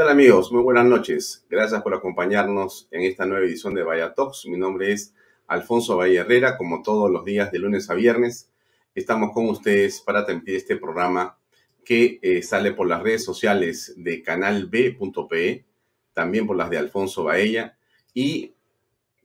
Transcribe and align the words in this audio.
¿Qué 0.00 0.04
tal 0.04 0.12
amigos? 0.12 0.50
Muy 0.50 0.62
buenas 0.62 0.86
noches. 0.86 1.44
Gracias 1.50 1.82
por 1.82 1.92
acompañarnos 1.92 2.88
en 2.90 3.02
esta 3.02 3.26
nueva 3.26 3.44
edición 3.44 3.74
de 3.74 3.82
Vaya 3.82 4.14
Talks. 4.14 4.46
Mi 4.46 4.56
nombre 4.56 4.92
es 4.92 5.12
Alfonso 5.46 5.98
Valle 5.98 6.16
Herrera, 6.16 6.56
como 6.56 6.82
todos 6.82 7.10
los 7.10 7.22
días 7.22 7.52
de 7.52 7.58
lunes 7.58 7.90
a 7.90 7.94
viernes. 7.94 8.50
Estamos 8.94 9.32
con 9.34 9.50
ustedes 9.50 10.00
para 10.00 10.24
transmitir 10.24 10.56
este 10.56 10.76
programa 10.76 11.36
que 11.84 12.18
eh, 12.22 12.40
sale 12.42 12.72
por 12.72 12.88
las 12.88 13.02
redes 13.02 13.26
sociales 13.26 13.92
de 13.98 14.22
canalb.pe, 14.22 15.66
también 16.14 16.46
por 16.46 16.56
las 16.56 16.70
de 16.70 16.78
Alfonso 16.78 17.24
Baella 17.24 17.76
y 18.14 18.54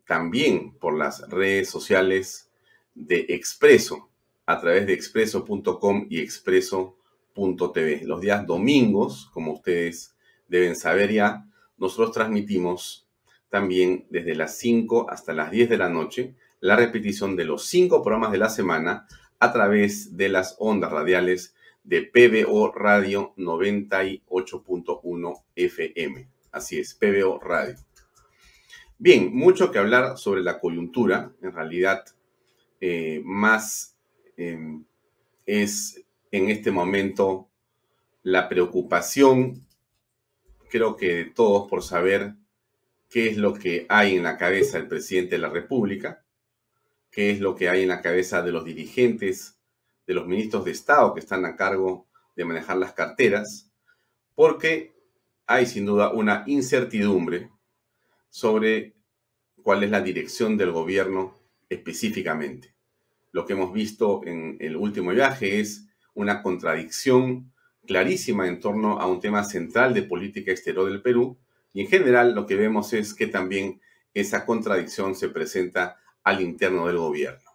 también 0.05 0.73
por 0.73 0.97
las 0.97 1.21
redes 1.30 1.69
sociales 1.69 2.52
de 2.94 3.27
Expreso, 3.30 4.09
a 4.45 4.59
través 4.59 4.85
de 4.88 4.91
expreso.com 4.91 6.07
y 6.09 6.19
expreso.tv. 6.19 8.02
Los 8.03 8.19
días 8.19 8.45
domingos, 8.45 9.30
como 9.31 9.53
ustedes 9.53 10.14
deben 10.48 10.76
saber 10.76 11.12
ya, 11.12 11.45
nosotros 11.77 12.12
transmitimos 12.12 13.08
también 13.49 14.05
desde 14.09 14.36
las 14.36 14.58
5 14.58 15.09
hasta 15.09 15.34
las 15.34 15.52
10 15.52 15.70
de 15.70 15.77
la 15.77 15.90
noche 15.90 16.36
la 16.66 16.76
repetición 16.76 17.36
de 17.36 17.45
los 17.45 17.67
cinco 17.67 18.02
programas 18.02 18.31
de 18.31 18.40
la 18.40 18.50
semana 18.50 19.05
a 19.39 19.53
través 19.53 20.17
de 20.17 20.30
las 20.30 20.55
ondas 20.58 20.91
radiales 20.91 21.53
de 21.84 22.02
PBO 22.02 22.72
Radio 22.72 23.36
98.1 23.38 25.44
FM. 25.56 26.28
Así 26.52 26.80
es, 26.80 26.95
PBO 26.95 27.39
Radio. 27.39 27.75
Bien, 28.97 29.30
mucho 29.36 29.72
que 29.72 29.78
hablar 29.78 30.17
sobre 30.17 30.41
la 30.41 30.59
coyuntura. 30.59 31.31
En 31.44 31.52
realidad, 31.52 32.03
eh, 32.81 33.22
más 33.23 33.95
em, 34.36 34.86
es 35.45 36.03
en 36.31 36.50
este 36.50 36.72
momento 36.72 37.47
la 38.23 38.50
preocupación 38.50 39.64
creo 40.69 40.95
que 40.95 41.25
todos 41.25 41.69
por 41.69 41.83
saber 41.83 42.35
qué 43.09 43.30
es 43.30 43.38
lo 43.38 43.53
que 43.53 43.85
hay 43.89 44.16
en 44.16 44.23
la 44.23 44.38
cabeza 44.38 44.77
del 44.77 44.88
presidente 44.88 45.35
de 45.35 45.41
la 45.41 45.49
República, 45.49 46.25
qué 47.11 47.31
es 47.31 47.39
lo 47.39 47.55
que 47.55 47.69
hay 47.69 47.83
en 47.83 47.89
la 47.89 48.02
cabeza 48.02 48.41
de 48.41 48.52
los 48.52 48.66
dirigentes, 48.66 49.59
de 50.05 50.13
los 50.13 50.27
ministros 50.27 50.66
de 50.66 50.72
Estado 50.72 51.13
que 51.13 51.22
están 51.22 51.45
a 51.45 51.55
cargo 51.55 52.07
de 52.35 52.45
manejar 52.45 52.77
las 52.77 52.94
carteras, 52.94 53.72
porque 54.35 54.94
hay 55.47 55.66
sin 55.66 55.85
duda 55.85 56.11
una 56.11 56.44
incertidumbre 56.47 57.50
sobre 58.29 58.95
cuál 59.63 59.83
es 59.83 59.91
la 59.91 60.02
dirección 60.02 60.57
del 60.57 60.72
gobierno 60.72 61.39
específicamente. 61.69 62.75
Lo 63.31 63.45
que 63.45 63.53
hemos 63.53 63.73
visto 63.73 64.22
en 64.25 64.57
el 64.59 64.75
último 64.75 65.11
viaje 65.11 65.59
es 65.59 65.88
una 66.13 66.41
contradicción 66.41 67.53
clarísima 67.86 68.47
en 68.47 68.59
torno 68.59 69.00
a 69.00 69.08
un 69.08 69.19
tema 69.19 69.44
central 69.44 69.94
de 69.94 70.03
política 70.03 70.52
exterior 70.52 70.89
del 70.89 71.02
Perú 71.02 71.38
y 71.73 71.81
en 71.81 71.88
general 71.88 72.33
lo 72.33 72.45
que 72.45 72.55
vemos 72.55 72.94
es 72.94 73.14
que 73.14 73.28
también 73.28 73.81
esa 74.14 74.45
contradicción 74.45 75.16
se 75.16 75.30
presenta 75.30 75.97
al 76.23 76.41
interno 76.41 76.88
del 76.88 76.97
gobierno. 76.97 77.52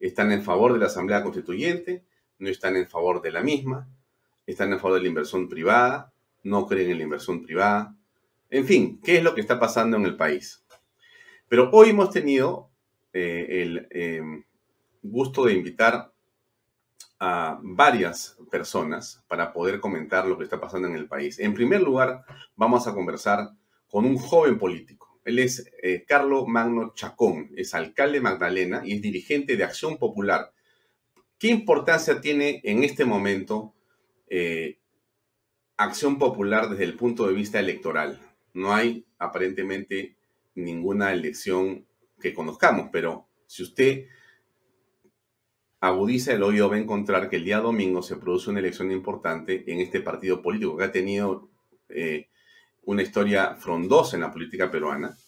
Están 0.00 0.32
en 0.32 0.42
favor 0.42 0.72
de 0.72 0.80
la 0.80 0.86
Asamblea 0.86 1.22
Constituyente, 1.22 2.04
no 2.38 2.48
están 2.48 2.76
en 2.76 2.88
favor 2.88 3.22
de 3.22 3.30
la 3.30 3.42
misma, 3.42 3.88
están 4.46 4.72
en 4.72 4.80
favor 4.80 4.96
de 4.96 5.02
la 5.02 5.08
inversión 5.08 5.48
privada, 5.48 6.12
no 6.42 6.66
creen 6.66 6.90
en 6.90 6.98
la 6.98 7.04
inversión 7.04 7.42
privada. 7.42 7.96
En 8.50 8.66
fin, 8.66 9.00
¿qué 9.02 9.18
es 9.18 9.22
lo 9.22 9.34
que 9.34 9.40
está 9.40 9.60
pasando 9.60 9.96
en 9.96 10.04
el 10.04 10.16
país? 10.16 10.64
Pero 11.48 11.70
hoy 11.72 11.90
hemos 11.90 12.10
tenido 12.10 12.70
eh, 13.12 13.62
el 13.62 13.86
eh, 13.90 14.22
gusto 15.02 15.44
de 15.44 15.54
invitar 15.54 16.11
a 17.18 17.58
varias 17.62 18.36
personas 18.50 19.24
para 19.28 19.52
poder 19.52 19.80
comentar 19.80 20.26
lo 20.26 20.36
que 20.36 20.44
está 20.44 20.60
pasando 20.60 20.88
en 20.88 20.96
el 20.96 21.08
país. 21.08 21.38
En 21.38 21.54
primer 21.54 21.80
lugar, 21.82 22.24
vamos 22.56 22.86
a 22.86 22.94
conversar 22.94 23.50
con 23.88 24.04
un 24.04 24.18
joven 24.18 24.58
político. 24.58 25.20
Él 25.24 25.38
es 25.38 25.70
eh, 25.82 26.04
Carlos 26.06 26.48
Magno 26.48 26.92
Chacón, 26.94 27.50
es 27.56 27.74
alcalde 27.74 28.18
de 28.18 28.22
Magdalena 28.22 28.82
y 28.84 28.94
es 28.94 29.02
dirigente 29.02 29.56
de 29.56 29.64
Acción 29.64 29.98
Popular. 29.98 30.52
¿Qué 31.38 31.48
importancia 31.48 32.20
tiene 32.20 32.60
en 32.64 32.82
este 32.82 33.04
momento 33.04 33.74
eh, 34.28 34.78
Acción 35.76 36.18
Popular 36.18 36.68
desde 36.70 36.84
el 36.84 36.94
punto 36.94 37.26
de 37.26 37.34
vista 37.34 37.60
electoral? 37.60 38.20
No 38.54 38.74
hay 38.74 39.06
aparentemente 39.18 40.16
ninguna 40.54 41.12
elección 41.12 41.86
que 42.20 42.34
conozcamos, 42.34 42.90
pero 42.92 43.28
si 43.46 43.62
usted 43.62 44.06
agudiza 45.82 46.32
el 46.32 46.44
oído 46.44 46.70
va 46.70 46.76
a 46.76 46.78
encontrar 46.78 47.28
que 47.28 47.36
el 47.36 47.44
día 47.44 47.58
domingo 47.58 48.02
se 48.02 48.16
produce 48.16 48.50
una 48.50 48.60
elección 48.60 48.92
importante 48.92 49.64
en 49.66 49.80
este 49.80 50.00
partido 50.00 50.40
político 50.40 50.76
que 50.76 50.84
ha 50.84 50.92
tenido 50.92 51.50
eh, 51.88 52.28
una 52.82 53.02
historia 53.02 53.56
frondosa 53.56 54.16
en 54.16 54.22
la 54.22 54.30
política 54.30 54.70
peruana. 54.70 55.18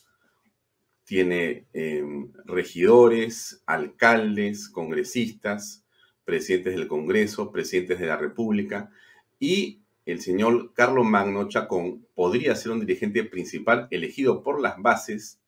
Tiene 1.03 1.67
em, 1.73 2.33
regidores, 2.45 3.65
alcaldes, 3.67 4.69
congresistas, 4.69 5.85
presidentes 6.25 6.77
del 6.77 6.87
Congreso, 6.87 7.51
presidentes 7.51 7.99
de 7.99 8.07
la 8.07 8.17
República 8.17 8.93
y 9.41 9.83
el 10.07 10.21
señor 10.21 10.73
Carlos 10.73 11.05
Magno 11.05 11.49
Chacón 11.49 12.07
podría 12.15 12.55
ser 12.55 12.71
un 12.71 12.79
dirigente 12.79 13.25
principal 13.25 13.89
elegido 13.91 14.45
por 14.45 14.61
las 14.61 14.81
bases 14.81 15.41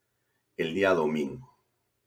el 0.56 0.74
día 0.74 0.94
domingo. 0.94 1.56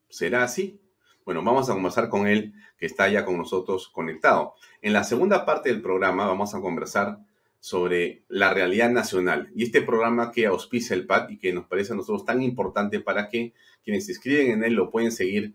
¿Será 0.09 0.43
así? 0.43 0.81
Bueno, 1.29 1.43
vamos 1.43 1.69
a 1.69 1.73
conversar 1.73 2.09
con 2.09 2.25
él, 2.25 2.55
que 2.75 2.87
está 2.87 3.07
ya 3.07 3.23
con 3.23 3.37
nosotros 3.37 3.87
conectado. 3.89 4.55
En 4.81 4.93
la 4.93 5.03
segunda 5.03 5.45
parte 5.45 5.69
del 5.69 5.79
programa 5.79 6.25
vamos 6.25 6.55
a 6.55 6.59
conversar 6.59 7.19
sobre 7.59 8.23
la 8.29 8.51
realidad 8.51 8.89
nacional 8.89 9.51
y 9.53 9.61
este 9.61 9.83
programa 9.83 10.31
que 10.31 10.47
auspicia 10.47 10.95
el 10.95 11.05
PAD 11.05 11.29
y 11.29 11.37
que 11.37 11.53
nos 11.53 11.67
parece 11.67 11.93
a 11.93 11.95
nosotros 11.95 12.25
tan 12.25 12.41
importante 12.41 12.99
para 12.99 13.29
que 13.29 13.53
quienes 13.83 14.07
se 14.07 14.13
inscriben 14.13 14.49
en 14.49 14.63
él 14.63 14.73
lo 14.73 14.89
pueden 14.89 15.11
seguir, 15.11 15.53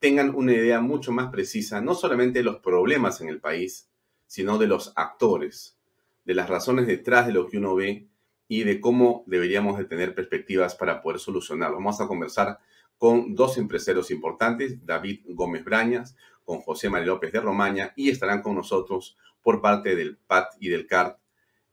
tengan 0.00 0.34
una 0.34 0.54
idea 0.54 0.80
mucho 0.80 1.12
más 1.12 1.30
precisa, 1.30 1.80
no 1.80 1.94
solamente 1.94 2.40
de 2.40 2.44
los 2.44 2.56
problemas 2.56 3.20
en 3.20 3.28
el 3.28 3.38
país, 3.38 3.88
sino 4.26 4.58
de 4.58 4.66
los 4.66 4.92
actores, 4.96 5.78
de 6.24 6.34
las 6.34 6.50
razones 6.50 6.88
detrás 6.88 7.28
de 7.28 7.32
lo 7.32 7.46
que 7.46 7.58
uno 7.58 7.76
ve 7.76 8.08
y 8.48 8.64
de 8.64 8.80
cómo 8.80 9.22
deberíamos 9.28 9.78
de 9.78 9.84
tener 9.84 10.16
perspectivas 10.16 10.74
para 10.74 11.00
poder 11.00 11.20
solucionarlo. 11.20 11.76
Vamos 11.76 12.00
a 12.00 12.08
conversar 12.08 12.58
con 13.02 13.34
dos 13.34 13.58
empresarios 13.58 14.12
importantes, 14.12 14.86
David 14.86 15.22
Gómez 15.30 15.64
Brañas, 15.64 16.14
con 16.44 16.60
José 16.60 16.88
María 16.88 17.08
López 17.08 17.32
de 17.32 17.40
Romaña, 17.40 17.92
y 17.96 18.10
estarán 18.10 18.42
con 18.42 18.54
nosotros 18.54 19.18
por 19.42 19.60
parte 19.60 19.96
del 19.96 20.18
PAT 20.18 20.52
y 20.60 20.68
del 20.68 20.86
CART, 20.86 21.18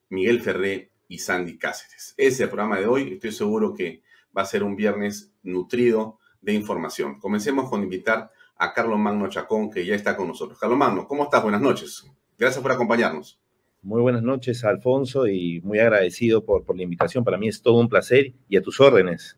Miguel 0.09 0.41
Ferré 0.41 0.89
y 1.07 1.19
Sandy 1.19 1.59
Cáceres. 1.59 2.15
Ese 2.17 2.27
es 2.29 2.39
el 2.39 2.49
programa 2.49 2.79
de 2.79 2.87
hoy, 2.87 3.13
estoy 3.13 3.31
seguro 3.31 3.75
que 3.75 4.01
va 4.35 4.41
a 4.41 4.45
ser 4.45 4.63
un 4.63 4.75
viernes 4.75 5.31
nutrido 5.43 6.17
de 6.41 6.53
información. 6.53 7.19
Comencemos 7.19 7.69
con 7.69 7.83
invitar 7.83 8.31
a 8.55 8.73
Carlos 8.73 8.97
Magno 8.97 9.29
Chacón, 9.29 9.69
que 9.69 9.85
ya 9.85 9.93
está 9.93 10.17
con 10.17 10.29
nosotros. 10.29 10.57
Carlos 10.57 10.79
Magno, 10.79 11.07
¿cómo 11.07 11.25
estás? 11.25 11.43
Buenas 11.43 11.61
noches. 11.61 12.07
Gracias 12.39 12.59
por 12.59 12.71
acompañarnos. 12.71 13.39
Muy 13.83 14.01
buenas 14.01 14.23
noches, 14.23 14.63
Alfonso, 14.63 15.27
y 15.27 15.61
muy 15.61 15.77
agradecido 15.77 16.43
por, 16.43 16.63
por 16.63 16.75
la 16.75 16.81
invitación. 16.81 17.23
Para 17.23 17.37
mí 17.37 17.47
es 17.47 17.61
todo 17.61 17.79
un 17.79 17.87
placer 17.87 18.33
y 18.47 18.57
a 18.57 18.63
tus 18.63 18.79
órdenes. 18.79 19.37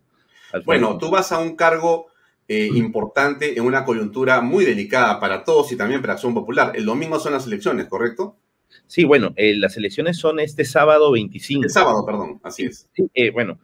Bueno, 0.65 0.97
tú 0.97 1.09
vas 1.09 1.31
a 1.31 1.39
un 1.39 1.55
cargo 1.55 2.07
eh, 2.47 2.69
importante 2.73 3.57
en 3.57 3.63
una 3.63 3.85
coyuntura 3.85 4.41
muy 4.41 4.65
delicada 4.65 5.21
para 5.21 5.45
todos 5.45 5.71
y 5.71 5.77
también 5.77 6.01
para 6.01 6.13
Acción 6.13 6.33
Popular. 6.33 6.73
El 6.75 6.85
domingo 6.85 7.17
son 7.17 7.31
las 7.31 7.47
elecciones, 7.47 7.87
¿correcto? 7.87 8.35
Sí, 8.87 9.05
bueno, 9.05 9.31
eh, 9.37 9.55
las 9.55 9.77
elecciones 9.77 10.17
son 10.17 10.39
este 10.39 10.65
sábado 10.65 11.11
25. 11.11 11.63
El 11.63 11.69
sábado, 11.69 12.05
perdón, 12.05 12.41
así 12.43 12.63
es. 12.63 12.89
Sí, 12.93 13.09
eh, 13.13 13.29
bueno, 13.31 13.57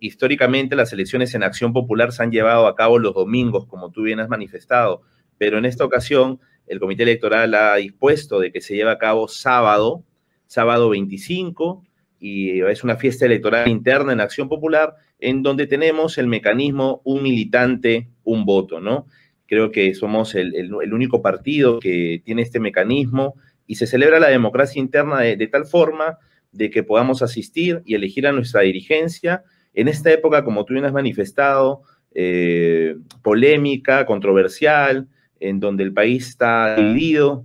históricamente 0.00 0.74
las 0.74 0.92
elecciones 0.92 1.34
en 1.34 1.42
Acción 1.42 1.72
Popular 1.72 2.12
se 2.12 2.22
han 2.22 2.30
llevado 2.30 2.66
a 2.66 2.74
cabo 2.74 2.98
los 2.98 3.14
domingos, 3.14 3.66
como 3.66 3.90
tú 3.90 4.04
bien 4.04 4.20
has 4.20 4.28
manifestado, 4.30 5.02
pero 5.36 5.58
en 5.58 5.66
esta 5.66 5.84
ocasión 5.84 6.40
el 6.66 6.80
Comité 6.80 7.02
Electoral 7.02 7.54
ha 7.54 7.76
dispuesto 7.76 8.40
de 8.40 8.52
que 8.52 8.60
se 8.60 8.74
lleve 8.74 8.90
a 8.90 8.98
cabo 8.98 9.28
sábado, 9.28 10.02
sábado 10.46 10.88
25, 10.90 11.85
y 12.18 12.60
es 12.62 12.84
una 12.84 12.96
fiesta 12.96 13.26
electoral 13.26 13.68
interna 13.68 14.12
en 14.12 14.20
Acción 14.20 14.48
Popular, 14.48 14.94
en 15.18 15.42
donde 15.42 15.66
tenemos 15.66 16.18
el 16.18 16.26
mecanismo 16.26 17.00
un 17.04 17.22
militante, 17.22 18.08
un 18.24 18.44
voto, 18.44 18.80
¿no? 18.80 19.06
Creo 19.46 19.70
que 19.70 19.94
somos 19.94 20.34
el, 20.34 20.72
único 20.72 21.22
partido 21.22 21.78
que 21.78 22.20
tiene 22.24 22.42
este 22.42 22.58
mecanismo 22.58 23.34
y 23.66 23.76
se 23.76 23.86
celebra 23.86 24.18
la 24.18 24.28
democracia 24.28 24.80
interna 24.80 25.20
de, 25.20 25.46
tal 25.46 25.66
forma 25.66 26.18
de 26.52 26.70
que 26.70 26.82
podamos 26.82 27.22
asistir 27.22 27.82
y 27.84 27.94
elegir 27.94 28.26
a 28.26 28.32
nuestra 28.32 28.62
dirigencia 28.62 29.44
en 29.74 29.88
esta 29.88 30.10
época, 30.10 30.42
como 30.42 30.64
tú 30.64 30.72
bien 30.72 30.86
has 30.86 30.92
manifestado, 30.92 31.82
eh, 32.14 32.96
polémica, 33.22 34.06
controversial, 34.06 35.06
en 35.38 35.60
donde 35.60 35.84
el 35.84 35.92
país 35.92 36.28
está 36.28 36.74
dividido, 36.76 37.44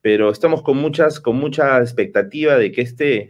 pero 0.00 0.30
estamos 0.30 0.62
con, 0.62 0.78
muchas, 0.78 1.20
con 1.20 1.36
mucha 1.36 1.78
expectativa 1.80 2.56
de 2.56 2.72
que 2.72 2.82
este 2.82 3.28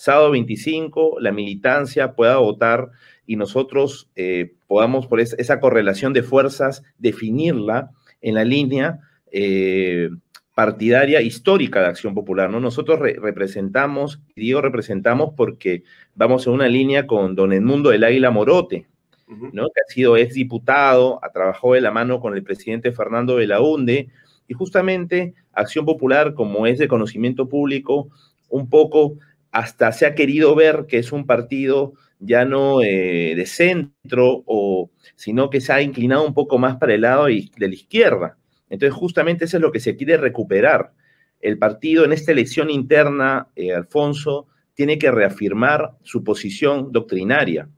sábado 0.00 0.30
25 0.30 1.18
la 1.20 1.30
militancia 1.30 2.14
pueda 2.14 2.38
votar 2.38 2.90
y 3.26 3.36
nosotros 3.36 4.08
eh, 4.16 4.54
podamos, 4.66 5.06
por 5.06 5.20
esa 5.20 5.60
correlación 5.60 6.14
de 6.14 6.22
fuerzas, 6.22 6.82
definirla 6.98 7.90
en 8.22 8.34
la 8.36 8.44
línea 8.44 9.00
eh, 9.30 10.08
partidaria 10.54 11.20
histórica 11.20 11.80
de 11.80 11.88
Acción 11.88 12.14
Popular, 12.14 12.48
¿no? 12.48 12.60
Nosotros 12.60 12.98
representamos, 12.98 14.22
y 14.34 14.40
digo 14.40 14.62
representamos 14.62 15.34
porque 15.36 15.82
vamos 16.14 16.46
en 16.46 16.54
una 16.54 16.68
línea 16.68 17.06
con 17.06 17.34
don 17.34 17.52
Edmundo 17.52 17.90
del 17.90 18.04
Águila 18.04 18.30
Morote, 18.30 18.86
¿no? 19.28 19.66
Que 19.66 19.80
ha 19.86 19.92
sido 19.92 20.16
exdiputado, 20.16 21.22
ha 21.22 21.30
trabajado 21.30 21.74
de 21.74 21.82
la 21.82 21.90
mano 21.90 22.20
con 22.20 22.34
el 22.34 22.42
presidente 22.42 22.90
Fernando 22.92 23.36
Belaunde, 23.36 24.08
y 24.48 24.54
justamente 24.54 25.34
Acción 25.52 25.84
Popular, 25.84 26.32
como 26.32 26.66
es 26.66 26.78
de 26.78 26.88
conocimiento 26.88 27.50
público, 27.50 28.08
un 28.48 28.68
poco 28.68 29.18
hasta 29.52 29.92
se 29.92 30.06
ha 30.06 30.14
querido 30.14 30.54
ver 30.54 30.86
que 30.88 30.98
es 30.98 31.12
un 31.12 31.26
partido 31.26 31.94
ya 32.20 32.44
no 32.44 32.82
eh, 32.82 33.34
de 33.34 33.46
centro, 33.46 34.42
o, 34.46 34.90
sino 35.16 35.50
que 35.50 35.60
se 35.60 35.72
ha 35.72 35.82
inclinado 35.82 36.24
un 36.24 36.34
poco 36.34 36.58
más 36.58 36.76
para 36.76 36.94
el 36.94 37.00
lado 37.00 37.26
de 37.26 37.50
la 37.56 37.74
izquierda. 37.74 38.36
Entonces, 38.68 38.94
justamente 38.94 39.46
eso 39.46 39.56
es 39.56 39.62
lo 39.62 39.72
que 39.72 39.80
se 39.80 39.96
quiere 39.96 40.16
recuperar. 40.16 40.92
El 41.40 41.58
partido 41.58 42.04
en 42.04 42.12
esta 42.12 42.32
elección 42.32 42.70
interna, 42.70 43.48
eh, 43.56 43.72
Alfonso, 43.72 44.46
tiene 44.74 44.98
que 44.98 45.10
reafirmar 45.10 45.96
su 46.02 46.22
posición 46.22 46.92
doctrinaria. 46.92 47.68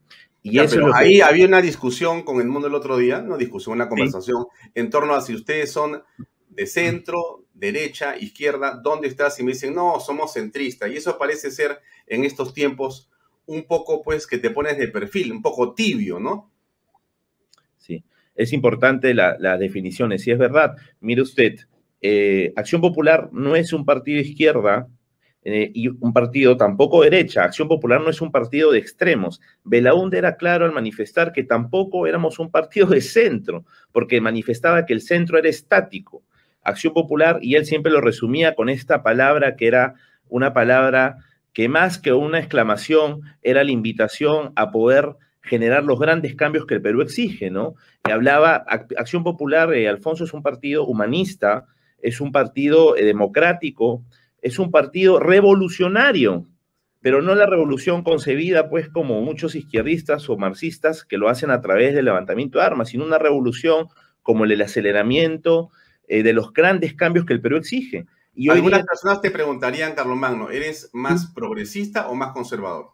Y 0.43 0.59
eso 0.59 0.93
ahí 0.93 1.21
había 1.21 1.47
una 1.47 1.63
discusión 1.63 2.25
con 2.25 2.41
el 2.41 2.49
mundo 2.49 2.67
el 2.67 2.75
otro 2.75 2.97
día, 2.97 3.23
no 3.23 3.39
discusión, 3.39 3.77
una 3.77 3.89
conversación 3.89 4.47
en 4.75 4.91
torno 4.91 5.15
a 5.15 5.21
si 5.21 5.35
ustedes 5.35 5.71
son 5.71 6.03
de 6.55 6.67
centro, 6.67 7.45
derecha, 7.55 8.17
izquierda, 8.17 8.81
¿dónde 8.83 9.09
estás? 9.09 9.39
Y 9.41 9.43
me 9.43 9.53
dicen, 9.53 9.75
no, 9.75 10.01
somos 10.01 10.33
centristas. 10.35 10.91
Y 10.91 10.97
eso 10.97 11.19
parece 11.19 11.51
ser 11.51 11.81
en 12.07 12.25
estos 12.25 12.53
tiempos 12.53 13.11
un 13.47 13.65
poco, 13.65 14.03
pues, 14.03 14.27
que 14.27 14.39
te 14.39 14.51
pones 14.51 14.79
de 14.79 14.89
perfil, 14.89 15.33
un 15.33 15.43
poco 15.43 15.75
tibio, 15.75 16.21
¿no? 16.21 16.51
Sí, 17.79 18.05
es 18.35 18.53
importante 18.53 19.15
las 19.15 19.59
definiciones. 19.59 20.23
Si 20.23 20.31
es 20.31 20.39
verdad, 20.39 20.77
mire 21.01 21.23
usted, 21.23 21.57
eh, 22.01 22.53
Acción 22.57 22.81
Popular 22.81 23.31
no 23.33 23.57
es 23.57 23.73
un 23.73 23.85
partido 23.85 24.21
izquierda 24.21 24.89
eh, 25.45 25.73
y 25.75 25.89
un 25.89 26.13
partido 26.13 26.57
tampoco 26.57 27.03
derecha. 27.03 27.45
Acción 27.45 27.69
Popular 27.69 28.01
no 28.01 28.11
es 28.11 28.21
un 28.21 28.31
partido 28.31 28.71
de 28.71 28.79
extremos. 28.79 29.41
Belaúnde 29.65 30.19
era 30.19 30.37
claro 30.37 30.65
al 30.65 30.73
manifestar 30.73 31.33
que 31.33 31.43
tampoco 31.43 32.07
éramos 32.07 32.39
un 32.39 32.51
partido 32.51 32.87
de 32.89 33.01
centro, 33.01 33.65
porque 33.91 34.21
manifestaba 34.21 34.87
que 34.87 34.93
el 34.93 35.01
centro 35.01 35.39
era 35.39 35.49
estático. 35.49 36.23
Acción 36.63 36.95
Popular, 36.95 37.39
y 37.43 37.57
él 37.57 37.67
siempre 37.67 37.93
lo 37.93 38.01
resumía 38.01 38.55
con 38.55 38.69
esta 38.69 39.03
palabra 39.03 39.57
que 39.57 39.67
era 39.67 39.95
una 40.29 40.53
palabra 40.53 41.19
que 41.53 41.69
más 41.69 41.99
que 41.99 42.13
una 42.13 42.39
exclamación 42.39 43.23
era 43.43 43.65
la 43.65 43.71
invitación 43.71 44.53
a 44.57 44.71
poder 44.71 45.17
generar 45.43 45.85
los 45.85 45.99
grandes 45.99 46.35
cambios 46.35 46.67
que 46.67 46.75
el 46.75 46.83
Perú 46.83 47.03
exige, 47.03 47.51
¿no? 47.51 47.75
Y 48.09 48.13
hablaba, 48.13 48.65
Acción 48.97 49.25
Popular, 49.25 49.73
eh, 49.75 49.89
Alfonso 49.89 50.25
es 50.25 50.33
un 50.33 50.43
partido 50.43 50.87
humanista, 50.87 51.67
es 52.01 52.21
un 52.21 52.33
partido 52.33 52.97
eh, 52.97 53.05
democrático, 53.05 54.05
es 54.41 54.59
un 54.59 54.71
partido 54.71 55.19
revolucionario, 55.21 56.47
pero 57.01 57.21
no 57.21 57.35
la 57.35 57.47
revolución 57.47 58.05
concebida, 58.05 58.71
pues, 58.71 58.89
como 58.89 59.21
muchos 59.23 59.57
izquierdistas 59.57 60.31
o 60.31 60.37
marxistas 60.37 61.05
que 61.05 61.19
lo 61.19 61.29
hacen 61.29 61.51
a 61.51 61.61
través 61.61 61.95
del 61.95 62.05
levantamiento 62.05 62.59
de 62.59 62.65
armas, 62.65 62.91
sino 62.91 63.05
una 63.05 63.19
revolución 63.19 63.89
como 64.23 64.45
el 64.45 64.63
aceleramiento 64.63 65.71
eh, 66.13 66.23
de 66.23 66.35
los 66.35 66.53
grandes 66.53 66.93
cambios 66.93 67.25
que 67.25 67.33
el 67.33 67.41
Perú 67.41 67.57
exige. 67.57 68.05
Y 68.35 68.51
Algunas 68.51 68.85
personas 68.85 69.23
te 69.23 69.31
preguntarían, 69.31 69.95
Carlos 69.95 70.19
Magno, 70.19 70.51
¿eres 70.51 70.91
más 70.93 71.33
progresista 71.33 72.11
o 72.11 72.15
más 72.15 72.33
conservador? 72.33 72.91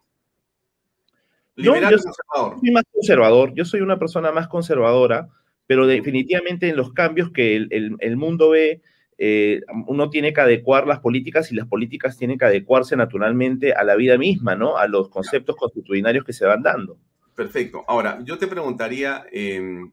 ¿Liberal 1.57 1.95
o 1.95 1.99
conservador? 2.01 2.61
Soy 2.61 2.71
más 2.71 2.85
conservador. 2.93 3.55
Yo 3.55 3.65
soy 3.65 3.81
una 3.81 3.99
persona 3.99 4.31
más 4.31 4.47
conservadora, 4.47 5.31
pero 5.67 5.89
definitivamente 5.89 6.69
en 6.69 6.77
los 6.77 6.93
cambios 6.93 7.33
que 7.33 7.57
el, 7.57 8.17
mundo 8.17 8.51
ve, 8.51 8.83
eh, 9.19 9.63
uno 9.89 10.11
tiene 10.11 10.33
que 10.33 10.41
adecuar 10.41 10.87
las 10.87 11.01
políticas 11.01 11.51
y 11.51 11.57
las 11.57 11.67
políticas 11.67 12.17
tienen 12.17 12.39
que 12.39 12.45
adecuarse 12.45 12.95
naturalmente 12.95 13.73
a 13.73 13.83
la 13.83 13.97
vida 13.97 14.17
misma, 14.17 14.55
¿no? 14.55 14.77
A 14.77 14.87
los 14.87 15.09
conceptos 15.09 15.57
constitucionarios 15.57 16.25
que 16.25 16.33
se 16.33 16.47
van 16.47 16.63
dando. 16.63 17.01
Perfecto. 17.35 17.85
Ahora, 17.89 18.21
yo 18.23 18.39
te 18.39 18.47
preguntaría, 18.47 19.25
em, 19.33 19.91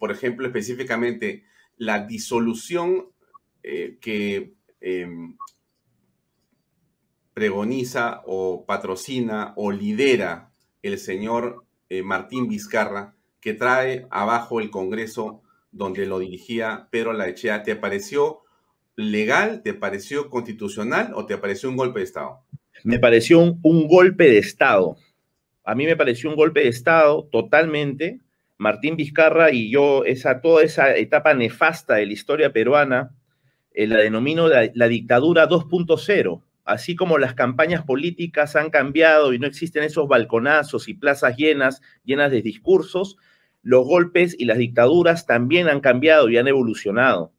por 0.00 0.10
ejemplo, 0.10 0.48
específicamente, 0.48 1.44
la 1.80 2.06
disolución 2.06 3.06
eh, 3.62 3.98
que 4.00 4.54
Em, 4.80 5.36
pregoniza 7.34 8.22
o 8.24 8.64
patrocina 8.66 9.52
o 9.56 9.70
lidera 9.70 10.50
el 10.82 10.98
señor 10.98 11.64
eh, 11.88 12.02
Martín 12.02 12.48
Vizcarra, 12.48 13.14
que 13.40 13.52
trae 13.52 14.06
abajo 14.10 14.60
el 14.60 14.70
Congreso 14.70 15.42
donde 15.70 16.06
lo 16.06 16.18
dirigía 16.18 16.88
Pedro 16.90 17.12
Laechea, 17.12 17.62
¿te 17.62 17.76
pareció 17.76 18.40
legal, 18.96 19.62
te 19.62 19.74
pareció 19.74 20.30
constitucional 20.30 21.12
o 21.14 21.26
te 21.26 21.38
pareció 21.38 21.68
un 21.68 21.76
golpe 21.76 22.00
de 22.00 22.06
Estado? 22.06 22.40
Me 22.82 22.98
pareció 22.98 23.38
un, 23.38 23.86
golpe 23.86 24.24
de 24.24 24.38
Estado. 24.38 24.96
A 25.64 25.74
mí 25.74 25.84
me 25.84 25.96
pareció 25.96 26.30
un 26.30 26.36
golpe 26.36 26.60
de 26.60 26.68
Estado 26.68 27.28
totalmente. 27.30 28.20
Martín 28.60 28.94
Vizcarra 28.94 29.52
y 29.52 29.70
yo, 29.70 30.04
esa, 30.04 30.42
toda 30.42 30.62
esa 30.62 30.94
etapa 30.94 31.32
nefasta 31.32 31.94
de 31.94 32.04
la 32.04 32.12
historia 32.12 32.52
peruana, 32.52 33.16
eh, 33.72 33.86
la 33.86 34.00
denomino 34.00 34.48
la, 34.48 34.88
dictadura 34.88 35.48
2.0. 35.48 36.42
Así 36.66 36.94
como 36.94 37.16
las 37.16 37.32
campañas 37.32 37.86
políticas 37.86 38.56
han 38.56 38.68
cambiado 38.68 39.32
y 39.32 39.38
no 39.38 39.46
existen 39.46 39.82
esos 39.82 40.06
balconazos 40.08 40.88
y 40.88 40.94
plazas 40.94 41.38
llenas, 41.38 41.80
llenas 42.04 42.30
de 42.30 42.42
discursos, 42.42 43.16
los 43.62 43.86
golpes 43.86 44.36
y 44.38 44.44
las 44.44 44.58
dictaduras 44.58 45.24
también 45.24 45.70
han 45.70 45.80
cambiado 45.80 46.28
y 46.28 46.36
han 46.36 46.46
evolucionado. 46.46 47.32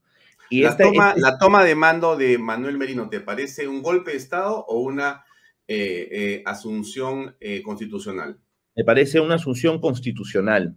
Y 0.49 0.63
la, 0.63 0.75
toma, 0.75 1.13
la 1.15 1.37
toma 1.37 1.63
de 1.63 1.75
mando 1.75 2.17
de 2.17 2.39
Manuel 2.39 2.79
Merino, 2.79 3.09
¿te 3.09 3.19
parece 3.19 3.67
un 3.67 3.83
golpe 3.83 4.09
de 4.09 4.17
Estado 4.17 4.65
o 4.67 4.79
una 4.79 5.23
eh, 5.67 6.09
eh, 6.11 6.43
asunción 6.47 7.35
constitucional? 7.63 8.39
Me 8.75 8.83
parece 8.83 9.19
una 9.19 9.35
asunción 9.35 9.79
constitucional, 9.79 10.75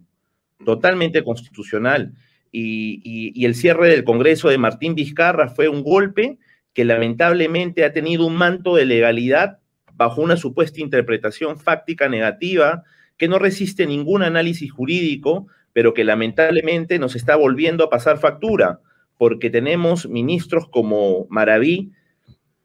totalmente 0.63 1.23
constitucional 1.23 2.13
y, 2.51 3.45
el 3.45 3.55
cierre 3.55 3.89
del 3.89 4.03
Congreso 4.03 4.49
de 4.49 4.57
Martín 4.57 4.95
Vizcarra 4.95 5.49
fue 5.49 5.67
un 5.67 5.83
golpe 5.83 6.37
que 6.73 6.85
lamentablemente 6.85 7.83
ha 7.83 7.93
tenido 7.93 8.25
un 8.25 8.35
manto 8.35 8.75
de 8.75 8.85
legalidad 8.85 9.59
bajo 9.93 10.21
una 10.21 10.37
supuesta 10.37 10.81
interpretación 10.81 11.57
fáctica 11.57 12.09
negativa 12.09 12.83
que 13.17 13.27
no 13.27 13.39
resiste 13.39 13.85
ningún 13.85 14.23
análisis 14.23 14.71
jurídico, 14.71 15.47
pero 15.73 15.93
que 15.93 16.03
lamentablemente 16.03 16.99
nos 16.99 17.15
está 17.15 17.35
volviendo 17.35 17.83
a 17.83 17.89
pasar 17.89 18.17
factura, 18.17 18.79
porque 19.17 19.49
tenemos 19.49 20.07
ministros 20.07 20.67
como 20.69 21.27
Maraví 21.29 21.91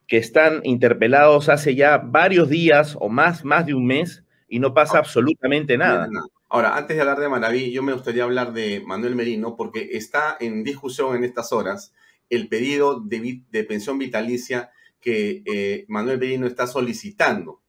que 0.09 0.17
están 0.17 0.61
interpelados 0.65 1.49
hace 1.49 1.77
ya 1.77 1.99
varios 1.99 2.49
días 2.49 2.97
o 2.99 3.09
más, 3.09 3.45
más 3.45 3.67
de 3.67 3.75
un 3.75 3.87
mes 3.87 4.25
y 4.49 4.59
no 4.59 4.75
pasa 4.75 4.99
absolutamente 4.99 5.79
nada. 5.79 6.09
Ahora, 6.53 6.77
antes 6.77 6.97
de 6.97 7.01
hablar 7.01 7.21
de 7.21 7.29
Manaví, 7.29 7.71
yo 7.71 7.81
me 7.81 7.93
gustaría 7.93 8.25
hablar 8.25 8.53
de 8.53 8.81
Manuel 8.81 9.15
Merino 9.15 9.55
porque 9.57 9.91
está 9.93 10.37
en 10.41 10.65
discusión 10.65 11.15
en 11.15 11.23
estas 11.23 11.53
horas 11.53 11.95
el 12.29 12.49
pedido 12.49 12.99
de, 12.99 13.65
pensión 13.69 13.99
vitalicia 13.99 14.71
que 15.01 15.45
eh, 15.47 15.85
Manuel 15.87 16.19
Merino 16.19 16.49
está 16.49 16.67
solicitando. 16.67 17.63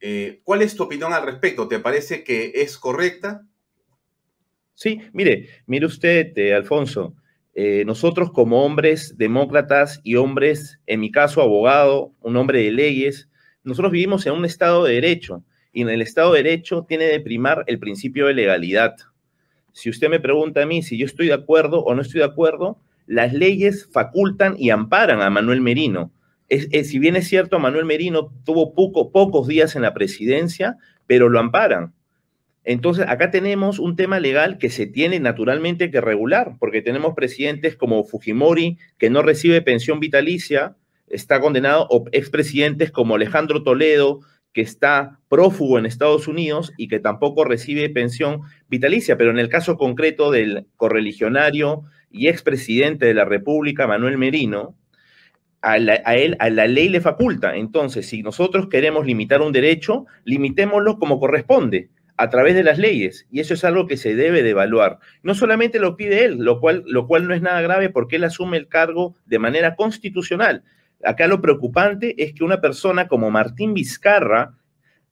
Eh, 0.00 0.40
¿Cuál 0.42 0.62
es 0.62 0.74
tu 0.74 0.82
opinión 0.82 1.12
al 1.12 1.24
respecto? 1.24 1.68
¿Te 1.68 1.78
parece 1.78 2.24
que 2.24 2.50
es 2.56 2.76
correcta? 2.76 3.46
Sí, 4.74 5.02
mire, 5.12 5.48
mire 5.66 5.86
usted, 5.86 6.36
eh, 6.36 6.54
Alfonso, 6.54 7.14
nosotros 7.84 8.32
como 8.32 8.64
hombres 8.64 9.16
demócratas 9.16 10.00
y 10.02 10.16
hombres, 10.16 10.80
en 10.86 10.98
mi 10.98 11.12
caso 11.12 11.40
abogado, 11.40 12.14
un 12.20 12.36
hombre 12.36 12.64
de 12.64 12.72
leyes, 12.72 13.28
nosotros 13.62 13.92
vivimos 13.92 14.26
en 14.26 14.32
un 14.32 14.44
Estado 14.44 14.84
de 14.84 14.94
Derecho 14.94 15.44
y 15.72 15.82
en 15.82 15.88
el 15.88 16.02
Estado 16.02 16.32
de 16.32 16.42
Derecho 16.42 16.84
tiene 16.88 17.04
de 17.04 17.20
primar 17.20 17.64
el 17.66 17.78
principio 17.78 18.26
de 18.26 18.34
legalidad. 18.34 18.96
Si 19.72 19.90
usted 19.90 20.08
me 20.08 20.20
pregunta 20.20 20.62
a 20.62 20.66
mí 20.66 20.82
si 20.82 20.98
yo 20.98 21.06
estoy 21.06 21.28
de 21.28 21.34
acuerdo 21.34 21.82
o 21.84 21.94
no 21.94 22.02
estoy 22.02 22.20
de 22.20 22.26
acuerdo, 22.26 22.78
las 23.06 23.32
leyes 23.32 23.88
facultan 23.92 24.54
y 24.58 24.70
amparan 24.70 25.20
a 25.20 25.30
Manuel 25.30 25.60
Merino. 25.60 26.12
si 26.48 26.98
bien 26.98 27.16
es 27.16 27.28
cierto, 27.28 27.58
Manuel 27.58 27.84
Merino 27.84 28.32
tuvo 28.44 28.74
poco, 28.74 29.12
pocos 29.12 29.46
días 29.46 29.76
en 29.76 29.82
la 29.82 29.94
presidencia, 29.94 30.76
pero 31.06 31.28
lo 31.28 31.38
amparan. 31.38 31.92
Entonces, 32.64 33.06
acá 33.08 33.30
tenemos 33.30 33.78
un 33.78 33.96
tema 33.96 34.20
legal 34.20 34.58
que 34.58 34.70
se 34.70 34.86
tiene 34.86 35.18
naturalmente 35.18 35.90
que 35.90 36.00
regular, 36.00 36.56
porque 36.58 36.82
tenemos 36.82 37.14
presidentes 37.14 37.74
como 37.74 38.04
Fujimori, 38.04 38.78
que 38.98 39.10
no 39.10 39.22
recibe 39.22 39.62
pensión 39.62 39.98
vitalicia, 39.98 40.76
está 41.08 41.40
condenado, 41.40 41.86
o 41.90 42.04
expresidentes 42.12 42.90
como 42.90 43.14
Alejandro 43.16 43.62
Toledo, 43.62 44.20
que 44.52 44.60
está 44.62 45.18
prófugo 45.28 45.78
en 45.78 45.86
Estados 45.86 46.28
Unidos 46.28 46.72
y 46.76 46.88
que 46.88 46.98
tampoco 46.98 47.44
recibe 47.44 47.88
pensión 47.88 48.42
vitalicia, 48.68 49.16
pero 49.16 49.30
en 49.30 49.38
el 49.38 49.48
caso 49.48 49.76
concreto 49.76 50.30
del 50.30 50.66
correligionario 50.76 51.84
y 52.10 52.28
expresidente 52.28 53.06
de 53.06 53.14
la 53.14 53.24
República, 53.24 53.86
Manuel 53.86 54.18
Merino, 54.18 54.74
a, 55.62 55.76
él, 55.76 56.36
a 56.38 56.50
la 56.50 56.66
ley 56.66 56.88
le 56.88 57.00
faculta. 57.00 57.56
Entonces, 57.56 58.06
si 58.08 58.22
nosotros 58.22 58.68
queremos 58.68 59.06
limitar 59.06 59.42
un 59.42 59.52
derecho, 59.52 60.06
limitémoslo 60.24 60.98
como 60.98 61.20
corresponde, 61.20 61.90
a 62.16 62.28
través 62.28 62.54
de 62.54 62.62
las 62.62 62.78
leyes, 62.78 63.26
y 63.30 63.40
eso 63.40 63.54
es 63.54 63.64
algo 63.64 63.86
que 63.86 63.96
se 63.96 64.14
debe 64.14 64.42
de 64.42 64.50
evaluar. 64.50 64.98
No 65.22 65.34
solamente 65.34 65.78
lo 65.78 65.96
pide 65.96 66.26
él, 66.26 66.36
lo 66.38 66.60
cual, 66.60 66.82
lo 66.86 67.06
cual 67.06 67.26
no 67.26 67.32
es 67.34 67.40
nada 67.40 67.62
grave 67.62 67.88
porque 67.88 68.16
él 68.16 68.24
asume 68.24 68.58
el 68.58 68.68
cargo 68.68 69.14
de 69.24 69.38
manera 69.38 69.74
constitucional. 69.74 70.62
Acá 71.04 71.26
lo 71.26 71.40
preocupante 71.40 72.22
es 72.22 72.34
que 72.34 72.44
una 72.44 72.60
persona 72.60 73.08
como 73.08 73.30
Martín 73.30 73.74
Vizcarra, 73.74 74.56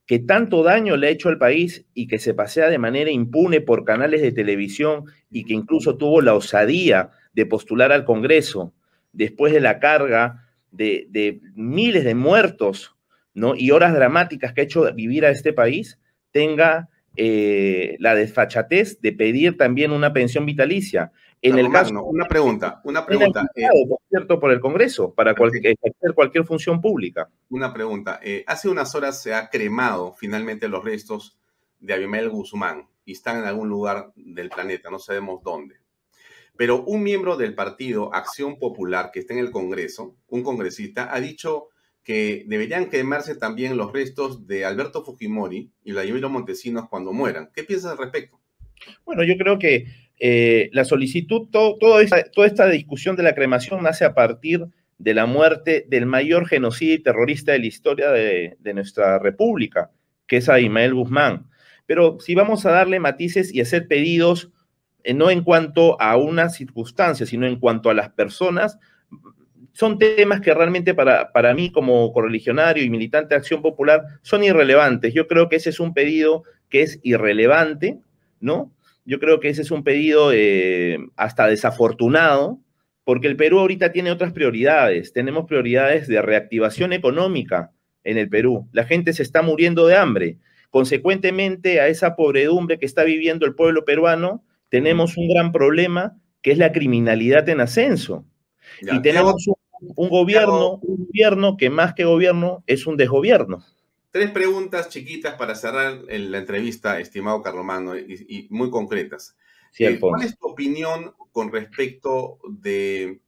que 0.05 0.19
tanto 0.19 0.63
daño 0.63 0.97
le 0.97 1.07
ha 1.07 1.11
hecho 1.11 1.29
al 1.29 1.37
país 1.37 1.85
y 1.93 2.07
que 2.07 2.19
se 2.19 2.33
pasea 2.33 2.69
de 2.69 2.79
manera 2.79 3.11
impune 3.11 3.61
por 3.61 3.85
canales 3.85 4.21
de 4.21 4.31
televisión 4.31 5.05
y 5.29 5.45
que 5.45 5.53
incluso 5.53 5.97
tuvo 5.97 6.21
la 6.21 6.33
osadía 6.33 7.11
de 7.33 7.45
postular 7.45 7.91
al 7.91 8.05
Congreso 8.05 8.73
después 9.13 9.53
de 9.53 9.61
la 9.61 9.79
carga 9.79 10.47
de, 10.71 11.41
miles 11.55 12.03
de 12.03 12.15
muertos 12.15 12.95
¿no? 13.33 13.55
y 13.55 13.71
horas 13.71 13.93
dramáticas 13.93 14.53
que 14.53 14.61
ha 14.61 14.63
hecho 14.63 14.91
vivir 14.93 15.25
a 15.25 15.29
este 15.29 15.53
país, 15.53 15.99
tenga 16.31 16.89
eh, 17.15 17.95
la 17.99 18.15
desfachatez 18.15 19.01
de 19.01 19.13
pedir 19.13 19.57
también 19.57 19.91
una 19.91 20.13
pensión 20.13 20.45
vitalicia. 20.45 21.11
En 21.41 21.57
el 21.57 21.71
caso. 21.71 22.03
una 22.03 22.27
pregunta, 22.27 22.81
una 22.83 23.05
pregunta. 23.05 23.45
Eh, 23.55 23.67
por 23.87 23.99
cierto, 24.09 24.39
por 24.39 24.51
el 24.51 24.59
Congreso, 24.59 25.13
para 25.13 25.35
cualquier, 25.35 25.77
ejercer 25.81 26.13
cualquier 26.13 26.45
función 26.45 26.81
pública. 26.81 27.29
Una 27.49 27.73
pregunta. 27.73 28.19
Eh, 28.21 28.43
hace 28.45 28.67
unas 28.67 28.93
horas 28.95 29.21
se 29.21 29.33
ha 29.33 29.49
cremado 29.49 30.13
finalmente 30.13 30.67
los 30.67 30.83
restos 30.83 31.37
de 31.79 31.93
Abimel 31.93 32.29
Guzmán 32.29 32.89
y 33.05 33.13
están 33.13 33.37
en 33.37 33.45
algún 33.45 33.69
lugar 33.69 34.11
del 34.15 34.49
planeta, 34.49 34.89
no 34.89 34.99
sabemos 34.99 35.41
dónde. 35.43 35.77
Pero 36.57 36.83
un 36.83 37.03
miembro 37.03 37.37
del 37.37 37.55
partido 37.55 38.13
Acción 38.13 38.59
Popular 38.59 39.11
que 39.13 39.21
está 39.21 39.33
en 39.33 39.39
el 39.39 39.51
Congreso, 39.51 40.17
un 40.27 40.43
congresista, 40.43 41.13
ha 41.13 41.21
dicho 41.21 41.69
que 42.03 42.43
deberían 42.47 42.89
quemarse 42.89 43.35
también 43.35 43.77
los 43.77 43.93
restos 43.93 44.45
de 44.45 44.65
Alberto 44.65 45.05
Fujimori 45.05 45.71
y 45.83 45.91
Vladimiro 45.93 46.29
Montesinos 46.29 46.89
cuando 46.89 47.13
mueran. 47.13 47.49
¿Qué 47.53 47.63
piensas 47.63 47.91
al 47.91 47.97
respecto? 47.97 48.39
Bueno, 49.05 49.23
yo 49.23 49.37
creo 49.37 49.57
que 49.57 49.85
eh, 50.19 50.69
la 50.73 50.83
solicitud, 50.83 51.47
toda 51.49 52.01
esta 52.01 52.67
discusión 52.67 53.15
de 53.15 53.23
la 53.23 53.33
cremación 53.33 53.81
nace 53.81 54.03
a 54.03 54.13
partir 54.13 54.67
de 54.99 55.13
la 55.13 55.25
muerte 55.25 55.85
del 55.87 56.05
mayor 56.05 56.45
genocidio 56.45 56.95
y 56.95 57.03
terrorista 57.03 57.53
de 57.53 57.59
la 57.59 57.65
historia 57.65 58.11
de, 58.11 58.73
nuestra 58.73 59.17
república, 59.17 59.91
que 60.27 60.37
es 60.37 60.49
Abimael 60.49 60.93
Guzmán. 60.93 61.47
Pero 61.85 62.19
si 62.19 62.35
vamos 62.35 62.65
a 62.65 62.71
darle 62.71 62.99
matices 62.99 63.53
y 63.53 63.61
hacer 63.61 63.87
pedidos, 63.87 64.51
eh, 65.03 65.13
no 65.13 65.31
en 65.31 65.41
cuanto 65.41 65.99
a 66.01 66.17
una 66.17 66.49
circunstancia, 66.49 67.25
sino 67.25 67.47
en 67.47 67.57
cuanto 67.57 67.89
a 67.89 67.93
las 67.93 68.09
personas, 68.09 68.77
son 69.71 69.97
temas 69.97 70.41
que 70.41 70.53
realmente 70.53 70.93
para, 70.93 71.31
para 71.31 71.53
mí 71.53 71.71
como 71.71 72.11
correligionario 72.11 72.83
y 72.83 72.89
militante 72.89 73.29
de 73.29 73.37
Acción 73.37 73.61
Popular 73.61 74.03
son 74.21 74.43
irrelevantes. 74.43 75.13
Yo 75.13 75.27
creo 75.27 75.47
que 75.47 75.55
ese 75.55 75.69
es 75.69 75.79
un 75.79 75.93
pedido 75.93 76.43
que 76.67 76.81
es 76.81 76.99
irrelevante, 77.03 77.99
¿no? 78.41 78.73
Yo 79.09 79.19
creo 79.19 79.39
que 79.39 79.49
ese 79.49 79.63
es 79.63 79.71
un 79.71 79.83
pedido 79.83 80.31
eh, 80.31 80.99
hasta 81.15 81.47
desafortunado, 81.47 82.59
porque 83.03 83.25
el 83.25 83.35
Perú 83.35 83.57
ahorita 83.57 83.91
tiene 83.91 84.11
otras 84.11 84.33
prioridades. 84.33 85.13
Tenemos 85.13 85.45
prioridades 85.47 86.07
de 86.07 86.21
reactivación 86.21 86.93
económica 86.93 87.71
en 88.03 88.19
el 88.19 88.29
Perú. 88.29 88.69
La 88.71 88.85
gente 88.85 89.13
se 89.13 89.23
está 89.23 89.41
muriendo 89.41 89.87
de 89.87 89.95
hambre. 89.95 90.37
Consecuentemente, 90.69 91.81
a 91.81 91.87
esa 91.87 92.15
pobredumbre 92.15 92.77
que 92.77 92.85
está 92.85 93.03
viviendo 93.03 93.47
el 93.47 93.55
pueblo 93.55 93.83
peruano, 93.83 94.43
tenemos 94.69 95.17
un 95.17 95.27
gran 95.27 95.51
problema 95.51 96.15
que 96.43 96.51
es 96.51 96.59
la 96.59 96.71
criminalidad 96.71 97.49
en 97.49 97.61
ascenso. 97.61 98.25
y 98.81 99.01
tenemos 99.01 99.47
un 99.47 99.55
un 99.95 100.09
gobierno, 100.09 100.79
un 100.81 101.05
gobierno 101.05 101.57
que 101.57 101.69
más 101.69 101.93
que 101.93 102.05
gobierno 102.05 102.63
es 102.67 102.87
un 102.87 102.97
desgobierno. 102.97 103.63
Tres 104.11 104.31
preguntas 104.31 104.89
chiquitas 104.89 105.35
para 105.35 105.53
cerrar 105.53 106.01
la 106.07 106.37
entrevista, 106.39 106.99
estimado 106.99 107.41
Carlomano, 107.41 107.97
y, 107.97 108.25
y 108.27 108.47
muy 108.49 108.69
concretas. 108.69 109.35
Eh, 109.77 109.99
¿Cuál 109.99 110.23
es 110.23 110.37
tu 110.37 110.47
opinión 110.47 111.13
con 111.31 111.51
respecto 111.51 112.39
de 112.49 113.21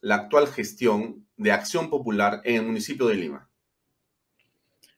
la 0.00 0.16
actual 0.16 0.48
gestión 0.48 1.26
de 1.36 1.52
Acción 1.52 1.90
Popular 1.90 2.40
en 2.44 2.56
el 2.56 2.62
municipio 2.66 3.06
de 3.06 3.14
Lima? 3.14 3.48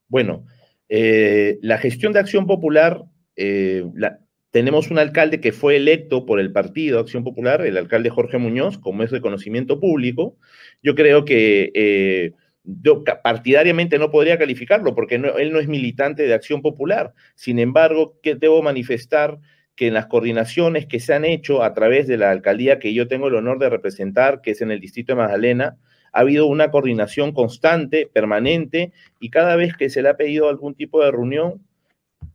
Bueno, 0.08 0.46
eh, 0.88 1.58
la 1.60 1.78
gestión 1.78 2.12
de 2.12 2.20
Acción 2.20 2.46
Popular, 2.46 3.04
eh, 3.36 3.84
la, 3.94 4.20
tenemos 4.50 4.90
un 4.90 4.98
alcalde 4.98 5.40
que 5.40 5.52
fue 5.52 5.76
electo 5.76 6.24
por 6.24 6.40
el 6.40 6.52
partido 6.52 7.00
Acción 7.00 7.22
Popular, 7.22 7.66
el 7.66 7.76
alcalde 7.76 8.08
Jorge 8.08 8.38
Muñoz, 8.38 8.78
como 8.78 9.02
es 9.02 9.10
de 9.10 9.20
conocimiento 9.20 9.78
público. 9.78 10.36
Yo 10.82 10.94
creo 10.94 11.26
que 11.26 12.32
yo 12.68 13.02
partidariamente 13.02 13.98
no 13.98 14.10
podría 14.10 14.38
calificarlo 14.38 14.94
porque 14.94 15.14
él 15.14 15.52
no 15.52 15.58
es 15.58 15.68
militante 15.68 16.24
de 16.24 16.34
Acción 16.34 16.60
Popular. 16.60 17.14
Sin 17.34 17.58
embargo, 17.58 18.18
que 18.22 18.34
debo 18.34 18.62
manifestar 18.62 19.38
que 19.74 19.86
en 19.86 19.94
las 19.94 20.06
coordinaciones 20.06 20.86
que 20.86 21.00
se 21.00 21.14
han 21.14 21.24
hecho 21.24 21.62
a 21.62 21.72
través 21.72 22.06
de 22.06 22.18
la 22.18 22.30
alcaldía 22.30 22.78
que 22.78 22.92
yo 22.92 23.08
tengo 23.08 23.28
el 23.28 23.36
honor 23.36 23.58
de 23.58 23.70
representar, 23.70 24.42
que 24.42 24.50
es 24.50 24.60
en 24.60 24.70
el 24.70 24.80
distrito 24.80 25.12
de 25.12 25.22
Magdalena, 25.22 25.78
ha 26.12 26.20
habido 26.20 26.46
una 26.46 26.70
coordinación 26.70 27.32
constante, 27.32 28.08
permanente, 28.12 28.92
y 29.20 29.30
cada 29.30 29.56
vez 29.56 29.76
que 29.76 29.88
se 29.88 30.02
le 30.02 30.10
ha 30.10 30.16
pedido 30.16 30.48
algún 30.48 30.74
tipo 30.74 31.02
de 31.02 31.10
reunión, 31.10 31.62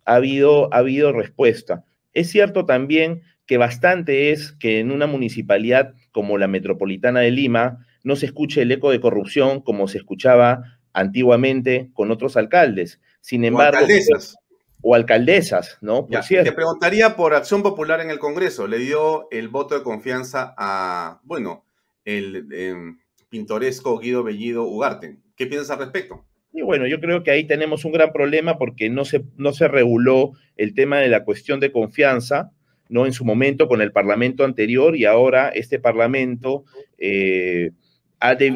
ha 0.05 0.15
habido, 0.15 0.73
ha 0.73 0.77
habido 0.77 1.11
respuesta. 1.11 1.83
Es 2.13 2.29
cierto 2.29 2.65
también 2.65 3.21
que 3.45 3.57
bastante 3.57 4.31
es 4.31 4.53
que 4.53 4.79
en 4.79 4.91
una 4.91 5.05
municipalidad 5.05 5.93
como 6.11 6.37
la 6.37 6.47
metropolitana 6.47 7.19
de 7.19 7.31
Lima 7.31 7.85
no 8.03 8.15
se 8.15 8.27
escuche 8.27 8.61
el 8.61 8.71
eco 8.71 8.91
de 8.91 8.99
corrupción 8.99 9.61
como 9.61 9.87
se 9.87 9.97
escuchaba 9.97 10.79
antiguamente 10.93 11.89
con 11.93 12.11
otros 12.11 12.37
alcaldes. 12.37 12.99
Sin 13.21 13.45
embargo, 13.45 13.77
o 13.77 13.81
alcaldesas, 13.81 14.37
o 14.81 14.95
alcaldesas 14.95 15.77
¿no? 15.81 16.07
te 16.07 16.51
preguntaría 16.51 17.15
por 17.15 17.33
Acción 17.33 17.63
Popular 17.63 18.01
en 18.01 18.09
el 18.09 18.19
Congreso. 18.19 18.67
Le 18.67 18.77
dio 18.77 19.27
el 19.31 19.47
voto 19.47 19.75
de 19.75 19.83
confianza 19.83 20.53
a, 20.57 21.21
bueno, 21.23 21.65
el 22.05 22.47
em, 22.51 22.99
pintoresco 23.29 23.97
Guido 23.97 24.23
Bellido 24.23 24.63
Ugarte. 24.63 25.17
¿Qué 25.35 25.47
piensas 25.47 25.71
al 25.71 25.79
respecto? 25.79 26.25
Y 26.51 26.61
bueno, 26.61 26.85
yo 26.85 26.99
creo 26.99 27.23
que 27.23 27.31
ahí 27.31 27.45
tenemos 27.45 27.83
un 27.83 27.93
gran 27.93 28.11
problema 28.11 28.57
porque 28.59 28.89
no 28.89 29.05
se, 29.05 29.23
no 29.37 29.53
se 29.53 29.67
reguló 29.67 30.33
el 30.55 30.75
tema 30.75 30.99
de 30.99 31.07
la 31.07 31.23
cuestión 31.23 31.59
de 31.59 31.71
confianza, 31.71 32.51
¿no? 32.89 33.07
En 33.07 33.13
su 33.13 33.25
momento 33.25 33.67
con 33.67 33.81
el 33.81 33.91
Parlamento 33.91 34.43
anterior 34.43 34.95
y 34.95 35.05
ahora 35.05 35.49
este 35.49 35.79
Parlamento 35.79 36.65
eh, 36.99 37.71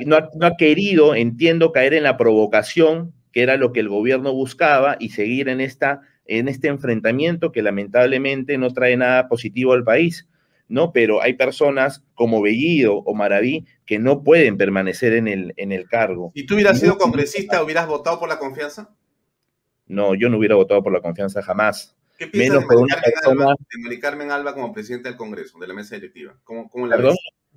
no, 0.05 0.15
ha, 0.15 0.57
querido, 0.57 1.15
entiendo, 1.15 1.71
caer 1.71 1.93
en 1.93 2.03
la 2.03 2.17
provocación, 2.17 3.13
que 3.31 3.41
era 3.41 3.57
lo 3.57 3.73
que 3.73 3.81
el 3.81 3.89
gobierno 3.89 4.33
buscaba, 4.33 4.97
y 4.99 5.09
seguir 5.09 5.49
en, 5.49 5.61
esta, 5.61 6.01
en 6.25 6.47
este 6.47 6.67
enfrentamiento 6.67 7.51
que 7.51 7.61
lamentablemente 7.61 8.57
no 8.57 8.73
trae 8.73 8.97
nada 8.97 9.27
positivo 9.27 9.73
al 9.73 9.83
país. 9.83 10.27
¿no? 10.69 10.91
Pero 10.91 11.21
hay 11.21 11.33
personas 11.33 12.03
como 12.13 12.41
Bellido 12.41 12.97
o 12.97 13.13
Maraví 13.13 13.65
que 13.85 13.99
no 13.99 14.23
pueden 14.23 14.57
permanecer 14.57 15.13
en 15.13 15.27
el, 15.27 15.53
en 15.57 15.71
el 15.71 15.87
cargo. 15.87 16.31
¿Y 16.33 16.45
tú 16.45 16.55
hubieras 16.55 16.79
sido 16.79 16.97
congresista, 16.97 17.63
hubieras 17.63 17.87
votado 17.87 18.19
por 18.19 18.29
la 18.29 18.37
confianza? 18.37 18.93
No, 19.87 20.15
yo 20.15 20.29
no 20.29 20.37
hubiera 20.37 20.55
votado 20.55 20.83
por 20.83 20.91
la 20.91 21.01
confianza 21.01 21.41
jamás. 21.41 21.95
¿Qué 22.17 22.27
piensas 22.27 22.65
Menos 22.67 22.87
de, 22.89 22.95
Mari 22.95 23.11
Carmen 23.21 23.47
Alba, 23.47 23.55
de 23.89 23.99
Carmen 23.99 24.31
Alba 24.31 24.53
como 24.53 24.73
presidente 24.73 25.07
del 25.07 25.17
Congreso, 25.17 25.59
de 25.59 25.67
la 25.67 25.73
mesa 25.73 25.95
directiva? 25.95 26.35
¿Cómo, 26.43 26.67
cómo 26.67 26.87
la 26.87 26.97
ves? 26.97 27.15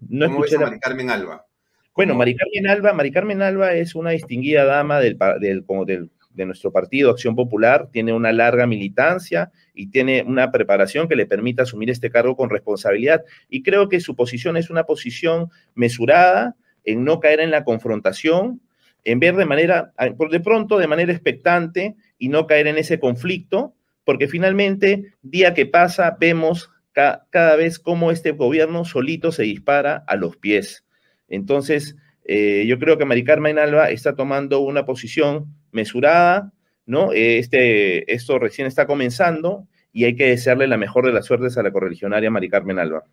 No 0.08 0.26
¿Cómo 0.26 0.40
ves 0.40 0.54
a 0.54 0.60
Mari 0.60 0.78
Carmen 0.78 1.10
Alba? 1.10 1.46
Bueno, 1.94 2.14
Mari 2.14 2.36
Carmen 2.36 2.68
Alba, 2.68 2.92
Mari 2.92 3.10
Carmen 3.10 3.42
Alba 3.42 3.74
es 3.74 3.94
una 3.94 4.10
distinguida 4.10 4.64
dama 4.64 5.00
del, 5.00 5.18
del, 5.40 5.64
del 5.86 6.10
de 6.30 6.46
nuestro 6.46 6.72
partido, 6.72 7.10
Acción 7.10 7.34
Popular, 7.34 7.88
tiene 7.92 8.12
una 8.12 8.32
larga 8.32 8.66
militancia 8.66 9.50
y 9.74 9.88
tiene 9.88 10.22
una 10.22 10.50
preparación 10.50 11.08
que 11.08 11.16
le 11.16 11.26
permite 11.26 11.62
asumir 11.62 11.90
este 11.90 12.10
cargo 12.10 12.36
con 12.36 12.50
responsabilidad. 12.50 13.24
Y 13.48 13.62
creo 13.62 13.88
que 13.88 14.00
su 14.00 14.14
posición 14.14 14.56
es 14.56 14.70
una 14.70 14.84
posición 14.84 15.50
mesurada 15.74 16.56
en 16.84 17.04
no 17.04 17.20
caer 17.20 17.40
en 17.40 17.50
la 17.50 17.64
confrontación, 17.64 18.60
en 19.04 19.18
ver 19.18 19.36
de 19.36 19.46
manera, 19.46 19.92
por 20.16 20.30
de 20.30 20.40
pronto, 20.40 20.78
de 20.78 20.86
manera 20.86 21.12
expectante 21.12 21.96
y 22.18 22.28
no 22.28 22.46
caer 22.46 22.66
en 22.68 22.78
ese 22.78 23.00
conflicto, 23.00 23.74
porque 24.04 24.28
finalmente, 24.28 25.14
día 25.22 25.52
que 25.52 25.66
pasa, 25.66 26.16
vemos 26.18 26.70
cada 26.92 27.56
vez 27.56 27.78
cómo 27.78 28.10
este 28.10 28.32
gobierno 28.32 28.84
solito 28.84 29.32
se 29.32 29.44
dispara 29.44 30.04
a 30.06 30.16
los 30.16 30.36
pies. 30.36 30.84
Entonces, 31.30 31.96
eh, 32.24 32.64
yo 32.66 32.78
creo 32.78 32.98
que 32.98 33.06
Mari 33.06 33.24
Carmen 33.24 33.58
Alba 33.58 33.90
está 33.90 34.14
tomando 34.14 34.60
una 34.60 34.84
posición 34.84 35.46
mesurada, 35.72 36.52
¿no? 36.84 37.12
Eh, 37.12 37.38
este, 37.38 38.12
esto 38.12 38.38
recién 38.38 38.66
está 38.66 38.86
comenzando 38.86 39.66
y 39.92 40.04
hay 40.04 40.14
que 40.14 40.26
desearle 40.26 40.66
la 40.66 40.76
mejor 40.76 41.06
de 41.06 41.12
las 41.12 41.26
suertes 41.26 41.56
a 41.56 41.62
la 41.62 41.72
correligionaria 41.72 42.30
Mari 42.30 42.48
Carmen 42.48 42.78
Alba. 42.78 43.04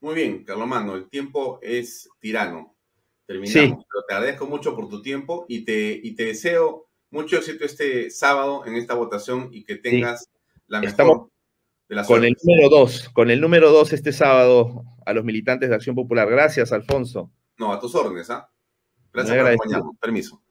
Muy 0.00 0.14
bien, 0.14 0.44
Carlomano, 0.44 0.96
el 0.96 1.08
tiempo 1.08 1.60
es 1.62 2.08
tirano. 2.18 2.74
Terminamos, 3.26 3.84
pero 3.88 4.04
te 4.08 4.14
agradezco 4.14 4.46
mucho 4.46 4.74
por 4.74 4.88
tu 4.88 5.00
tiempo 5.00 5.46
y 5.48 5.64
te, 5.64 6.00
y 6.02 6.16
te 6.16 6.24
deseo 6.24 6.88
mucho 7.10 7.36
éxito 7.36 7.64
este 7.64 8.10
sábado 8.10 8.66
en 8.66 8.74
esta 8.74 8.94
votación 8.94 9.50
y 9.52 9.62
que 9.62 9.76
tengas 9.76 10.28
la 10.66 10.80
mejor 10.80 11.28
de 11.88 11.94
las 11.94 12.06
Con 12.06 12.24
el 12.24 12.34
número 12.42 12.68
dos, 12.68 13.08
con 13.10 13.30
el 13.30 13.40
número 13.40 13.70
dos 13.70 13.92
este 13.92 14.12
sábado 14.12 14.82
a 15.06 15.12
los 15.12 15.24
militantes 15.24 15.68
de 15.68 15.76
Acción 15.76 15.94
Popular. 15.94 16.28
Gracias, 16.28 16.72
Alfonso. 16.72 17.30
No, 17.62 17.72
a 17.72 17.78
tus 17.78 17.94
órdenes, 17.94 18.28
¿ah? 18.28 18.50
Gracias 19.12 19.36
por 19.36 19.46
acompañarnos. 19.46 19.96
Permiso. 20.00 20.42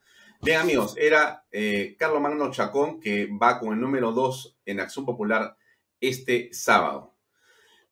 Bien, 0.41 0.61
amigos, 0.61 0.95
era 0.97 1.45
eh, 1.51 1.97
Carlos 1.99 2.21
Magno 2.21 2.49
Chacón 2.51 3.01
que 3.01 3.27
va 3.27 3.59
con 3.59 3.73
el 3.73 3.81
número 3.81 4.13
2 4.13 4.59
en 4.65 4.79
Acción 4.79 5.05
Popular 5.05 5.57
este 5.99 6.53
sábado. 6.53 7.13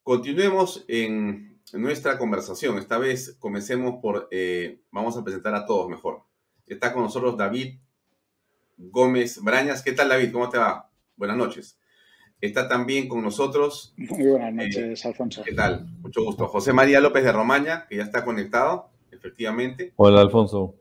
Continuemos 0.04 0.86
en 0.88 1.60
nuestra 1.74 2.18
conversación. 2.18 2.78
Esta 2.78 2.98
vez 2.98 3.36
comencemos 3.40 3.96
por, 4.02 4.30
eh, 4.32 4.80
vamos 4.90 5.18
a 5.18 5.24
presentar 5.26 5.54
a 5.54 5.66
todos 5.66 5.90
mejor. 5.90 6.24
Está 6.66 6.94
con 6.94 7.04
nosotros 7.04 7.36
David 7.36 7.78
Gómez 8.78 9.44
Brañas. 9.44 9.84
¿Qué 9.84 9.92
tal, 9.92 10.08
David? 10.08 10.32
¿Cómo 10.32 10.48
te 10.48 10.60
va? 10.60 10.90
Buenas 11.18 11.36
noches. 11.36 11.78
Está 12.40 12.70
también 12.70 13.10
con 13.10 13.22
nosotros. 13.22 13.94
Muy 13.98 14.28
buenas 14.28 14.54
noches, 14.54 15.06
Alfonso. 15.06 15.44
¿Qué 15.44 15.54
tal? 15.54 15.90
Mucho 16.00 16.24
gusto. 16.24 16.48
José 16.48 16.72
María 16.72 17.02
López 17.02 17.26
de 17.26 17.34
Romaña, 17.34 17.86
que 17.90 17.98
ya 17.98 18.04
está 18.04 18.24
conectado, 18.24 18.89
efectivamente. 19.20 19.94
Hola, 19.98 20.22
Alfonso. 20.22 20.76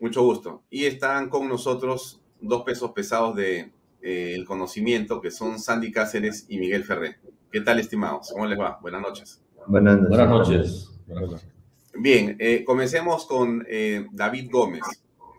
Mucho 0.00 0.22
gusto. 0.22 0.62
Y 0.70 0.84
están 0.84 1.28
con 1.28 1.48
nosotros 1.48 2.20
dos 2.40 2.62
pesos 2.62 2.90
pesados 2.92 3.36
de 3.36 3.72
eh, 4.02 4.34
el 4.34 4.44
conocimiento, 4.44 5.20
que 5.20 5.30
son 5.30 5.58
Sandy 5.58 5.92
Cáceres 5.92 6.46
y 6.48 6.58
Miguel 6.58 6.84
Ferré. 6.84 7.18
¿Qué 7.50 7.60
tal, 7.60 7.78
estimados? 7.78 8.30
¿Cómo 8.32 8.46
les 8.46 8.58
va? 8.58 8.78
Buenas 8.82 9.00
noches. 9.00 9.42
Buenas, 9.66 10.00
noches. 10.28 10.90
Bien, 11.94 12.36
eh, 12.38 12.64
comencemos 12.64 13.24
con 13.26 13.64
eh, 13.68 14.06
David 14.12 14.50
Gómez. 14.50 14.82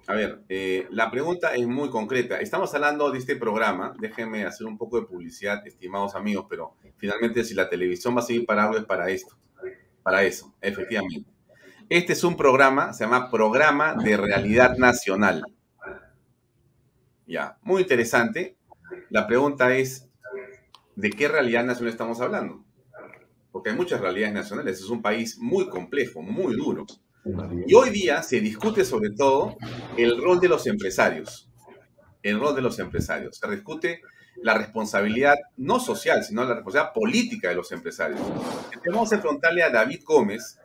A 0.08 0.14
ver, 0.14 0.44
la 0.92 1.10
pregunta 1.10 1.56
es 1.56 1.66
muy 1.66 1.90
concreta. 1.90 2.40
Estamos 2.40 2.72
hablando 2.76 3.10
de 3.10 3.18
este 3.18 3.36
programa. 3.36 3.96
Déjenme 4.00 4.46
hacer 4.46 4.68
un 4.68 4.78
poco 4.78 5.00
de 5.00 5.08
publicidad, 5.08 5.66
estimados 5.66 6.14
amigos, 6.14 6.46
pero 6.48 6.76
finalmente 6.98 7.44
si 7.44 7.56
la 7.56 7.68
televisión 7.68 8.16
va 8.16 8.20
a 8.20 8.24
seguir 8.24 8.46
para 8.46 8.66
algo 8.66 8.78
es 8.78 8.86
para 8.86 9.10
esto. 9.10 9.36
Para 10.04 10.22
eso, 10.24 10.54
efectivamente. 10.62 11.35
Este 11.90 12.14
es 12.14 12.24
un 12.24 12.36
programa, 12.36 12.94
se 12.94 13.04
llama 13.04 13.30
Programa 13.30 13.94
de 13.94 14.18
Realidad 14.18 14.76
Nacional. 14.78 15.44
Ya, 17.28 17.60
muy 17.62 17.84
interesante. 17.84 18.58
La 19.12 19.28
pregunta 19.28 19.76
es, 19.76 20.10
¿de 20.96 21.12
qué 21.12 21.28
realidad 21.28 21.64
nacional 21.64 21.92
estamos 21.92 22.22
hablando? 22.22 22.64
Porque 23.52 23.70
hay 23.70 23.76
muchas 23.76 24.02
realidades 24.02 24.34
nacionales. 24.34 24.80
Es 24.80 24.90
un 24.90 25.04
país 25.04 25.38
muy 25.38 25.70
complejo, 25.70 26.24
muy 26.24 26.56
duro. 26.56 26.88
Y 27.68 27.76
hoy 27.76 27.92
día 27.92 28.24
se 28.24 28.40
discute 28.40 28.84
sobre 28.84 29.12
todo 29.12 29.56
el 29.96 30.20
rol 30.20 30.40
de 30.40 30.50
los 30.50 30.66
empresarios. 30.66 31.52
El 32.24 32.40
rol 32.40 32.56
de 32.56 32.64
los 32.64 32.80
empresarios. 32.80 33.38
Se 33.38 33.48
discute 33.48 34.02
la 34.42 34.56
responsabilidad 34.56 35.36
no 35.58 35.80
social, 35.80 36.24
sino 36.24 36.44
la 36.44 36.56
responsabilidad 36.56 36.94
política 36.94 37.50
de 37.50 37.56
los 37.56 37.72
empresarios. 37.72 38.20
Vamos 38.86 39.14
a 39.14 39.22
preguntarle 39.22 39.64
a 39.64 39.70
David 39.70 40.02
Gómez, 40.04 40.60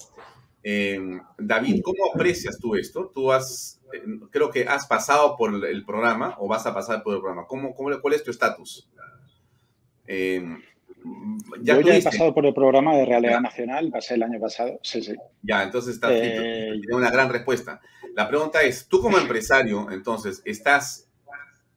Em, 0.63 1.21
David, 1.39 1.81
¿cómo 1.83 2.13
aprecias 2.15 2.59
tú 2.59 2.75
esto? 2.75 3.11
Tú 3.15 3.33
has, 3.33 3.81
eh, 3.93 4.03
creo 4.31 4.51
que 4.51 4.65
has 4.65 4.87
pasado 4.87 5.37
por 5.37 5.65
el 5.67 5.85
programa 5.85 6.37
o 6.39 6.49
vas 6.49 6.67
a 6.67 6.75
pasar 6.75 7.03
por 7.03 7.15
el 7.15 7.21
programa. 7.21 7.47
¿Cómo, 7.47 7.75
cuál 7.75 8.15
es 8.15 8.23
tu 8.23 8.31
estatus? 8.31 8.89
Em, 10.07 10.61
ya 11.63 11.77
Yo 11.77 11.81
ya 11.81 11.97
he 11.97 12.03
pasado 12.03 12.35
por 12.35 12.45
el 12.45 12.53
programa 12.53 12.95
de 12.97 13.07
Realidad 13.07 13.41
Nacional, 13.41 13.91
pasé 13.91 14.15
el 14.15 14.23
año 14.23 14.39
pasado. 14.39 14.79
Sí, 14.83 15.03
sí. 15.03 15.15
Ya, 15.43 15.63
entonces 15.63 15.95
está 15.95 16.13
eh, 16.13 16.73
Tiene 16.73 16.97
una 16.97 17.11
gran 17.11 17.31
respuesta. 17.31 17.81
La 18.15 18.29
pregunta 18.29 18.63
es, 18.63 18.87
tú 18.87 19.01
como 19.01 19.19
empresario, 19.19 19.91
entonces, 19.91 20.43
¿estás 20.45 21.09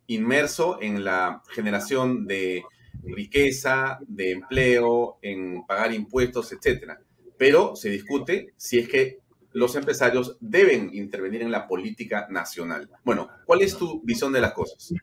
inmerso 0.07 0.79
en 0.81 1.03
la 1.03 1.41
generación 1.49 2.25
de 2.25 2.63
riqueza, 3.03 3.99
de 4.07 4.31
empleo, 4.31 5.19
en 5.21 5.65
pagar 5.65 5.93
impuestos, 5.93 6.51
etcétera? 6.51 6.99
Pero 7.37 7.75
se 7.75 7.89
discute 7.89 8.53
si 8.57 8.79
es 8.79 8.87
que 8.87 9.19
los 9.53 9.75
empresarios 9.75 10.37
deben 10.39 10.89
intervenir 10.93 11.41
en 11.43 11.51
la 11.51 11.67
política 11.67 12.27
nacional. 12.29 12.89
Bueno, 13.03 13.29
¿cuál 13.45 13.61
es 13.61 13.77
tu 13.77 14.01
visión 14.03 14.33
de 14.33 14.41
las 14.41 14.53
cosas? 14.53 14.93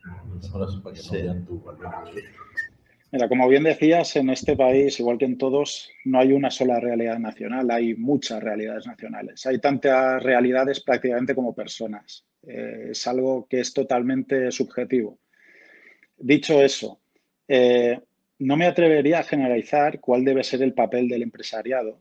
Mira, 3.13 3.27
como 3.27 3.47
bien 3.49 3.63
decías, 3.63 4.15
en 4.15 4.29
este 4.29 4.55
país, 4.55 4.97
igual 4.99 5.17
que 5.17 5.25
en 5.25 5.37
todos, 5.37 5.89
no 6.05 6.19
hay 6.19 6.31
una 6.31 6.49
sola 6.49 6.79
realidad 6.79 7.19
nacional, 7.19 7.69
hay 7.69 7.93
muchas 7.95 8.41
realidades 8.41 8.87
nacionales. 8.87 9.45
Hay 9.45 9.59
tantas 9.59 10.23
realidades 10.23 10.79
prácticamente 10.79 11.35
como 11.35 11.53
personas. 11.53 12.25
Eh, 12.47 12.89
es 12.91 13.07
algo 13.07 13.47
que 13.49 13.59
es 13.59 13.73
totalmente 13.73 14.49
subjetivo. 14.51 15.19
Dicho 16.17 16.61
eso, 16.61 17.01
eh, 17.47 17.99
no 18.39 18.55
me 18.55 18.65
atrevería 18.65 19.19
a 19.19 19.23
generalizar 19.23 19.99
cuál 19.99 20.23
debe 20.23 20.43
ser 20.43 20.63
el 20.63 20.73
papel 20.73 21.09
del 21.09 21.23
empresariado, 21.23 21.99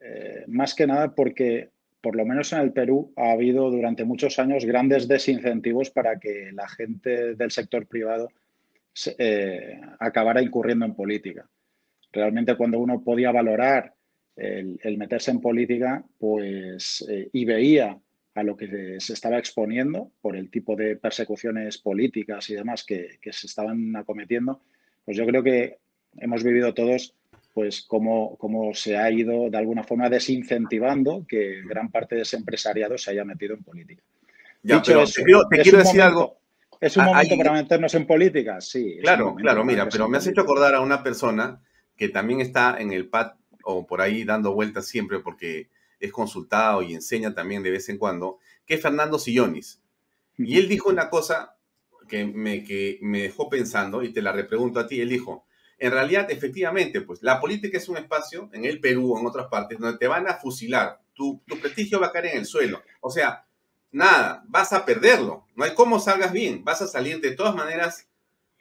eh, 0.00 0.44
más 0.48 0.74
que 0.74 0.86
nada 0.86 1.14
porque, 1.14 1.70
por 2.00 2.16
lo 2.16 2.24
menos 2.24 2.52
en 2.52 2.60
el 2.60 2.72
Perú, 2.72 3.12
ha 3.16 3.32
habido 3.32 3.70
durante 3.70 4.04
muchos 4.04 4.38
años 4.38 4.64
grandes 4.64 5.06
desincentivos 5.06 5.90
para 5.90 6.18
que 6.18 6.50
la 6.52 6.68
gente 6.68 7.34
del 7.34 7.50
sector 7.50 7.86
privado 7.86 8.28
eh, 9.18 9.80
acabara 9.98 10.42
incurriendo 10.42 10.86
en 10.86 10.94
política. 10.94 11.48
Realmente 12.12 12.56
cuando 12.56 12.78
uno 12.78 13.02
podía 13.02 13.30
valorar 13.30 13.94
el, 14.36 14.96
meterse 14.96 15.30
en 15.30 15.40
política, 15.40 16.02
pues 16.18 17.06
eh, 17.08 17.28
y 17.32 17.44
veía 17.44 17.98
a 18.34 18.42
lo 18.42 18.56
que 18.56 18.98
se 19.00 19.12
estaba 19.12 19.38
exponiendo 19.38 20.12
por 20.20 20.34
el 20.34 20.50
tipo 20.50 20.76
de 20.76 20.96
persecuciones 20.96 21.78
políticas 21.78 22.48
y 22.48 22.54
demás 22.54 22.84
que, 22.84 23.18
que 23.20 23.32
se 23.32 23.46
estaban 23.46 23.94
acometiendo, 23.96 24.62
pues 25.04 25.16
yo 25.16 25.26
creo 25.26 25.42
que 25.42 25.78
hemos 26.16 26.42
vivido 26.42 26.72
todos 26.72 27.14
pues 27.52 27.82
cómo, 27.82 28.36
cómo, 28.36 28.74
se 28.74 28.96
ha 28.96 29.10
ido 29.10 29.50
de 29.50 29.58
alguna 29.58 29.82
forma 29.82 30.08
desincentivando 30.08 31.24
que 31.28 31.62
gran 31.62 31.90
parte 31.90 32.16
de 32.16 32.22
ese 32.22 32.36
empresariado 32.36 32.96
se 32.96 33.10
haya 33.10 33.24
metido 33.24 33.54
en 33.54 33.62
política. 33.62 34.02
Ya, 34.62 34.82
pero 34.82 35.04
te 35.06 35.62
quiero, 35.62 35.78
decir 35.78 36.02
algo. 36.02 36.38
¿Es 36.80 36.96
un 36.96 37.04
momento 37.04 37.36
para 37.36 37.52
meternos 37.52 37.94
en 37.94 38.06
política? 38.06 38.60
Sí. 38.60 38.98
Claro, 39.00 39.34
claro, 39.34 39.64
mira, 39.64 39.88
pero 39.88 40.08
me 40.08 40.18
has 40.18 40.26
hecho 40.26 40.42
acordar 40.42 40.74
a 40.74 40.80
una 40.80 41.02
persona 41.02 41.60
que 41.96 42.08
también 42.08 42.40
está 42.40 42.76
en 42.78 42.92
el 42.92 43.08
PAD 43.08 43.32
o 43.64 43.86
por 43.86 44.00
ahí 44.00 44.24
dando 44.24 44.54
vueltas 44.54 44.86
siempre 44.86 45.20
porque 45.20 45.68
es 45.98 46.12
consultado 46.12 46.82
y 46.82 46.94
enseña 46.94 47.34
también 47.34 47.62
de 47.62 47.70
vez 47.70 47.88
en 47.88 47.98
cuando, 47.98 48.38
que 48.64 48.74
es 48.74 48.82
Fernando 48.82 49.18
Sillonis. 49.18 49.82
Y 50.38 50.58
él 50.58 50.68
dijo 50.68 50.88
una 50.88 51.10
cosa 51.10 51.56
que 52.08 52.24
me, 52.24 52.64
que 52.64 52.98
me 53.02 53.22
dejó 53.22 53.48
pensando 53.50 54.02
y 54.02 54.12
te 54.12 54.22
la 54.22 54.32
repregunto 54.32 54.80
a 54.80 54.86
ti. 54.86 55.00
Él 55.00 55.10
dijo, 55.10 55.44
en 55.80 55.92
realidad, 55.92 56.30
efectivamente, 56.30 57.00
pues 57.00 57.22
la 57.22 57.40
política 57.40 57.78
es 57.78 57.88
un 57.88 57.96
espacio 57.96 58.50
en 58.52 58.66
el 58.66 58.80
Perú 58.80 59.14
o 59.14 59.18
en 59.18 59.26
otras 59.26 59.48
partes 59.48 59.78
donde 59.78 59.96
te 59.96 60.06
van 60.06 60.28
a 60.28 60.34
fusilar, 60.34 61.00
tu, 61.14 61.40
prestigio 61.60 61.98
va 61.98 62.08
a 62.08 62.12
caer 62.12 62.26
en 62.26 62.38
el 62.38 62.44
suelo. 62.44 62.82
O 63.00 63.10
sea, 63.10 63.46
nada, 63.90 64.44
vas 64.46 64.74
a 64.74 64.84
perderlo. 64.84 65.46
No 65.56 65.64
hay 65.64 65.74
cómo 65.74 65.98
salgas 65.98 66.32
bien, 66.32 66.64
vas 66.64 66.82
a 66.82 66.86
salir 66.86 67.22
de 67.22 67.30
todas 67.30 67.54
maneras 67.54 68.06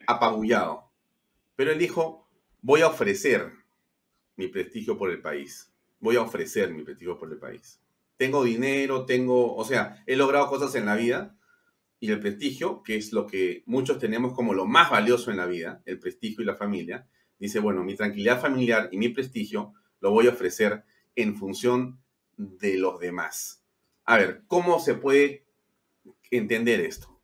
apabullado. 0.08 0.90
Pero 1.58 1.72
él 1.72 1.78
dijo, 1.78 2.26
voy 2.62 2.82
a 2.82 2.88
ofrecer 2.88 3.52
mi 4.38 4.48
prestigio 4.48 4.98
por 4.98 5.12
el 5.12 5.22
país. 5.22 5.70
Voy 6.00 6.16
a 6.16 6.22
ofrecer 6.22 6.72
mi 6.72 6.84
prestigio 6.84 7.20
por 7.20 7.30
el 7.30 7.38
país. 7.38 7.82
Tengo 8.16 8.46
dinero, 8.46 9.06
tengo, 9.06 9.56
o 9.58 9.66
sea, 9.66 10.02
he 10.08 10.16
logrado 10.16 10.48
cosas 10.48 10.74
en 10.76 10.86
la 10.86 10.96
vida 10.96 11.36
y 12.00 12.12
el 12.12 12.20
prestigio, 12.20 12.82
que 12.82 12.96
es 12.96 13.12
lo 13.12 13.28
que 13.28 13.64
muchos 13.66 14.00
tenemos 14.00 14.34
como 14.34 14.54
lo 14.54 14.66
más 14.66 14.90
valioso 14.90 15.32
en 15.32 15.38
la 15.38 15.46
vida, 15.46 15.82
el 15.86 16.00
prestigio 16.00 16.42
y 16.42 16.46
la 16.46 16.56
familia, 16.56 17.08
dice, 17.38 17.60
bueno, 17.60 17.84
mi 17.84 17.96
tranquilidad 17.96 18.40
familiar 18.40 18.90
y 18.92 18.98
mi 18.98 19.10
prestigio 19.10 19.74
lo 20.00 20.12
voy 20.12 20.28
a 20.28 20.32
ofrecer 20.32 20.84
en 21.16 21.36
función 21.36 22.00
de 22.38 22.78
los 22.78 23.00
demás. 23.00 23.64
A 24.06 24.18
ver, 24.18 24.44
¿cómo 24.48 24.80
se 24.80 24.96
puede 24.96 25.46
entender 26.32 26.80
esto? 26.80 27.20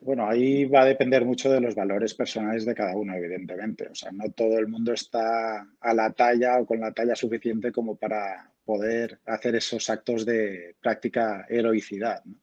Bueno, 0.00 0.26
ahí 0.28 0.64
va 0.64 0.82
a 0.82 0.86
depender 0.86 1.24
mucho 1.24 1.52
de 1.52 1.60
los 1.60 1.74
valores 1.74 2.14
personales 2.14 2.64
de 2.64 2.74
cada 2.74 2.96
uno, 2.96 3.14
evidentemente. 3.14 3.86
O 3.88 3.94
sea, 3.94 4.10
no 4.10 4.30
todo 4.32 4.58
el 4.58 4.66
mundo 4.66 4.92
está 4.92 5.68
a 5.78 5.94
la 5.94 6.10
talla 6.12 6.58
o 6.58 6.66
con 6.66 6.80
la 6.80 6.92
talla 6.92 7.14
suficiente 7.14 7.70
como 7.70 7.96
para 7.96 8.50
poder 8.64 9.20
hacer 9.26 9.56
esos 9.56 9.90
actos 9.90 10.24
de 10.24 10.74
práctica 10.80 11.44
heroicidad. 11.48 12.24
¿no? 12.24 12.34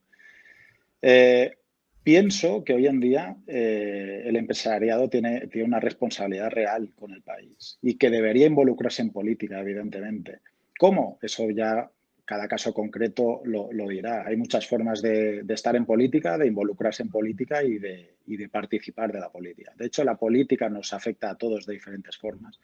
Eh, 1.01 1.57
pienso 2.03 2.63
que 2.63 2.73
hoy 2.73 2.87
en 2.87 2.99
día 2.99 3.35
eh, 3.47 4.23
el 4.25 4.35
empresariado 4.35 5.09
tiene, 5.09 5.47
tiene 5.47 5.67
una 5.67 5.79
responsabilidad 5.79 6.49
real 6.49 6.91
con 6.95 7.11
el 7.11 7.21
país 7.21 7.77
y 7.81 7.95
que 7.95 8.09
debería 8.09 8.47
involucrarse 8.47 9.01
en 9.01 9.11
política, 9.11 9.59
evidentemente. 9.59 10.39
¿Cómo? 10.77 11.19
Eso 11.21 11.49
ya 11.49 11.89
cada 12.25 12.47
caso 12.47 12.73
concreto 12.73 13.41
lo, 13.45 13.69
dirá. 13.87 14.25
Hay 14.27 14.35
muchas 14.35 14.67
formas 14.67 15.01
de, 15.01 15.45
estar 15.47 15.77
en 15.77 15.85
política, 15.85 16.37
de 16.37 16.47
involucrarse 16.47 17.03
en 17.03 17.09
política 17.09 17.63
y 17.63 17.77
de, 17.77 18.15
de, 18.25 18.49
participar 18.49 19.13
de 19.13 19.21
la 19.21 19.29
política. 19.29 19.71
De 19.77 19.85
hecho, 19.85 20.03
la 20.03 20.17
política 20.17 20.67
nos 20.67 20.91
afecta 20.91 21.29
a 21.29 21.37
todos 21.37 21.65
de 21.65 21.75
diferentes 21.75 22.17
formas. 22.17 22.59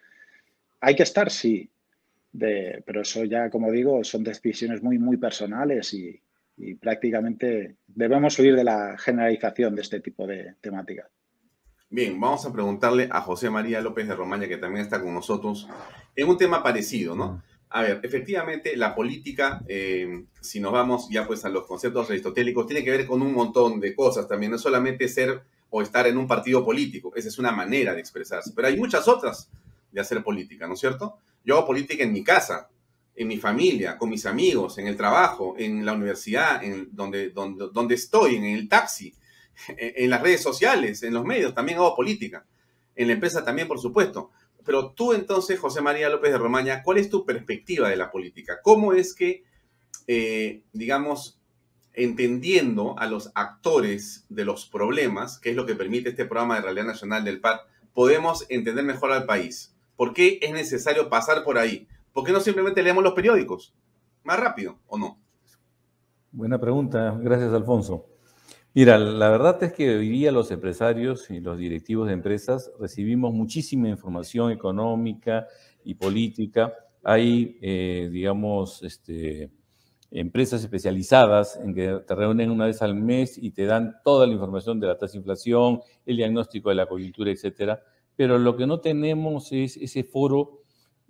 Hay 0.81 0.95
que 0.95 1.03
estar, 1.03 1.31
sí, 1.31 1.69
pero 2.37 3.01
eso 3.01 3.23
ya, 3.23 3.49
como 3.49 3.71
digo, 3.71 4.03
son 4.03 4.25
decisiones 4.25 4.83
muy, 4.83 4.99
muy 4.99 5.15
personales 5.15 5.93
y, 5.93 6.19
y 6.65 6.75
prácticamente 6.75 7.75
debemos 7.87 8.37
huir 8.39 8.55
de 8.55 8.63
la 8.63 8.97
generalización 8.97 9.75
de 9.75 9.81
este 9.81 9.99
tipo 9.99 10.25
de 10.25 10.55
temáticas. 10.61 11.07
Bien, 11.89 12.19
vamos 12.19 12.45
a 12.45 12.51
preguntarle 12.51 13.07
a 13.11 13.21
José 13.21 13.49
María 13.49 13.81
López 13.81 14.07
de 14.07 14.15
Romaña, 14.15 14.47
que 14.47 14.57
también 14.57 14.83
está 14.83 15.01
con 15.01 15.13
nosotros, 15.13 15.67
en 16.15 16.27
un 16.27 16.37
tema 16.37 16.63
parecido, 16.63 17.15
¿no? 17.15 17.43
A 17.69 17.81
ver, 17.81 17.99
efectivamente, 18.03 18.77
la 18.77 18.95
política, 18.95 19.63
eh, 19.67 20.25
si 20.41 20.59
nos 20.59 20.71
vamos 20.71 21.07
ya 21.11 21.27
pues 21.27 21.43
a 21.45 21.49
los 21.49 21.65
conceptos 21.65 22.09
aristotélicos, 22.09 22.65
tiene 22.65 22.83
que 22.83 22.91
ver 22.91 23.05
con 23.05 23.21
un 23.21 23.33
montón 23.33 23.79
de 23.79 23.95
cosas 23.95 24.27
también, 24.27 24.51
no 24.51 24.57
solamente 24.57 25.07
ser 25.07 25.41
o 25.69 25.81
estar 25.81 26.07
en 26.07 26.17
un 26.17 26.27
partido 26.27 26.63
político, 26.63 27.11
esa 27.15 27.27
es 27.27 27.39
una 27.39 27.51
manera 27.51 27.93
de 27.93 27.99
expresarse, 27.99 28.53
pero 28.55 28.67
hay 28.67 28.77
muchas 28.77 29.07
otras 29.07 29.49
de 29.91 30.01
hacer 30.01 30.23
política, 30.23 30.67
¿no 30.67 30.75
es 30.75 30.79
cierto? 30.79 31.17
Yo 31.43 31.57
hago 31.57 31.67
política 31.67 32.03
en 32.03 32.13
mi 32.13 32.23
casa, 32.23 32.69
en 33.15 33.27
mi 33.27 33.37
familia, 33.37 33.97
con 33.97 34.09
mis 34.09 34.25
amigos, 34.25 34.77
en 34.77 34.87
el 34.87 34.97
trabajo, 34.97 35.55
en 35.57 35.85
la 35.85 35.93
universidad, 35.93 36.63
en 36.63 36.89
donde, 36.91 37.29
donde, 37.29 37.69
donde 37.71 37.95
estoy, 37.95 38.35
en 38.35 38.45
el 38.45 38.67
taxi, 38.67 39.13
en 39.77 40.09
las 40.09 40.21
redes 40.21 40.41
sociales, 40.41 41.03
en 41.03 41.13
los 41.13 41.25
medios, 41.25 41.53
también 41.53 41.77
hago 41.77 41.95
política. 41.95 42.45
En 42.95 43.07
la 43.07 43.13
empresa 43.13 43.43
también, 43.43 43.67
por 43.67 43.79
supuesto. 43.79 44.31
Pero 44.65 44.91
tú 44.91 45.13
entonces, 45.13 45.59
José 45.59 45.81
María 45.81 46.09
López 46.09 46.31
de 46.31 46.37
Romaña, 46.37 46.83
¿cuál 46.83 46.97
es 46.97 47.09
tu 47.09 47.25
perspectiva 47.25 47.89
de 47.89 47.97
la 47.97 48.11
política? 48.11 48.59
¿Cómo 48.63 48.93
es 48.93 49.13
que, 49.13 49.43
eh, 50.07 50.61
digamos, 50.71 51.39
entendiendo 51.93 52.97
a 52.97 53.07
los 53.07 53.31
actores 53.35 54.25
de 54.29 54.45
los 54.45 54.65
problemas, 54.65 55.39
que 55.39 55.51
es 55.51 55.55
lo 55.55 55.65
que 55.65 55.75
permite 55.75 56.09
este 56.09 56.25
programa 56.25 56.55
de 56.55 56.61
Realidad 56.61 56.85
Nacional 56.85 57.23
del 57.23 57.41
PAD, 57.41 57.59
podemos 57.93 58.45
entender 58.49 58.85
mejor 58.85 59.11
al 59.11 59.25
país? 59.25 59.73
¿Por 59.95 60.13
qué 60.13 60.39
es 60.41 60.51
necesario 60.51 61.09
pasar 61.09 61.43
por 61.43 61.57
ahí? 61.57 61.87
¿Por 62.13 62.23
qué 62.23 62.31
no 62.31 62.39
simplemente 62.39 62.83
leemos 62.83 63.03
los 63.03 63.13
periódicos? 63.13 63.73
¿Más 64.23 64.39
rápido 64.39 64.77
o 64.85 64.99
no? 64.99 65.19
Buena 66.31 66.59
pregunta, 66.59 67.17
gracias 67.19 67.51
Alfonso. 67.51 68.05
Mira, 68.75 68.97
la 68.97 69.29
verdad 69.29 69.61
es 69.63 69.73
que 69.73 69.97
hoy 69.97 70.09
día 70.09 70.31
los 70.31 70.51
empresarios 70.51 71.29
y 71.29 71.39
los 71.39 71.57
directivos 71.57 72.07
de 72.07 72.13
empresas 72.13 72.71
recibimos 72.79 73.33
muchísima 73.33 73.89
información 73.89 74.51
económica 74.51 75.47
y 75.83 75.95
política. 75.95 76.73
Hay, 77.03 77.57
eh, 77.61 78.09
digamos, 78.11 78.81
este, 78.83 79.51
empresas 80.09 80.63
especializadas 80.63 81.59
en 81.63 81.73
que 81.73 81.99
te 82.07 82.15
reúnen 82.15 82.51
una 82.51 82.65
vez 82.65 82.81
al 82.81 82.95
mes 82.95 83.37
y 83.37 83.51
te 83.51 83.65
dan 83.65 83.95
toda 84.03 84.27
la 84.27 84.33
información 84.33 84.79
de 84.79 84.87
la 84.87 84.97
tasa 84.97 85.13
de 85.13 85.19
inflación, 85.19 85.81
el 86.05 86.17
diagnóstico 86.17 86.69
de 86.69 86.75
la 86.75 86.85
coyuntura, 86.85 87.31
etcétera. 87.31 87.81
Pero 88.15 88.37
lo 88.37 88.55
que 88.55 88.67
no 88.67 88.79
tenemos 88.79 89.51
es 89.51 89.77
ese 89.77 90.03
foro 90.03 90.62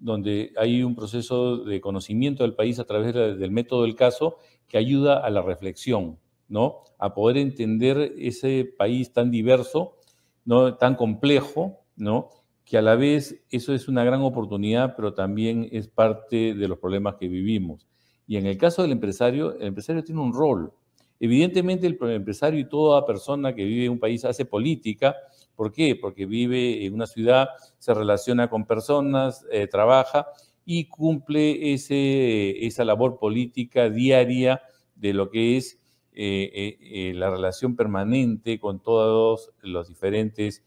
donde 0.04 0.54
hay 0.58 0.84
un 0.84 0.96
proceso 0.96 1.58
de 1.58 1.82
conocimiento 1.82 2.44
del 2.44 2.56
país 2.56 2.80
a 2.80 2.86
través 2.86 3.14
del 3.14 3.52
método 3.52 3.84
del 3.84 3.96
caso 3.96 4.38
que 4.68 4.78
ayuda 4.78 5.18
a 5.18 5.30
la 5.30 5.42
reflexión 5.42 6.20
¿no? 6.54 6.84
A 7.00 7.14
poder 7.14 7.38
entender 7.38 8.14
ese 8.18 8.66
país 8.78 9.12
tan 9.12 9.32
diverso, 9.32 9.98
¿no? 10.46 10.76
Tan 10.76 10.96
complejo, 10.96 11.80
¿no? 11.96 12.30
Que 12.64 12.78
a 12.78 12.82
la 12.82 12.96
vez 12.96 13.44
eso 13.50 13.74
es 13.74 13.88
una 13.88 14.04
gran 14.04 14.22
oportunidad, 14.22 14.96
pero 14.96 15.14
también 15.14 15.68
es 15.72 15.88
parte 15.88 16.54
de 16.54 16.68
los 16.68 16.78
problemas 16.78 17.16
que 17.16 17.28
vivimos. 17.28 17.88
Y 18.28 18.38
en 18.38 18.46
el 18.46 18.58
caso 18.58 18.84
del 18.84 18.92
empresario, 18.92 19.56
el 19.60 19.68
empresario 19.68 20.04
tiene 20.04 20.22
un 20.22 20.32
rol. 20.32 20.72
Evidentemente 21.20 21.88
el 21.88 21.98
empresario 22.12 22.60
y 22.60 22.70
toda 22.70 23.06
persona 23.06 23.54
que 23.56 23.64
vive 23.64 23.86
en 23.86 23.94
un 23.94 24.00
país 24.00 24.24
hace 24.24 24.46
política. 24.46 25.16
¿Por 25.56 25.72
qué? 25.72 25.96
Porque 25.96 26.26
vive 26.26 26.86
en 26.86 26.94
una 26.94 27.06
ciudad, 27.06 27.50
se 27.78 27.94
relaciona 27.94 28.50
con 28.50 28.66
personas, 28.66 29.46
eh, 29.52 29.68
trabaja 29.68 30.28
y 30.66 30.86
cumple 30.86 31.74
ese, 31.74 32.66
esa 32.66 32.86
labor 32.86 33.20
política 33.20 33.90
diaria 33.90 34.62
de 34.96 35.14
lo 35.14 35.30
que 35.30 35.58
es 35.58 35.80
eh, 36.14 36.78
eh, 36.80 37.14
la 37.16 37.30
relación 37.30 37.76
permanente 37.76 38.60
con 38.60 38.82
todas 38.82 39.50
las 39.62 39.88
diferentes 39.88 40.64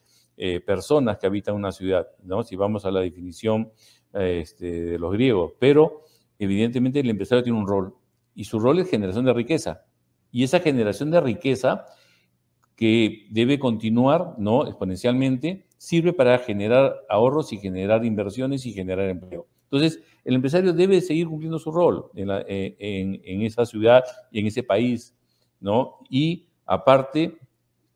personas 0.66 1.16
que 1.16 1.27
habitan 1.27 1.55
una 1.55 1.72
ciudad, 1.72 2.09
¿no? 2.22 2.42
si 2.42 2.57
vamos 2.57 2.85
a 2.85 2.90
la 2.90 3.01
definición 3.01 3.72
este, 4.12 4.83
de 4.83 4.99
los 4.99 5.11
griegos. 5.14 5.55
Pero 5.59 6.03
evidentemente 6.38 7.01
el 7.01 7.09
empresario 7.09 7.42
tiene 7.42 7.59
un 7.59 7.66
rol 7.66 7.94
y 8.35 8.44
su 8.44 8.61
rol 8.61 8.79
es 8.79 8.90
generación 8.90 9.25
de 9.25 9.33
riqueza. 9.33 9.87
Y 10.31 10.44
esa 10.44 10.61
generación 10.61 11.11
de 11.11 11.22
riqueza 11.22 11.87
que 12.76 13.26
debe 13.30 13.58
continuar 13.58 14.34
¿no? 14.38 14.66
exponencialmente, 14.66 15.66
sirve 15.78 16.12
para 16.12 16.38
generar 16.38 16.94
ahorros 17.08 17.52
y 17.52 17.58
generar 17.58 18.04
inversiones 18.04 18.64
y 18.66 18.72
generar 18.72 19.08
empleo. 19.08 19.46
Entonces, 19.64 20.00
el 20.24 20.34
empresario 20.34 20.72
debe 20.72 21.00
seguir 21.00 21.26
cumpliendo 21.26 21.58
su 21.58 21.72
rol 21.72 22.10
en, 22.14 22.30
en 23.24 23.42
esa 23.42 23.66
ciudad 23.66 24.04
y 24.30 24.40
en 24.40 24.46
ese 24.46 24.62
país 24.62 25.16
¿no? 25.60 25.98
Y 26.08 26.46
aparte, 26.64 27.38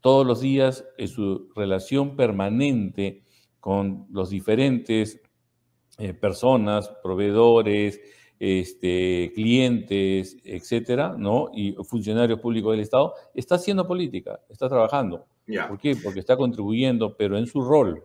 todos 0.00 0.26
los 0.26 0.40
días 0.40 0.84
en 0.98 1.08
su 1.08 1.50
relación 1.54 2.16
permanente 2.16 3.22
con 3.58 4.06
los 4.10 4.30
diferentes 4.30 5.20
eh, 5.98 6.14
personas, 6.14 6.90
proveedores, 7.02 8.00
este, 8.40 9.30
clientes, 9.34 10.38
etcétera, 10.44 11.14
¿no? 11.16 11.50
Y 11.54 11.76
funcionarios 11.84 12.40
públicos 12.40 12.72
del 12.72 12.80
Estado, 12.80 13.14
está 13.34 13.56
haciendo 13.56 13.86
política, 13.86 14.40
está 14.48 14.68
trabajando. 14.68 15.26
¿Por 15.68 15.78
qué? 15.78 15.94
Porque 15.96 16.20
está 16.20 16.36
contribuyendo, 16.36 17.16
pero 17.16 17.36
en 17.36 17.46
su 17.46 17.60
rol. 17.60 18.02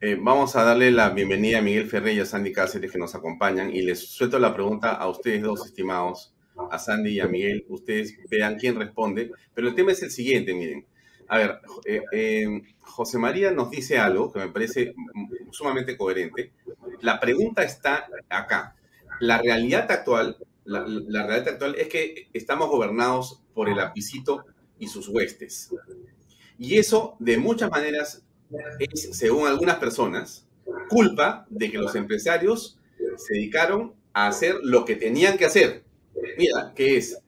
Eh, 0.00 0.16
vamos 0.18 0.56
a 0.56 0.64
darle 0.64 0.90
la 0.90 1.10
bienvenida 1.10 1.58
a 1.58 1.62
Miguel 1.62 1.86
Ferrer 1.86 2.16
y 2.16 2.20
a 2.20 2.24
Sandy 2.24 2.52
Cáceres 2.52 2.90
que 2.90 2.98
nos 2.98 3.14
acompañan 3.14 3.70
y 3.74 3.82
les 3.82 4.08
suelto 4.08 4.38
la 4.38 4.54
pregunta 4.54 4.94
a 4.94 5.08
ustedes 5.08 5.42
dos, 5.42 5.66
estimados 5.66 6.34
a 6.70 6.78
Sandy 6.78 7.12
y 7.12 7.20
a 7.20 7.26
Miguel, 7.26 7.64
ustedes 7.68 8.16
vean 8.30 8.56
quién 8.58 8.76
responde. 8.76 9.30
Pero 9.54 9.68
el 9.68 9.74
tema 9.74 9.92
es 9.92 10.02
el 10.02 10.10
siguiente, 10.10 10.54
miren. 10.54 10.86
A 11.30 11.38
ver, 11.38 11.60
eh, 11.84 12.02
eh, 12.10 12.62
José 12.80 13.16
María 13.16 13.52
nos 13.52 13.70
dice 13.70 13.98
algo 13.98 14.32
que 14.32 14.40
me 14.40 14.48
parece 14.48 14.94
sumamente 15.52 15.96
coherente. 15.96 16.50
La 17.02 17.20
pregunta 17.20 17.62
está 17.62 18.08
acá. 18.28 18.74
La 19.20 19.38
realidad 19.38 19.88
actual, 19.92 20.38
la, 20.64 20.82
realidad 20.84 21.54
actual 21.54 21.76
es 21.76 21.86
que 21.86 22.28
estamos 22.32 22.68
gobernados 22.68 23.40
por 23.54 23.68
el 23.68 23.78
apicito 23.78 24.44
y 24.80 24.88
sus 24.88 25.06
huestes. 25.06 25.70
Y 26.58 26.78
eso, 26.78 27.14
de 27.20 27.38
muchas 27.38 27.70
maneras, 27.70 28.24
es, 28.80 29.16
según 29.16 29.46
algunas 29.46 29.76
personas, 29.76 30.48
culpa 30.88 31.46
de 31.48 31.70
que 31.70 31.78
los 31.78 31.94
empresarios 31.94 32.76
se 33.16 33.34
dedicaron 33.34 33.94
a 34.12 34.26
hacer 34.26 34.56
lo 34.64 34.84
que 34.84 34.96
tenían 34.96 35.38
que 35.38 35.44
hacer, 35.44 35.84
Mira, 36.36 36.72
que 36.74 36.96
es 36.96 37.18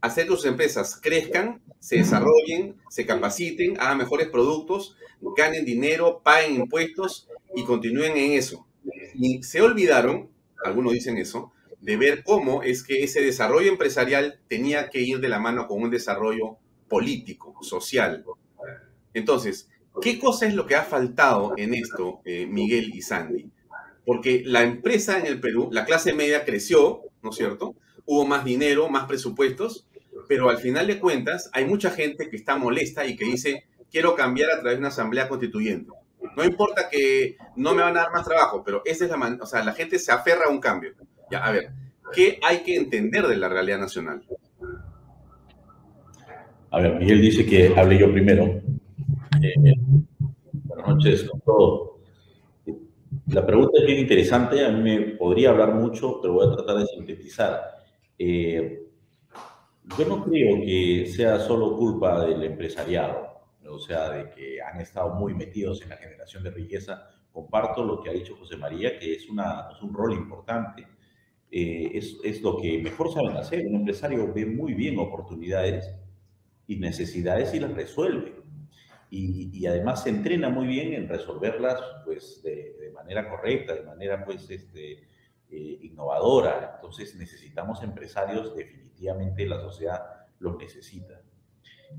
hacer 0.00 0.26
que 0.26 0.36
sus 0.36 0.44
empresas 0.44 0.98
crezcan, 1.00 1.60
se 1.78 1.96
desarrollen, 1.96 2.76
se 2.90 3.06
capaciten, 3.06 3.78
hagan 3.80 3.98
mejores 3.98 4.28
productos, 4.28 4.96
ganen 5.36 5.64
dinero, 5.64 6.20
paguen 6.22 6.56
impuestos 6.56 7.28
y 7.54 7.64
continúen 7.64 8.16
en 8.16 8.32
eso. 8.32 8.66
Y 9.14 9.42
se 9.42 9.62
olvidaron, 9.62 10.30
algunos 10.64 10.92
dicen 10.92 11.16
eso, 11.16 11.52
de 11.80 11.96
ver 11.96 12.22
cómo 12.24 12.62
es 12.62 12.82
que 12.82 13.04
ese 13.04 13.20
desarrollo 13.20 13.70
empresarial 13.70 14.40
tenía 14.48 14.90
que 14.90 15.00
ir 15.00 15.20
de 15.20 15.28
la 15.28 15.38
mano 15.38 15.66
con 15.66 15.82
un 15.82 15.90
desarrollo 15.90 16.58
político, 16.88 17.54
social. 17.62 18.24
Entonces, 19.14 19.68
¿qué 20.00 20.18
cosa 20.18 20.46
es 20.46 20.54
lo 20.54 20.66
que 20.66 20.74
ha 20.74 20.82
faltado 20.82 21.54
en 21.56 21.74
esto, 21.74 22.20
eh, 22.24 22.46
Miguel 22.46 22.94
y 22.94 23.02
Sandy? 23.02 23.50
Porque 24.04 24.42
la 24.44 24.62
empresa 24.62 25.18
en 25.18 25.26
el 25.26 25.40
Perú, 25.40 25.68
la 25.72 25.84
clase 25.84 26.12
media 26.12 26.44
creció, 26.44 27.02
¿no 27.22 27.30
es 27.30 27.36
cierto? 27.36 27.74
Hubo 28.06 28.24
más 28.24 28.44
dinero, 28.44 28.88
más 28.88 29.04
presupuestos, 29.04 29.86
pero 30.28 30.48
al 30.48 30.58
final 30.58 30.86
de 30.86 30.98
cuentas 30.98 31.50
hay 31.52 31.64
mucha 31.64 31.90
gente 31.90 32.28
que 32.30 32.36
está 32.36 32.56
molesta 32.56 33.06
y 33.06 33.16
que 33.16 33.24
dice, 33.24 33.64
quiero 33.90 34.14
cambiar 34.14 34.50
a 34.50 34.60
través 34.60 34.74
de 34.74 34.78
una 34.78 34.88
asamblea 34.88 35.28
constituyente. 35.28 35.90
No 36.36 36.44
importa 36.44 36.88
que 36.90 37.36
no 37.56 37.74
me 37.74 37.82
van 37.82 37.96
a 37.96 38.02
dar 38.02 38.12
más 38.12 38.26
trabajo, 38.26 38.62
pero 38.64 38.82
esa 38.84 39.04
es 39.04 39.10
la 39.10 39.16
manera, 39.16 39.42
o 39.42 39.46
sea, 39.46 39.64
la 39.64 39.72
gente 39.72 39.98
se 39.98 40.12
aferra 40.12 40.46
a 40.46 40.50
un 40.50 40.60
cambio. 40.60 40.92
Ya, 41.30 41.44
a 41.44 41.50
ver, 41.50 41.70
¿qué 42.12 42.38
hay 42.42 42.58
que 42.58 42.76
entender 42.76 43.26
de 43.26 43.36
la 43.36 43.48
realidad 43.48 43.78
nacional? 43.78 44.22
A 46.70 46.80
ver, 46.80 46.96
Miguel 46.96 47.20
dice 47.20 47.46
que 47.46 47.72
hable 47.76 47.98
yo 47.98 48.12
primero. 48.12 48.44
Eh, 48.44 49.74
buenas 50.64 50.88
noches 50.88 51.24
con 51.24 51.40
todos. 51.40 51.90
La 53.28 53.44
pregunta 53.44 53.78
es 53.80 53.86
bien 53.86 54.00
interesante, 54.00 54.64
a 54.64 54.70
mí 54.70 54.82
me 54.82 55.00
podría 55.16 55.50
hablar 55.50 55.74
mucho, 55.74 56.20
pero 56.20 56.34
voy 56.34 56.46
a 56.46 56.54
tratar 56.54 56.76
de 56.78 56.86
sintetizar. 56.86 57.75
Eh, 58.18 58.82
yo 59.98 60.04
no 60.06 60.24
creo 60.24 60.60
que 60.60 61.06
sea 61.06 61.38
solo 61.38 61.76
culpa 61.76 62.24
del 62.24 62.42
empresariado, 62.42 63.44
o 63.68 63.78
sea, 63.78 64.10
de 64.10 64.30
que 64.30 64.60
han 64.60 64.80
estado 64.80 65.14
muy 65.14 65.34
metidos 65.34 65.82
en 65.82 65.90
la 65.90 65.96
generación 65.96 66.42
de 66.42 66.50
riqueza. 66.50 67.08
Comparto 67.32 67.84
lo 67.84 68.00
que 68.00 68.10
ha 68.10 68.12
dicho 68.12 68.36
José 68.36 68.56
María, 68.56 68.98
que 68.98 69.14
es, 69.14 69.28
una, 69.28 69.68
es 69.70 69.82
un 69.82 69.92
rol 69.92 70.14
importante. 70.14 70.86
Eh, 71.50 71.92
es, 71.94 72.16
es 72.24 72.42
lo 72.42 72.56
que 72.56 72.78
mejor 72.78 73.12
saben 73.12 73.36
hacer. 73.36 73.66
Un 73.66 73.76
empresario 73.76 74.32
ve 74.32 74.46
muy 74.46 74.74
bien 74.74 74.98
oportunidades 74.98 75.94
y 76.66 76.76
necesidades 76.76 77.54
y 77.54 77.60
las 77.60 77.72
resuelve 77.72 78.46
y, 79.10 79.66
además 79.66 80.02
se 80.02 80.10
entrena 80.10 80.48
muy 80.48 80.66
bien 80.66 80.92
en 80.92 81.08
resolverlas 81.08 81.80
pues, 82.04 82.42
de, 82.42 82.90
manera 82.94 83.28
correcta, 83.28 83.74
de 83.74 83.82
manera 83.82 84.24
pues, 84.24 84.50
este, 84.50 85.04
eh, 85.50 85.78
innovadora. 85.82 86.74
Entonces 86.76 87.14
necesitamos 87.16 87.82
empresarios, 87.82 88.54
definitivamente 88.56 89.46
la 89.46 89.60
sociedad 89.60 90.02
los 90.38 90.56
necesita. 90.58 91.20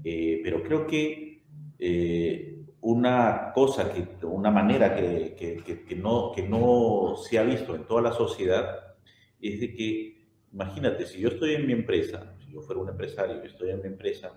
Eh, 0.04 0.42
pero 0.44 0.64
creo 0.64 0.86
que 0.86 1.44
eh, 1.80 2.58
una 2.82 3.52
cosa, 3.54 3.92
que, 3.92 4.26
una 4.26 4.52
manera 4.52 4.96
que, 4.96 5.36
que, 5.36 5.84
que, 5.84 5.96
no, 5.96 6.32
que 6.34 6.44
no 6.44 7.16
se 7.18 7.40
ha 7.40 7.44
visto 7.44 7.76
en 7.76 7.86
toda 7.86 8.02
la 8.02 8.12
sociedad 8.12 8.96
es 9.42 9.60
de 9.60 9.74
que, 9.74 10.28
imagínate, 10.52 11.06
si 11.06 11.20
yo 11.20 11.30
estoy 11.30 11.56
en 11.56 11.68
mi 11.68 11.74
empresa, 11.74 12.36
si 12.44 12.52
yo 12.52 12.62
fuera 12.62 12.82
un 12.82 12.90
empresario 12.90 13.44
y 13.44 13.48
estoy 13.48 13.72
en 13.72 13.82
mi 13.82 13.88
empresa, 13.88 14.34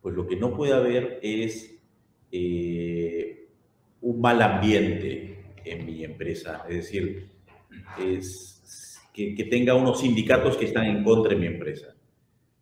pues 0.00 0.14
lo 0.14 0.26
que 0.26 0.36
no 0.36 0.54
puede 0.54 0.72
haber 0.72 1.20
es 1.22 1.78
eh, 2.30 3.48
un 4.00 4.20
mal 4.20 4.42
ambiente 4.42 5.44
en 5.64 5.86
mi 5.86 6.04
empresa. 6.04 6.64
Es 6.68 6.76
decir, 6.76 7.30
es 7.98 9.00
que, 9.12 9.46
tenga 9.50 9.74
unos 9.74 10.00
sindicatos 10.00 10.56
que 10.56 10.66
están 10.66 10.86
en 10.86 11.04
contra 11.04 11.34
de 11.34 11.40
mi 11.40 11.46
empresa, 11.46 11.94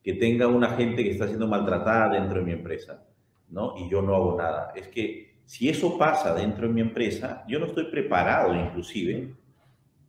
que 0.03 0.15
tenga 0.15 0.49
una 0.49 0.71
gente 0.71 1.05
que 1.05 1.11
está 1.11 1.27
siendo 1.27 1.47
maltratada 1.47 2.21
dentro 2.21 2.41
de 2.41 2.47
mi 2.47 2.53
empresa, 2.53 3.07
¿no? 3.49 3.75
Y 3.77 3.89
yo 3.89 4.03
no 4.03 4.15
hago 4.15 4.37
nada. 4.37 4.73
Es 4.75 4.89
que 4.89 5.41
si 5.45 5.69
eso 5.69 5.97
pasa 5.99 6.35
dentro 6.35 6.67
de 6.67 6.75
mi 6.75 6.81
empresa, 6.81 7.45
yo 7.49 7.59
no 7.59 7.67
estoy 7.67 7.85
preparado 7.91 8.55
inclusive 8.55 9.35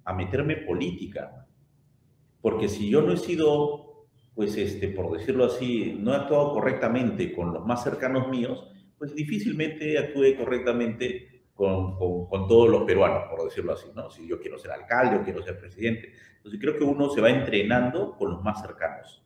a 0.04 0.14
meterme 0.14 0.58
política. 0.58 1.48
Porque 2.42 2.68
si 2.68 2.90
yo 2.90 3.02
no 3.02 3.14
he 3.14 3.18
sido, 3.18 4.08
pues, 4.34 4.58
este, 4.58 4.88
por 4.90 5.16
decirlo 5.18 5.46
así, 5.46 5.96
no 6.00 6.14
he 6.14 6.16
actuado 6.16 6.54
correctamente 6.54 7.34
con 7.34 7.54
los 7.54 7.66
más 7.66 7.84
cercanos 7.84 8.30
míos, 8.30 8.68
pues 8.98 9.14
difícilmente 9.14 9.98
actúe 9.98 10.36
correctamente 10.38 11.31
con, 11.62 12.28
con, 12.28 12.48
todos 12.48 12.70
los 12.70 12.84
peruanos, 12.86 13.26
por 13.30 13.44
decirlo 13.44 13.74
así, 13.74 13.88
¿no? 13.94 14.10
Si 14.10 14.28
yo 14.28 14.40
quiero 14.40 14.58
ser 14.58 14.72
alcalde 14.72 15.18
o 15.18 15.24
quiero 15.24 15.44
ser 15.44 15.60
presidente. 15.60 16.12
Entonces 16.38 16.60
creo 16.60 16.76
que 16.76 16.84
uno 16.84 17.08
se 17.12 17.22
va 17.22 17.30
entrenando 17.30 18.18
con 18.18 18.32
los 18.32 18.42
más 18.42 18.64
cercanos, 18.64 19.24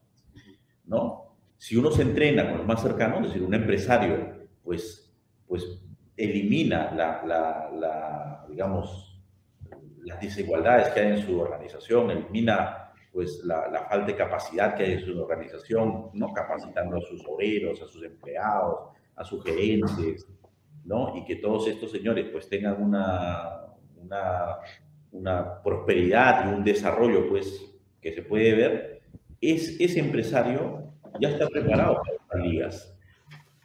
¿no? 0.83 1.37
Si 1.55 1.77
uno 1.77 1.91
se 1.91 2.01
entrena 2.01 2.49
con 2.49 2.57
los 2.57 2.67
más 2.67 2.81
cercanos, 2.81 3.21
es 3.21 3.27
decir, 3.27 3.41
un 3.41 3.53
empresario, 3.53 4.47
pues, 4.61 5.17
pues 5.47 5.81
elimina 6.17 6.91
la, 6.91 7.23
la, 7.25 7.71
la 7.71 8.45
digamos, 8.49 9.23
las 10.03 10.19
desigualdades 10.19 10.89
que 10.89 10.99
hay 10.99 11.13
en 11.13 11.25
su 11.25 11.39
organización, 11.39 12.11
elimina 12.11 12.91
pues 13.13 13.45
la, 13.45 13.69
la, 13.69 13.85
falta 13.85 14.07
de 14.07 14.15
capacidad 14.17 14.75
que 14.75 14.83
hay 14.83 14.91
en 14.91 15.05
su 15.05 15.17
organización, 15.17 16.09
¿no? 16.11 16.33
capacitando 16.33 16.97
a 16.97 17.01
sus 17.01 17.25
obreros, 17.25 17.81
a 17.81 17.87
sus 17.87 18.03
empleados, 18.03 18.89
a 19.15 19.23
sus 19.23 19.41
gerentes, 19.41 20.27
¿no? 20.85 21.17
Y 21.17 21.25
que 21.25 21.35
todos 21.35 21.67
estos 21.67 21.91
señores 21.91 22.27
pues 22.31 22.47
tengan 22.47 22.81
una, 22.81 23.65
una, 23.97 24.57
una 25.11 25.61
prosperidad 25.61 26.45
y 26.45 26.55
un 26.55 26.63
desarrollo 26.63 27.27
pues 27.27 27.73
que 28.01 28.13
se 28.13 28.21
puede 28.21 28.53
ver, 28.53 29.01
es, 29.41 29.77
ese 29.79 29.99
empresario 29.99 30.93
ya 31.19 31.29
está 31.29 31.47
preparado 31.47 32.01
para 32.27 32.39
las 32.39 32.47
ligas. 32.47 32.95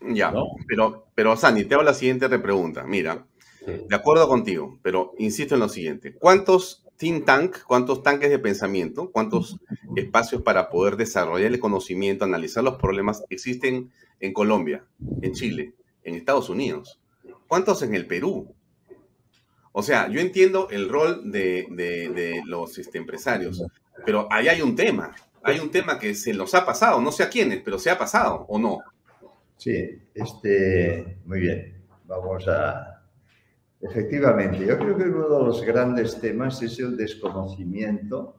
Ya, 0.00 0.30
¿no? 0.30 0.46
pero, 0.66 1.08
pero 1.14 1.36
Sandy, 1.36 1.64
te 1.64 1.74
hago 1.74 1.82
la 1.82 1.92
siguiente 1.92 2.26
pregunta. 2.38 2.84
Mira, 2.84 3.26
de 3.66 3.94
acuerdo 3.94 4.26
contigo, 4.28 4.78
pero 4.82 5.12
insisto 5.18 5.54
en 5.54 5.60
lo 5.60 5.68
siguiente. 5.68 6.14
¿Cuántos 6.14 6.86
think 6.96 7.24
tank, 7.24 7.62
cuántos 7.66 8.02
tanques 8.02 8.30
de 8.30 8.38
pensamiento, 8.38 9.10
cuántos 9.10 9.58
espacios 9.96 10.42
para 10.42 10.70
poder 10.70 10.96
desarrollar 10.96 11.52
el 11.52 11.60
conocimiento, 11.60 12.24
analizar 12.24 12.64
los 12.64 12.76
problemas 12.76 13.24
existen 13.28 13.90
en 14.20 14.32
Colombia, 14.32 14.84
en 15.20 15.32
Chile, 15.32 15.74
en 16.02 16.14
Estados 16.14 16.48
Unidos? 16.48 16.99
¿Cuántos 17.50 17.82
en 17.82 17.96
el 17.96 18.06
Perú? 18.06 18.54
O 19.72 19.82
sea, 19.82 20.08
yo 20.08 20.20
entiendo 20.20 20.68
el 20.70 20.88
rol 20.88 21.32
de, 21.32 22.40
los 22.46 22.78
este, 22.78 22.96
empresarios, 22.96 23.64
pero 24.06 24.28
ahí 24.30 24.46
hay 24.46 24.62
un 24.62 24.76
tema. 24.76 25.12
Hay 25.42 25.58
un 25.58 25.68
tema 25.68 25.98
que 25.98 26.14
se 26.14 26.32
los 26.32 26.54
ha 26.54 26.64
pasado, 26.64 27.00
no 27.00 27.10
sé 27.10 27.24
a 27.24 27.28
quiénes, 27.28 27.60
pero 27.64 27.76
se 27.76 27.90
ha 27.90 27.98
pasado 27.98 28.46
o 28.48 28.56
no. 28.56 28.78
Sí, 29.56 30.00
este, 30.14 31.18
muy 31.24 31.40
bien. 31.40 31.82
Vamos 32.04 32.46
a, 32.46 33.02
Efectivamente, 33.80 34.64
yo 34.64 34.78
creo 34.78 34.96
que 34.96 35.02
uno 35.02 35.28
de 35.28 35.44
los 35.46 35.62
grandes 35.62 36.20
temas 36.20 36.62
es 36.62 36.78
el 36.78 36.96
desconocimiento 36.96 38.36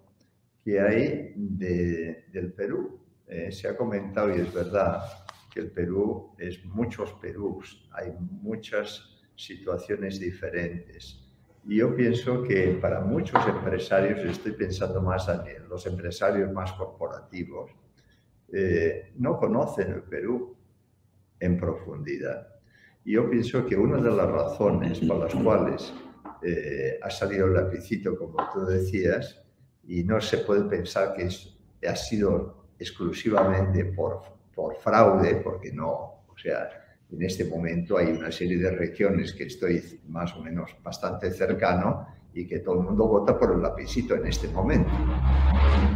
que 0.64 0.80
hay 0.80 1.34
del 1.36 2.54
Perú. 2.54 2.98
Eh, 3.28 3.52
se 3.52 3.68
ha 3.68 3.76
comentado 3.76 4.34
y 4.34 4.40
es 4.40 4.54
verdad 4.54 5.02
que 5.52 5.60
el 5.60 5.72
Perú 5.72 6.34
es 6.38 6.64
muchos 6.66 7.12
Perús, 7.14 7.90
hay 7.92 8.14
muchas 8.20 9.22
situaciones 9.36 10.20
diferentes. 10.20 11.20
Y 11.68 11.78
yo 11.78 11.96
pienso 11.96 12.42
que 12.44 12.80
para 12.82 13.02
muchos 13.02 13.46
empresarios, 13.48 14.20
estoy 14.22 14.54
pensando 14.54 15.02
más 15.02 15.28
en 15.28 15.68
los 15.70 15.86
empresarios 15.86 16.52
más 16.52 16.72
corporativos, 16.74 17.72
eh, 18.52 19.12
no 19.18 19.38
conocen 19.38 19.92
el 19.92 20.04
Perú 20.04 20.56
en 21.40 21.58
profundidad. 21.58 22.48
Y 23.04 23.14
yo 23.14 23.30
pienso 23.30 23.66
que 23.66 23.76
una 23.76 23.98
de 23.98 24.12
las 24.12 24.30
razones 24.30 25.00
por 25.00 25.18
las 25.18 25.34
cuales 25.36 25.94
eh, 26.44 27.00
ha 27.02 27.10
salido 27.10 27.48
el 27.48 27.54
lapicito, 27.54 28.18
como 28.18 28.38
tú 28.54 28.66
decías, 28.66 29.44
y 29.84 30.04
no 30.04 30.20
se 30.22 30.40
puede 30.40 30.64
pensar 30.70 31.14
que 31.14 31.24
es, 31.24 31.58
ha 31.88 31.96
sido 31.96 32.68
exclusivamente 32.80 33.86
por, 33.86 34.24
por 34.54 34.76
fraude, 34.78 35.36
porque 35.36 35.72
no, 35.72 36.24
o 36.28 36.38
sea, 36.38 36.70
en 37.12 37.22
este 37.22 37.46
momento 37.46 37.98
hay 37.98 38.08
una 38.08 38.32
serie 38.32 38.58
de 38.58 38.72
regiones 38.72 39.34
que 39.34 39.44
estoy 39.46 40.00
más 40.08 40.34
o 40.36 40.42
menos 40.42 40.76
bastante 40.84 41.32
cercano 41.32 42.08
y 42.34 42.48
que 42.48 42.60
todo 42.60 42.80
el 42.80 42.86
mundo 42.86 43.08
vota 43.08 43.38
por 43.38 43.54
el 43.54 43.62
lapicito 43.62 44.16
en 44.16 44.28
este 44.28 44.48
momento. 44.48 44.92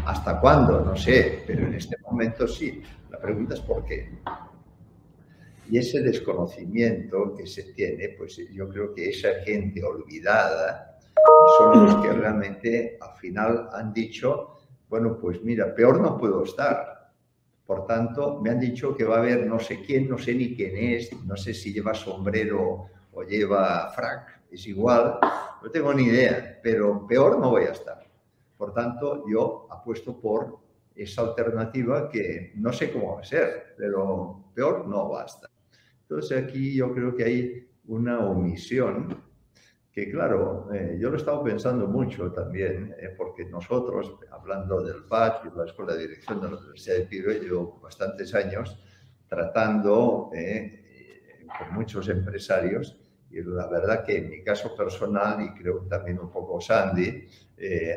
¿Hasta 0.06 0.40
cuándo? 0.40 0.82
No 0.82 0.96
sé, 0.96 1.44
pero 1.48 1.66
en 1.68 1.76
este 1.76 1.96
momento 2.04 2.48
sí. 2.48 2.84
La 3.10 3.20
pregunta 3.20 3.54
es 3.54 3.62
por 3.62 3.86
qué. 3.86 4.20
Y 5.70 5.78
ese 5.78 6.02
desconocimiento 6.02 7.34
que 7.36 7.48
se 7.48 7.74
tiene, 7.74 8.10
pues 8.10 8.38
yo 8.54 8.70
creo 8.70 8.94
que 8.94 9.10
esa 9.10 9.30
gente 9.46 9.84
olvidada 9.84 11.00
son 11.58 11.86
los 11.86 11.96
que 12.04 12.12
realmente 12.12 12.98
al 13.02 13.18
final 13.18 13.70
han 13.72 13.94
dicho, 13.94 14.58
bueno, 14.90 15.18
pues 15.20 15.42
mira, 15.44 15.74
peor 15.74 16.02
no 16.02 16.18
puedo 16.18 16.44
estar. 16.44 16.95
Por 17.66 17.88
tanto, 17.88 18.40
me 18.42 18.52
han 18.52 18.60
dicho 18.60 18.96
que 18.96 19.04
va 19.04 19.18
a 19.18 19.20
haber 19.20 19.48
no 19.48 19.60
sé 19.60 19.82
quién, 19.82 20.08
no 20.08 20.18
sé 20.18 20.36
ni 20.36 20.56
quién 20.56 20.78
es, 20.78 21.12
no 21.26 21.36
sé 21.36 21.54
si 21.54 21.74
lleva 21.74 21.94
sombrero 21.94 22.86
o 23.12 23.24
lleva 23.24 23.92
frac, 23.92 24.42
es 24.52 24.68
igual, 24.68 25.18
no 25.62 25.72
tengo 25.72 25.94
ni 25.94 26.04
idea, 26.04 26.60
pero 26.62 27.08
peor 27.08 27.40
no 27.40 27.50
voy 27.50 27.64
a 27.64 27.72
estar. 27.72 28.06
Por 28.58 28.74
tanto, 28.74 29.26
yo 29.28 29.68
apuesto 29.72 30.20
por 30.20 30.60
esa 30.96 31.24
alternativa 31.24 32.08
que 32.10 32.54
no 32.56 32.72
sé 32.72 32.92
cómo 32.92 33.16
va 33.16 33.22
a 33.22 33.24
ser, 33.24 33.76
pero 33.78 34.46
peor 34.54 34.88
no 34.88 35.10
va 35.10 35.24
a 35.24 35.26
estar. 35.26 35.50
Entonces 36.02 36.44
aquí 36.44 36.76
yo 36.76 36.94
creo 36.94 37.16
que 37.16 37.24
hay 37.24 37.68
una 37.88 38.20
omisión 38.20 39.22
que 39.96 40.12
claro, 40.12 40.68
eh, 40.74 40.98
yo 41.00 41.08
lo 41.10 41.16
he 41.16 41.20
estado 41.20 41.42
pensando 41.42 41.88
mucho 41.88 42.30
también, 42.34 42.94
eh, 43.00 43.14
porque 43.16 43.46
nosotros, 43.46 44.14
hablando 44.30 44.84
del 44.84 45.06
PAC 45.06 45.46
y 45.46 45.58
la 45.58 45.64
Escuela 45.64 45.94
de 45.94 46.02
Dirección 46.02 46.42
de 46.42 46.50
la 46.50 46.58
Universidad 46.58 46.98
de 46.98 47.06
Pibe, 47.06 47.40
llevo 47.40 47.80
bastantes 47.82 48.36
años 48.36 48.78
tratando 49.30 50.32
eh, 50.36 51.48
con 51.58 51.74
muchos 51.76 52.10
empresarios 52.10 53.00
y 53.32 53.42
la 53.42 53.68
verdad 53.68 54.04
que 54.04 54.18
en 54.18 54.30
mi 54.30 54.44
caso 54.44 54.76
personal, 54.76 55.42
y 55.42 55.54
creo 55.58 55.88
también 55.88 56.20
un 56.20 56.30
poco 56.30 56.60
Sandy, 56.60 57.28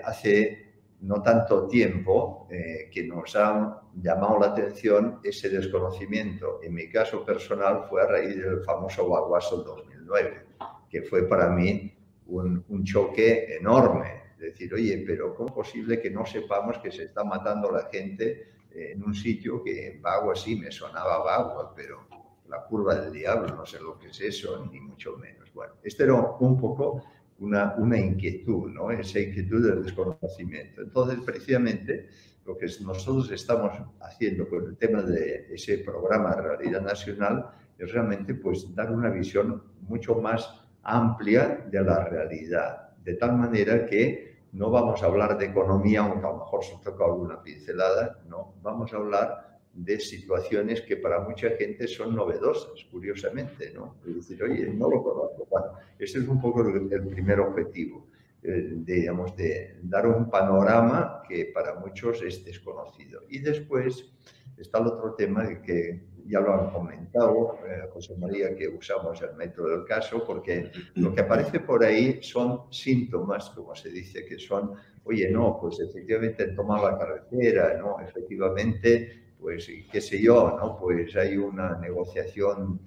hace 0.05 0.83
no 1.01 1.21
tanto 1.21 1.67
tiempo 1.67 2.49
que 2.49 3.07
nos 3.07 3.37
ha 3.37 3.83
llamado 3.95 4.39
la 4.41 4.47
atención 4.47 5.21
ese 5.23 5.49
desconocimiento. 5.49 6.61
En 6.63 6.75
mi 6.75 6.89
caso 6.89 7.25
personal 7.25 7.85
fue 7.89 8.03
a 8.03 8.07
raíz 8.07 8.37
del 8.37 8.63
famoso 8.63 9.09
Baguaso 9.09 9.63
2009, 9.63 10.48
que 10.89 11.03
fue 11.03 11.29
para 11.29 11.51
mí 11.51 11.93
un, 12.27 12.85
choque 12.85 13.57
enorme. 13.57 14.19
Decir, 14.39 14.73
oye, 14.73 15.05
pero 15.07 15.35
¿cómo 15.35 15.49
es 15.49 15.55
posible 15.55 16.01
que 16.01 16.11
no 16.11 16.25
sepamos 16.25 16.79
que 16.79 16.93
se 16.93 17.05
está 17.05 17.25
matando 17.25 17.71
la 17.73 17.89
gente 17.91 18.53
en 18.71 19.03
un 19.03 19.15
sitio 19.15 19.63
que 19.63 19.89
en 19.89 20.03
Bagua 20.03 20.37
sí 20.37 20.57
me 20.57 20.71
sonaba 20.71 21.19
Bagua, 21.25 21.75
pero 21.75 22.07
la 22.49 22.65
curva 22.65 22.95
del 22.95 23.13
diablo, 23.13 23.55
no 23.55 23.67
sé 23.67 23.81
lo 23.81 23.99
que 23.99 24.09
es 24.09 24.21
eso, 24.21 24.65
ni 24.71 24.81
mucho 24.81 25.17
menos. 25.17 25.53
Bueno, 25.53 25.75
este 25.83 26.05
era 26.05 26.15
un 26.15 26.59
poco 26.59 27.03
una, 27.41 27.75
una 27.77 27.99
inquietud, 27.99 28.71
¿no? 28.71 28.91
esa 28.91 29.21
inquietud 29.21 29.69
del 29.69 29.83
desconocimiento. 29.83 30.83
Entonces, 30.83 31.19
precisamente, 31.25 32.09
lo 32.47 32.57
que 32.57 32.67
nosotros 32.81 33.31
estamos 33.31 33.73
haciendo 34.01 34.49
con 34.49 34.67
el 34.67 34.77
tema 34.77 35.03
de 35.03 35.47
ese 35.51 35.79
programa 35.79 36.35
de 36.35 36.43
realidad 36.43 36.81
nacional 36.81 37.51
es 37.79 37.93
realmente 37.93 38.35
pues, 38.35 38.75
dar 38.75 38.91
una 38.91 39.11
visión 39.11 39.63
mucho 39.83 40.15
más 40.17 40.65
amplia 40.83 41.67
de 41.71 41.83
la 41.83 42.05
realidad, 42.05 42.91
de 43.05 43.15
tal 43.15 43.37
manera 43.37 43.87
que 43.87 44.29
no 44.53 44.71
vamos 44.71 45.03
a 45.03 45.07
hablar 45.07 45.37
de 45.37 45.47
economía, 45.47 46.01
aunque 46.01 46.27
a 46.27 46.31
lo 46.31 46.39
mejor 46.39 46.65
se 46.65 46.77
toca 46.83 47.05
alguna 47.05 47.43
pincelada, 47.43 48.19
no, 48.29 48.55
vamos 48.63 48.93
a 48.93 48.97
hablar 48.97 49.49
de 49.73 50.01
situaciones 50.01 50.81
que 50.83 50.97
para 50.97 51.21
mucha 51.21 51.51
gente 51.51 51.87
son 51.87 52.15
novedosas, 52.15 52.85
curiosamente, 52.91 53.73
¿no? 53.73 53.97
Es 54.07 54.15
decir, 54.17 54.43
oye, 54.43 54.67
no 54.67 54.91
lo 54.91 55.03
conozco. 55.03 55.47
Bueno, 55.49 55.69
ese 55.99 56.19
es 56.19 56.29
un 56.29 56.41
poco 56.41 56.63
el, 56.63 57.07
primer 57.07 57.41
objetivo, 57.41 58.09
eh, 58.43 58.73
digamos, 58.79 59.37
de 59.37 59.79
dar 59.83 60.07
un 60.07 60.29
panorama 60.31 61.23
que 61.29 61.51
para 61.55 61.75
muchos 61.75 62.23
es 62.23 62.45
desconocido. 62.45 63.23
Y 63.29 63.39
después 63.39 64.11
está 64.57 64.79
el 64.79 64.87
otro 64.87 65.15
tema 65.15 65.47
que 65.63 66.03
ya 66.29 66.41
lo 66.41 66.53
han 66.53 66.71
comentado, 66.71 67.59
eh, 67.67 67.89
José 67.93 68.15
María, 68.17 68.55
que 68.55 68.69
usamos 68.69 69.21
el 69.23 69.35
método 69.35 69.69
del 69.71 69.85
caso, 69.85 70.25
porque 70.27 70.71
lo 70.95 71.15
que 71.15 71.23
aparece 71.23 71.61
por 71.61 71.83
ahí 71.83 72.23
son 72.23 72.71
síntomas, 72.71 73.51
como 73.51 73.75
se 73.75 73.91
dice, 73.91 74.25
que 74.27 74.39
son, 74.39 74.75
oye, 75.05 75.31
no, 75.31 75.59
pues 75.61 75.81
efectivamente 75.81 76.49
toma 76.49 76.81
la 76.83 76.99
carretera, 76.99 77.79
¿no? 77.79 77.99
Efectivamente, 78.01 79.35
pues 79.41 79.71
qué 79.91 80.01
sé 80.01 80.21
yo, 80.21 80.57
¿no? 80.61 80.79
Pues 80.79 81.17
hay 81.17 81.37
una 81.37 81.79
negociación, 81.79 82.81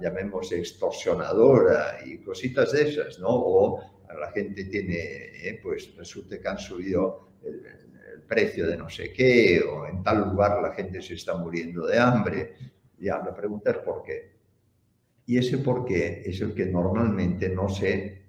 llamemos 0.00 0.52
extorsionadora 0.52 1.98
y 2.04 2.18
cositas 2.18 2.72
de 2.72 2.88
esas, 2.88 3.18
¿no? 3.18 3.28
O 3.30 3.80
la 4.18 4.30
gente 4.30 4.64
tiene, 4.64 4.94
eh, 4.94 5.60
pues 5.62 5.94
resulta 5.96 6.38
que 6.38 6.48
han 6.48 6.58
subido 6.58 7.28
el, 7.42 7.86
precio 8.26 8.66
de 8.66 8.76
no 8.76 8.88
sé 8.88 9.12
qué, 9.12 9.62
o 9.62 9.86
en 9.86 10.02
tal 10.02 10.28
lugar 10.28 10.60
la 10.62 10.72
gente 10.72 11.00
se 11.00 11.14
está 11.14 11.36
muriendo 11.36 11.86
de 11.86 11.98
hambre. 11.98 12.54
Ya, 12.98 13.18
la 13.18 13.34
pregunta 13.34 13.70
es 13.70 13.78
por 13.78 14.02
qué. 14.02 14.36
Y 15.26 15.38
ese 15.38 15.58
por 15.58 15.84
qué 15.84 16.22
es 16.24 16.40
el 16.40 16.54
que 16.54 16.66
normalmente 16.66 17.48
no 17.48 17.68
se, 17.68 18.22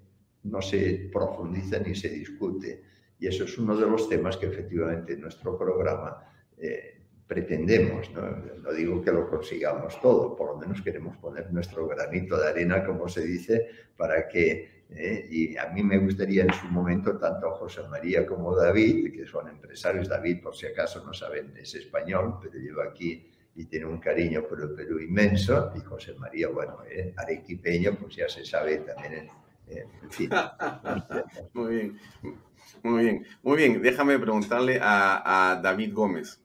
no 0.44 0.60
se 0.60 1.08
profundiza 1.12 1.78
ni 1.78 1.94
se 1.94 2.08
discute. 2.08 2.82
Y 3.20 3.26
eso 3.26 3.44
es 3.44 3.58
uno 3.58 3.76
de 3.76 3.86
los 3.86 4.08
temas 4.08 4.36
que 4.36 4.46
efectivamente 4.46 5.14
en 5.14 5.20
nuestro 5.20 5.56
programa 5.56 6.24
eh, 6.56 6.98
pretendemos. 7.26 8.10
¿no? 8.12 8.22
¿no? 8.62 8.72
digo 8.72 9.02
que 9.02 9.12
lo 9.12 9.28
consigamos 9.28 10.00
todo, 10.00 10.34
por 10.34 10.48
lo 10.48 10.56
menos 10.56 10.82
queremos 10.82 11.16
poner 11.18 11.52
nuestro 11.52 11.86
granito 11.86 12.36
de 12.36 12.48
arena, 12.48 12.84
como 12.84 13.08
se 13.08 13.24
dice, 13.24 13.68
para 13.96 14.28
que 14.28 14.77
¿eh? 14.90 15.26
Y 15.30 15.56
a 15.56 15.66
mí 15.68 15.82
me 15.82 15.98
gustaría 15.98 16.44
en 16.44 16.52
su 16.52 16.66
momento, 16.66 17.16
tanto 17.18 17.50
José 17.52 17.82
María 17.88 18.26
como 18.26 18.54
David, 18.54 19.12
que 19.12 19.26
son 19.26 19.48
empresarios, 19.48 20.08
David 20.08 20.42
por 20.42 20.56
si 20.56 20.66
acaso 20.66 21.04
no 21.04 21.12
saben, 21.12 21.54
es 21.56 21.74
español, 21.74 22.38
pero 22.42 22.58
lleva 22.58 22.84
aquí 22.84 23.30
y 23.54 23.64
tiene 23.64 23.86
un 23.86 23.98
cariño 23.98 24.44
por 24.48 24.60
el 24.60 24.70
Perú 24.70 25.00
inmenso, 25.00 25.72
y 25.76 25.80
José 25.80 26.14
María, 26.14 26.48
bueno, 26.48 26.78
eh, 26.88 27.12
arequipeño, 27.16 27.96
pues 27.96 28.14
ya 28.14 28.28
se 28.28 28.44
sabe 28.44 28.78
también, 28.78 29.28
en, 29.66 30.10
fin. 30.10 30.30
muy 31.52 31.74
bien, 31.74 31.98
muy 32.82 33.02
bien, 33.02 33.26
muy 33.42 33.56
bien. 33.56 33.82
Déjame 33.82 34.18
preguntarle 34.18 34.78
a, 34.80 35.50
a 35.50 35.56
David 35.60 35.92
Gómez. 35.92 36.40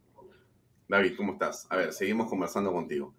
David, 0.87 1.13
¿cómo 1.15 1.33
estás? 1.33 1.67
A 1.69 1.77
ver, 1.77 1.93
seguimos 1.93 2.27
conversando 2.27 2.71
contigo. 2.71 3.13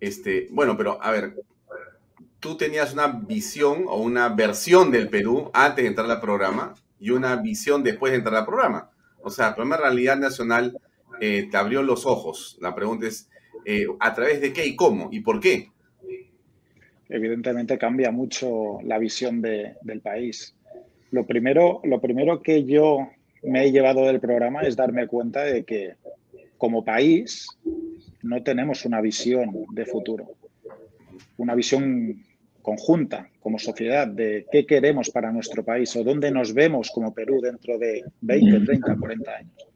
Este, 0.00 0.48
bueno, 0.50 0.76
pero 0.76 1.02
a 1.02 1.10
ver, 1.10 1.34
tú 2.42 2.56
tenías 2.56 2.92
una 2.92 3.06
visión 3.06 3.84
o 3.86 4.02
una 4.02 4.28
versión 4.28 4.90
del 4.90 5.08
Perú 5.08 5.48
antes 5.54 5.84
de 5.84 5.88
entrar 5.88 6.10
al 6.10 6.20
programa 6.20 6.74
y 6.98 7.10
una 7.10 7.36
visión 7.36 7.84
después 7.84 8.10
de 8.10 8.18
entrar 8.18 8.34
al 8.34 8.46
programa. 8.46 8.90
O 9.22 9.30
sea, 9.30 9.50
el 9.50 9.54
programa 9.54 9.76
Realidad 9.76 10.18
Nacional 10.18 10.76
eh, 11.20 11.46
te 11.48 11.56
abrió 11.56 11.84
los 11.84 12.04
ojos. 12.04 12.58
La 12.60 12.74
pregunta 12.74 13.06
es, 13.06 13.30
eh, 13.64 13.86
¿a 14.00 14.12
través 14.12 14.40
de 14.40 14.52
qué 14.52 14.66
y 14.66 14.74
cómo 14.74 15.08
y 15.12 15.20
por 15.20 15.38
qué? 15.38 15.70
Evidentemente 17.08 17.78
cambia 17.78 18.10
mucho 18.10 18.80
la 18.82 18.98
visión 18.98 19.40
del 19.40 20.00
país. 20.02 20.56
Lo 21.12 21.24
primero, 21.24 21.80
lo 21.84 22.00
primero 22.00 22.42
que 22.42 22.64
yo 22.64 23.08
me 23.44 23.64
he 23.64 23.70
llevado 23.70 24.04
del 24.04 24.18
programa 24.18 24.62
es 24.62 24.74
darme 24.74 25.06
cuenta 25.06 25.42
de 25.44 25.62
que 25.62 25.94
como 26.58 26.84
país 26.84 27.46
no 28.22 28.42
tenemos 28.42 28.84
una 28.84 29.00
visión 29.00 29.66
de 29.72 29.86
futuro, 29.86 30.26
una 31.36 31.54
visión 31.54 32.24
conjunta 32.62 33.28
como 33.40 33.58
sociedad 33.58 34.06
de 34.06 34.46
qué 34.50 34.64
queremos 34.64 35.10
para 35.10 35.32
nuestro 35.32 35.64
país 35.64 35.94
o 35.96 36.04
dónde 36.04 36.30
nos 36.30 36.54
vemos 36.54 36.90
como 36.90 37.12
Perú 37.12 37.40
dentro 37.40 37.78
de 37.78 38.04
20, 38.20 38.64
30, 38.64 38.96
40 38.96 39.30
años. 39.30 39.66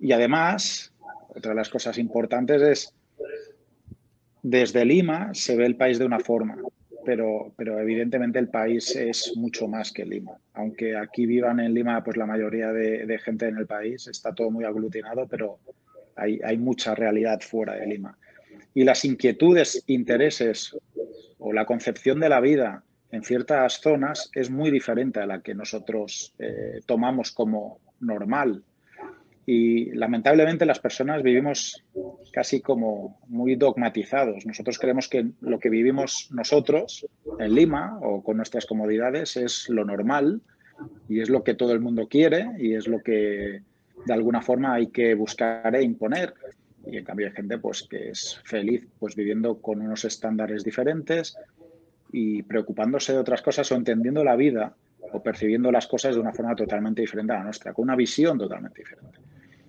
Y 0.00 0.12
además, 0.12 0.92
otra 1.28 1.52
de 1.52 1.56
las 1.56 1.70
cosas 1.70 1.96
importantes 1.98 2.62
es, 2.62 2.94
desde 4.42 4.84
Lima 4.84 5.32
se 5.34 5.56
ve 5.56 5.66
el 5.66 5.76
país 5.76 5.98
de 5.98 6.04
una 6.04 6.20
forma, 6.20 6.56
pero, 7.04 7.52
pero 7.56 7.80
evidentemente 7.80 8.38
el 8.38 8.48
país 8.48 8.94
es 8.94 9.32
mucho 9.36 9.68
más 9.68 9.92
que 9.92 10.04
Lima. 10.04 10.32
Aunque 10.54 10.96
aquí 10.96 11.26
vivan 11.26 11.60
en 11.60 11.72
Lima 11.72 12.02
pues 12.04 12.16
la 12.16 12.26
mayoría 12.26 12.72
de, 12.72 13.06
de 13.06 13.18
gente 13.18 13.48
en 13.48 13.56
el 13.56 13.66
país, 13.66 14.06
está 14.08 14.34
todo 14.34 14.50
muy 14.50 14.64
aglutinado, 14.64 15.26
pero 15.26 15.58
hay, 16.16 16.40
hay 16.44 16.58
mucha 16.58 16.94
realidad 16.94 17.40
fuera 17.40 17.74
de 17.74 17.86
Lima. 17.86 18.18
Y 18.74 18.84
las 18.84 19.04
inquietudes, 19.04 19.82
intereses 19.86 20.76
o 21.38 21.52
la 21.52 21.66
concepción 21.66 22.20
de 22.20 22.28
la 22.28 22.40
vida 22.40 22.82
en 23.10 23.22
ciertas 23.22 23.80
zonas 23.80 24.30
es 24.34 24.50
muy 24.50 24.70
diferente 24.70 25.20
a 25.20 25.26
la 25.26 25.40
que 25.40 25.54
nosotros 25.54 26.34
eh, 26.38 26.80
tomamos 26.86 27.32
como 27.32 27.80
normal. 28.00 28.64
Y 29.48 29.92
lamentablemente 29.92 30.66
las 30.66 30.80
personas 30.80 31.22
vivimos 31.22 31.84
casi 32.32 32.60
como 32.60 33.20
muy 33.28 33.54
dogmatizados. 33.54 34.44
Nosotros 34.44 34.78
creemos 34.78 35.08
que 35.08 35.28
lo 35.40 35.60
que 35.60 35.70
vivimos 35.70 36.28
nosotros 36.32 37.06
en 37.38 37.54
Lima 37.54 37.96
o 38.02 38.24
con 38.24 38.38
nuestras 38.38 38.66
comodidades 38.66 39.36
es 39.36 39.68
lo 39.68 39.84
normal 39.84 40.40
y 41.08 41.20
es 41.20 41.30
lo 41.30 41.44
que 41.44 41.54
todo 41.54 41.72
el 41.72 41.80
mundo 41.80 42.08
quiere 42.08 42.48
y 42.58 42.74
es 42.74 42.88
lo 42.88 43.00
que 43.02 43.62
de 44.04 44.12
alguna 44.12 44.42
forma 44.42 44.74
hay 44.74 44.88
que 44.88 45.14
buscar 45.14 45.74
e 45.74 45.82
imponer 45.82 46.34
y 46.86 46.96
en 46.98 47.04
cambio 47.04 47.26
hay 47.26 47.32
gente 47.32 47.58
pues 47.58 47.86
que 47.88 48.10
es 48.10 48.40
feliz 48.44 48.86
pues 48.98 49.16
viviendo 49.16 49.60
con 49.60 49.80
unos 49.80 50.04
estándares 50.04 50.64
diferentes 50.64 51.36
y 52.12 52.42
preocupándose 52.42 53.12
de 53.12 53.18
otras 53.18 53.42
cosas 53.42 53.70
o 53.72 53.74
entendiendo 53.74 54.22
la 54.24 54.36
vida 54.36 54.74
o 55.12 55.22
percibiendo 55.22 55.70
las 55.72 55.86
cosas 55.86 56.14
de 56.14 56.20
una 56.20 56.32
forma 56.32 56.54
totalmente 56.54 57.02
diferente 57.02 57.32
a 57.32 57.38
la 57.38 57.44
nuestra, 57.44 57.72
con 57.72 57.84
una 57.84 57.96
visión 57.96 58.38
totalmente 58.38 58.82
diferente. 58.82 59.18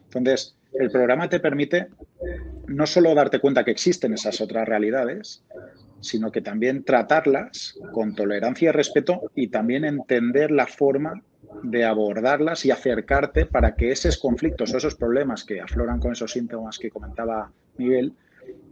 Entonces, 0.05 0.55
el 0.73 0.89
programa 0.89 1.29
te 1.29 1.39
permite 1.39 1.87
no 2.67 2.85
solo 2.85 3.13
darte 3.13 3.39
cuenta 3.39 3.63
que 3.63 3.71
existen 3.71 4.13
esas 4.13 4.41
otras 4.41 4.67
realidades, 4.67 5.43
sino 6.01 6.31
que 6.31 6.41
también 6.41 6.83
tratarlas 6.83 7.77
con 7.91 8.15
tolerancia 8.15 8.69
y 8.69 8.71
respeto 8.71 9.31
y 9.35 9.47
también 9.47 9.85
entender 9.85 10.51
la 10.51 10.67
forma 10.67 11.23
de 11.63 11.85
abordarlas 11.85 12.65
y 12.65 12.71
acercarte 12.71 13.45
para 13.45 13.75
que 13.75 13.91
esos 13.91 14.17
conflictos 14.17 14.73
o 14.73 14.77
esos 14.77 14.95
problemas 14.95 15.43
que 15.43 15.61
afloran 15.61 15.99
con 15.99 16.11
esos 16.11 16.31
síntomas 16.31 16.77
que 16.77 16.89
comentaba 16.89 17.51
Miguel, 17.77 18.13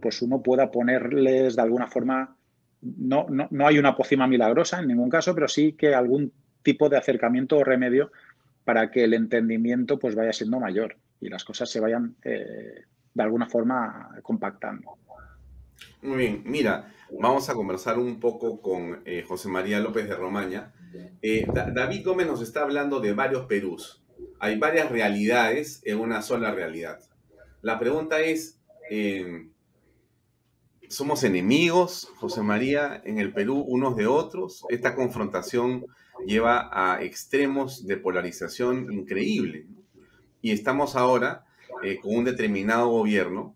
pues 0.00 0.22
uno 0.22 0.42
pueda 0.42 0.70
ponerles 0.70 1.56
de 1.56 1.62
alguna 1.62 1.86
forma, 1.86 2.36
no, 2.80 3.26
no, 3.28 3.48
no 3.50 3.66
hay 3.66 3.78
una 3.78 3.96
pócima 3.96 4.26
milagrosa 4.26 4.80
en 4.80 4.88
ningún 4.88 5.10
caso, 5.10 5.34
pero 5.34 5.48
sí 5.48 5.72
que 5.72 5.94
algún 5.94 6.32
tipo 6.62 6.88
de 6.88 6.96
acercamiento 6.96 7.58
o 7.58 7.64
remedio 7.64 8.10
para 8.64 8.90
que 8.90 9.04
el 9.04 9.14
entendimiento 9.14 9.98
pues 9.98 10.14
vaya 10.14 10.32
siendo 10.32 10.58
mayor 10.58 10.96
y 11.20 11.28
las 11.28 11.44
cosas 11.44 11.70
se 11.70 11.80
vayan 11.80 12.16
eh, 12.24 12.84
de 13.14 13.22
alguna 13.22 13.46
forma 13.46 14.10
compactando. 14.22 14.98
Muy 16.02 16.16
bien, 16.18 16.42
mira, 16.44 16.92
vamos 17.10 17.48
a 17.48 17.54
conversar 17.54 17.98
un 17.98 18.20
poco 18.20 18.60
con 18.60 19.00
eh, 19.04 19.24
José 19.26 19.48
María 19.48 19.80
López 19.80 20.08
de 20.08 20.16
Romaña. 20.16 20.72
Eh, 21.22 21.46
David 21.74 22.04
Gómez 22.04 22.26
nos 22.26 22.42
está 22.42 22.62
hablando 22.62 23.00
de 23.00 23.12
varios 23.12 23.46
Perús. 23.46 24.02
Hay 24.38 24.58
varias 24.58 24.90
realidades 24.90 25.80
en 25.84 25.98
una 25.98 26.22
sola 26.22 26.52
realidad. 26.52 27.00
La 27.62 27.78
pregunta 27.78 28.20
es, 28.20 28.60
eh, 28.90 29.48
¿somos 30.88 31.24
enemigos, 31.24 32.08
José 32.16 32.42
María, 32.42 33.02
en 33.04 33.18
el 33.18 33.32
Perú 33.32 33.64
unos 33.66 33.96
de 33.96 34.06
otros? 34.06 34.64
Esta 34.68 34.94
confrontación 34.94 35.86
lleva 36.26 36.70
a 36.72 37.02
extremos 37.02 37.86
de 37.86 37.96
polarización 37.96 38.92
increíble. 38.92 39.66
Y 40.42 40.52
estamos 40.52 40.96
ahora 40.96 41.44
con 42.02 42.16
un 42.16 42.24
determinado 42.24 42.88
gobierno 42.88 43.54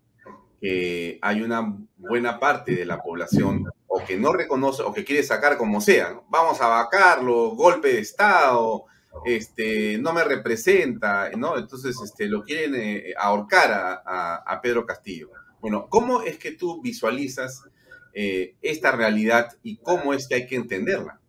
que 0.61 1.19
hay 1.23 1.43
una 1.43 1.77
buena 1.97 2.39
parte 2.39 2.75
de 2.75 2.85
la 2.85 3.03
población 3.03 3.65
que 4.07 4.17
no 4.17 4.33
reconoce 4.33 4.83
o 4.83 4.93
que 4.93 5.05
quiere 5.05 5.23
sacar 5.23 5.57
como 5.57 5.81
sea. 5.81 6.21
Vamos 6.29 6.61
a 6.61 6.69
vacarlo, 6.69 7.51
golpe 7.51 7.89
de 7.89 8.01
Estado, 8.01 8.85
este, 9.25 9.99
no 9.99 10.13
me 10.13 10.25
representa, 10.25 11.31
¿no? 11.37 11.59
Entonces 11.59 11.97
este, 12.03 12.27
lo 12.27 12.43
quieren 12.45 12.75
eh, 12.77 13.15
ahorcar 13.19 14.03
a, 14.05 14.61
Pedro 14.63 14.87
Castillo. 14.87 15.31
Bueno, 15.61 15.87
¿cómo 15.89 16.23
es 16.23 16.39
que 16.39 16.53
tú 16.53 16.81
visualizas 16.81 17.65
eh, 18.13 18.57
esta 18.63 18.93
realidad 18.93 19.49
y 19.63 19.79
cómo 19.79 20.15
es 20.15 20.29
que 20.29 20.35
hay 20.37 20.47
que 20.47 20.57
entenderla? 20.57 21.21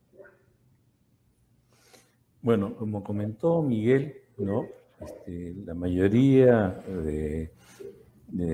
Bueno, 2.42 2.76
como 2.76 3.04
comentó 3.04 3.62
Miguel, 3.62 4.22
¿no? 4.38 4.68
Este, 5.00 5.56
la 5.66 5.74
mayoría 5.74 6.84
de 6.88 7.52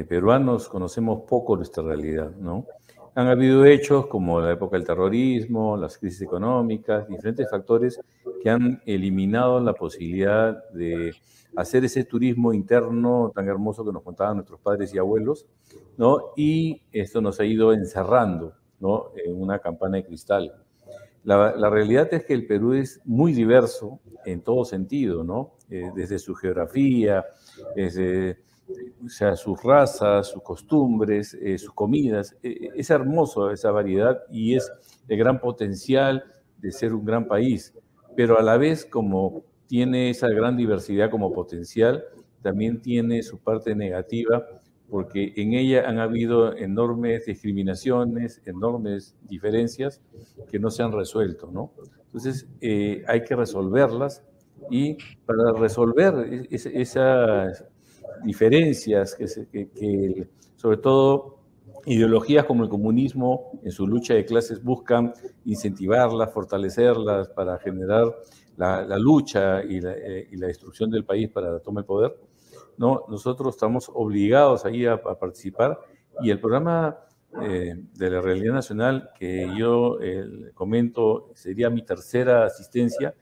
peruanos 0.05 0.69
conocemos 0.69 1.23
poco 1.27 1.55
nuestra 1.55 1.83
realidad, 1.83 2.31
¿no? 2.31 2.65
Han 3.17 3.29
habido 3.29 3.65
hechos 3.65 4.05
como 4.05 4.39
la 4.39 4.51
época 4.51 4.77
del 4.77 4.85
terrorismo, 4.85 5.75
las 5.75 5.97
crisis 5.97 6.21
económicas, 6.21 7.07
diferentes 7.07 7.49
factores 7.49 7.99
que 8.43 8.47
han 8.51 8.79
eliminado 8.85 9.59
la 9.59 9.73
posibilidad 9.73 10.69
de 10.69 11.15
hacer 11.55 11.83
ese 11.83 12.03
turismo 12.03 12.53
interno 12.53 13.31
tan 13.33 13.47
hermoso 13.47 13.83
que 13.83 13.91
nos 13.91 14.03
contaban 14.03 14.35
nuestros 14.35 14.59
padres 14.59 14.93
y 14.93 14.99
abuelos, 14.99 15.47
¿no? 15.97 16.25
Y 16.35 16.83
esto 16.91 17.19
nos 17.19 17.39
ha 17.39 17.45
ido 17.45 17.73
encerrando, 17.73 18.53
¿no? 18.79 19.07
En 19.25 19.41
una 19.41 19.57
campana 19.57 19.97
de 19.97 20.05
cristal. 20.05 20.53
La, 21.23 21.55
la 21.55 21.71
realidad 21.71 22.13
es 22.13 22.23
que 22.23 22.35
el 22.35 22.45
Perú 22.45 22.73
es 22.73 23.01
muy 23.03 23.33
diverso 23.33 23.99
en 24.27 24.41
todo 24.41 24.63
sentido, 24.63 25.23
¿no? 25.23 25.55
Eh, 25.71 25.89
desde 25.95 26.19
su 26.19 26.35
geografía, 26.35 27.25
desde 27.75 28.43
o 29.03 29.09
sea, 29.09 29.35
sus 29.35 29.61
razas, 29.63 30.27
sus 30.27 30.41
costumbres, 30.41 31.33
eh, 31.41 31.57
sus 31.57 31.73
comidas. 31.73 32.35
Eh, 32.43 32.69
es 32.75 32.89
hermoso 32.89 33.51
esa 33.51 33.71
variedad 33.71 34.23
y 34.31 34.55
es 34.55 34.71
de 35.07 35.17
gran 35.17 35.39
potencial 35.39 36.23
de 36.57 36.71
ser 36.71 36.93
un 36.93 37.05
gran 37.05 37.27
país, 37.27 37.73
pero 38.15 38.39
a 38.39 38.41
la 38.41 38.57
vez 38.57 38.85
como 38.85 39.43
tiene 39.67 40.09
esa 40.09 40.29
gran 40.29 40.57
diversidad 40.57 41.09
como 41.09 41.31
potencial, 41.33 42.03
también 42.41 42.81
tiene 42.81 43.23
su 43.23 43.39
parte 43.39 43.75
negativa 43.75 44.45
porque 44.89 45.33
en 45.35 45.53
ella 45.53 45.87
han 45.87 45.99
habido 45.99 46.55
enormes 46.55 47.25
discriminaciones, 47.25 48.41
enormes 48.45 49.15
diferencias 49.23 50.01
que 50.49 50.59
no 50.59 50.71
se 50.71 50.83
han 50.83 50.93
resuelto, 50.93 51.51
¿no? 51.51 51.73
Entonces, 52.05 52.47
eh, 52.61 53.03
hay 53.07 53.23
que 53.23 53.35
resolverlas 53.35 54.23
y 54.71 54.97
para 55.25 55.51
resolver 55.53 56.47
esas 56.49 57.65
diferencias, 58.23 59.15
que, 59.15 60.27
sobre 60.55 60.77
todo 60.77 61.37
ideologías 61.85 62.45
como 62.45 62.63
el 62.63 62.69
comunismo 62.69 63.51
en 63.63 63.71
su 63.71 63.87
lucha 63.87 64.13
de 64.13 64.25
clases 64.25 64.61
buscan 64.61 65.13
incentivarlas, 65.45 66.33
fortalecerlas 66.33 67.29
para 67.29 67.57
generar 67.59 68.13
la, 68.57 68.97
lucha 68.97 69.63
y 69.63 69.79
la, 69.79 69.93
eh, 69.93 70.27
y 70.31 70.37
la, 70.37 70.47
destrucción 70.47 70.89
del 70.89 71.05
país 71.05 71.29
para 71.29 71.51
la 71.51 71.59
toma 71.59 71.81
de 71.81 71.87
poder, 71.87 72.19
¿no? 72.77 73.05
nosotros 73.07 73.55
estamos 73.55 73.89
obligados 73.93 74.65
ahí 74.65 74.85
a, 74.85 75.01
participar 75.01 75.79
y 76.21 76.31
el 76.31 76.39
programa 76.39 76.97
eh, 77.41 77.75
de 77.93 78.09
la 78.09 78.21
realidad 78.21 78.53
nacional 78.53 79.11
que 79.17 79.47
yo 79.57 79.99
eh, 80.01 80.25
comento 80.53 81.29
sería 81.35 81.69
mi 81.69 81.83
tercera 81.83 82.45
asistencia 82.45 83.13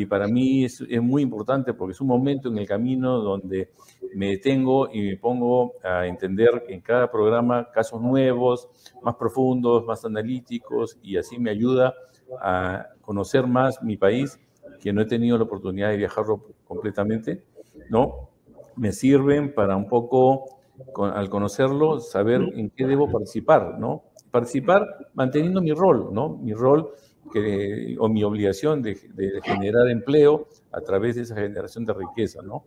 y 0.00 0.06
para 0.06 0.28
mí 0.28 0.64
es, 0.64 0.80
es, 0.88 1.02
muy 1.02 1.22
importante 1.22 1.74
porque 1.74 1.92
es 1.92 2.00
un 2.00 2.06
momento 2.06 2.48
en 2.48 2.58
el 2.58 2.68
camino 2.68 3.18
donde 3.18 3.70
me 4.14 4.28
detengo 4.28 4.88
y 4.92 5.02
me 5.02 5.16
pongo 5.16 5.72
a 5.82 6.06
entender 6.06 6.64
en 6.68 6.80
cada 6.80 7.10
programa 7.10 7.68
casos 7.72 8.00
nuevos, 8.00 8.68
más 9.02 9.16
profundos, 9.16 9.84
más 9.84 10.04
analíticos 10.04 10.98
y 11.02 11.16
así 11.16 11.40
me 11.40 11.50
ayuda 11.50 11.94
a 12.40 12.86
conocer 13.00 13.48
más 13.48 13.82
mi 13.82 13.96
país, 13.96 14.38
que 14.80 14.92
no 14.92 15.00
he 15.00 15.06
tenido 15.06 15.36
la 15.36 15.44
oportunidad 15.44 15.90
de 15.90 15.96
viajarlo 15.96 16.44
completamente, 16.64 17.42
¿no? 17.90 18.30
Me 18.76 18.92
sirven 18.92 19.52
para 19.52 19.76
un 19.76 19.88
poco, 19.88 20.60
al 20.96 21.28
conocerlo, 21.28 21.98
saber 21.98 22.40
en 22.54 22.70
qué 22.70 22.86
debo 22.86 23.10
participar, 23.10 23.80
¿no? 23.80 24.04
Participar 24.30 24.86
manteniendo 25.14 25.60
mi 25.60 25.72
rol, 25.72 26.10
¿no? 26.12 26.36
Mi 26.36 26.52
rol 26.52 26.92
o 27.98 28.08
mi 28.08 28.24
obligación 28.24 28.82
de, 28.82 28.96
generar 29.42 29.88
empleo 29.88 30.48
a 30.72 30.80
través 30.80 31.16
de 31.16 31.22
esa 31.22 31.34
generación 31.34 31.84
de 31.84 31.94
riqueza, 31.94 32.42
¿no? 32.42 32.64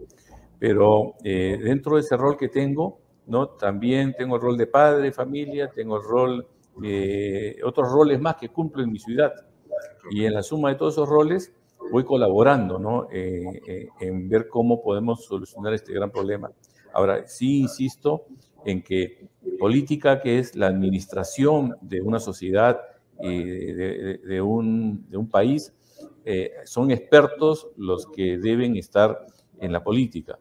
Pero 0.60 1.16
eh, 1.24 1.58
dentro 1.62 1.96
de 1.96 2.02
ese 2.02 2.18
rol 2.18 2.38
que 2.38 2.50
tengo, 2.50 3.00
¿no? 3.28 3.50
También 3.50 4.14
tengo 4.18 4.36
el 4.36 4.42
rol 4.42 4.58
de 4.58 4.68
padre, 4.68 5.12
familia, 5.12 5.70
tengo 5.70 5.98
el 5.98 6.04
rol, 6.04 6.48
de 6.78 7.58
otros 7.64 7.92
roles 7.92 8.20
más 8.20 8.36
que 8.36 8.50
cumplo 8.50 8.84
en 8.84 8.92
mi 8.92 9.00
ciudad. 9.00 9.34
Y 10.12 10.26
en 10.26 10.34
la 10.34 10.44
suma 10.44 10.70
de 10.70 10.76
todos 10.76 10.94
esos 10.94 11.10
roles 11.10 11.54
voy 11.92 12.04
colaborando, 12.04 12.80
¿no? 12.80 13.08
Eh, 13.12 13.62
eh, 13.68 13.90
en 14.00 14.30
ver 14.30 14.48
cómo 14.48 14.82
podemos 14.82 15.26
solucionar 15.26 15.74
este 15.74 15.94
gran 15.94 16.12
problema. 16.12 16.52
Ahora, 16.94 17.28
sí 17.28 17.60
insisto 17.60 18.26
en 18.66 18.82
que 18.82 19.28
política, 19.60 20.22
que 20.22 20.40
es 20.40 20.56
la 20.56 20.68
administración 20.68 21.76
de 21.82 22.02
una 22.02 22.20
sociedad, 22.20 22.80
de, 23.22 24.42
un, 24.42 25.10
de, 25.10 25.18
un, 25.18 25.30
país, 25.30 25.74
eh, 26.26 26.52
son 26.66 26.92
expertos 26.92 27.70
los 27.78 28.08
que 28.08 28.38
deben 28.38 28.76
estar 28.76 29.26
en 29.60 29.72
la 29.72 29.84
política. 29.84 30.40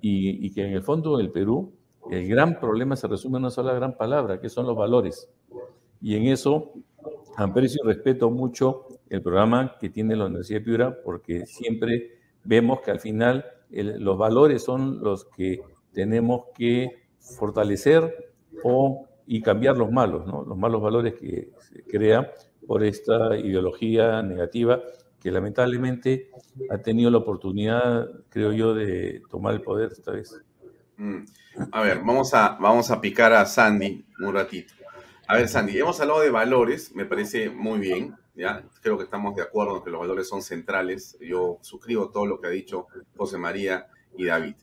Y, 0.00 0.46
y, 0.46 0.52
que 0.52 0.66
en 0.66 0.72
el 0.72 0.82
fondo 0.82 1.18
en 1.18 1.26
el 1.26 1.32
Perú 1.32 1.72
el 2.10 2.26
gran 2.28 2.58
problema 2.58 2.96
se 2.96 3.06
resume 3.06 3.38
en 3.38 3.44
una 3.44 3.50
sola 3.50 3.72
gran 3.72 3.96
palabra, 3.96 4.40
que 4.40 4.48
son 4.48 4.66
los 4.66 4.76
valores. 4.76 5.28
Y 6.00 6.16
en 6.16 6.26
eso 6.26 6.72
aprecio 7.36 7.80
y 7.84 7.86
respeto 7.86 8.30
mucho 8.30 8.86
el 9.08 9.22
programa 9.22 9.76
que 9.78 9.90
tiene 9.90 10.16
la 10.16 10.26
Universidad 10.26 10.60
de 10.60 10.64
Piura, 10.64 10.98
porque 11.04 11.46
siempre 11.46 12.18
vemos 12.44 12.80
que 12.80 12.90
al 12.90 13.00
final 13.00 13.44
los 13.70 14.18
valores 14.18 14.62
son 14.62 15.02
los 15.02 15.24
que 15.26 15.60
tenemos 15.92 16.46
que 16.54 16.90
fortalecer 17.18 18.32
o 18.64 19.06
y 19.26 19.40
cambiar 19.40 19.76
los 19.76 19.90
malos, 19.90 20.26
¿no? 20.26 20.44
los 20.44 20.56
malos 20.56 20.82
valores 20.82 21.14
que 21.14 21.50
se 21.58 21.82
crean 21.84 22.26
por 22.66 22.82
esta 22.84 23.36
ideología 23.36 24.22
negativa 24.22 24.80
que 25.22 25.30
lamentablemente 25.30 26.30
ha 26.68 26.78
tenido 26.78 27.08
la 27.10 27.18
oportunidad, 27.18 28.08
creo 28.28 28.52
yo, 28.52 28.74
de 28.74 29.22
tomar 29.30 29.54
el 29.54 29.62
poder 29.62 29.92
esta 29.92 30.10
vez. 30.10 30.36
Mm. 30.96 31.24
A 31.70 31.82
ver, 31.82 31.98
vamos 31.98 32.34
a, 32.34 32.56
vamos 32.60 32.90
a 32.90 33.00
picar 33.00 33.32
a 33.32 33.46
Sandy 33.46 34.04
un 34.18 34.34
ratito. 34.34 34.74
A 35.28 35.36
ver, 35.36 35.48
Sandy, 35.48 35.78
hemos 35.78 36.00
hablado 36.00 36.20
de 36.20 36.30
valores, 36.30 36.92
me 36.94 37.04
parece 37.04 37.50
muy 37.50 37.78
bien, 37.78 38.16
¿ya? 38.34 38.64
Creo 38.82 38.98
que 38.98 39.04
estamos 39.04 39.36
de 39.36 39.42
acuerdo 39.42 39.76
en 39.76 39.84
que 39.84 39.90
los 39.90 40.00
valores 40.00 40.28
son 40.28 40.42
centrales. 40.42 41.16
Yo 41.20 41.58
suscribo 41.60 42.10
todo 42.10 42.26
lo 42.26 42.40
que 42.40 42.48
ha 42.48 42.50
dicho 42.50 42.88
José 43.16 43.38
María 43.38 43.86
y 44.16 44.24
David. 44.24 44.56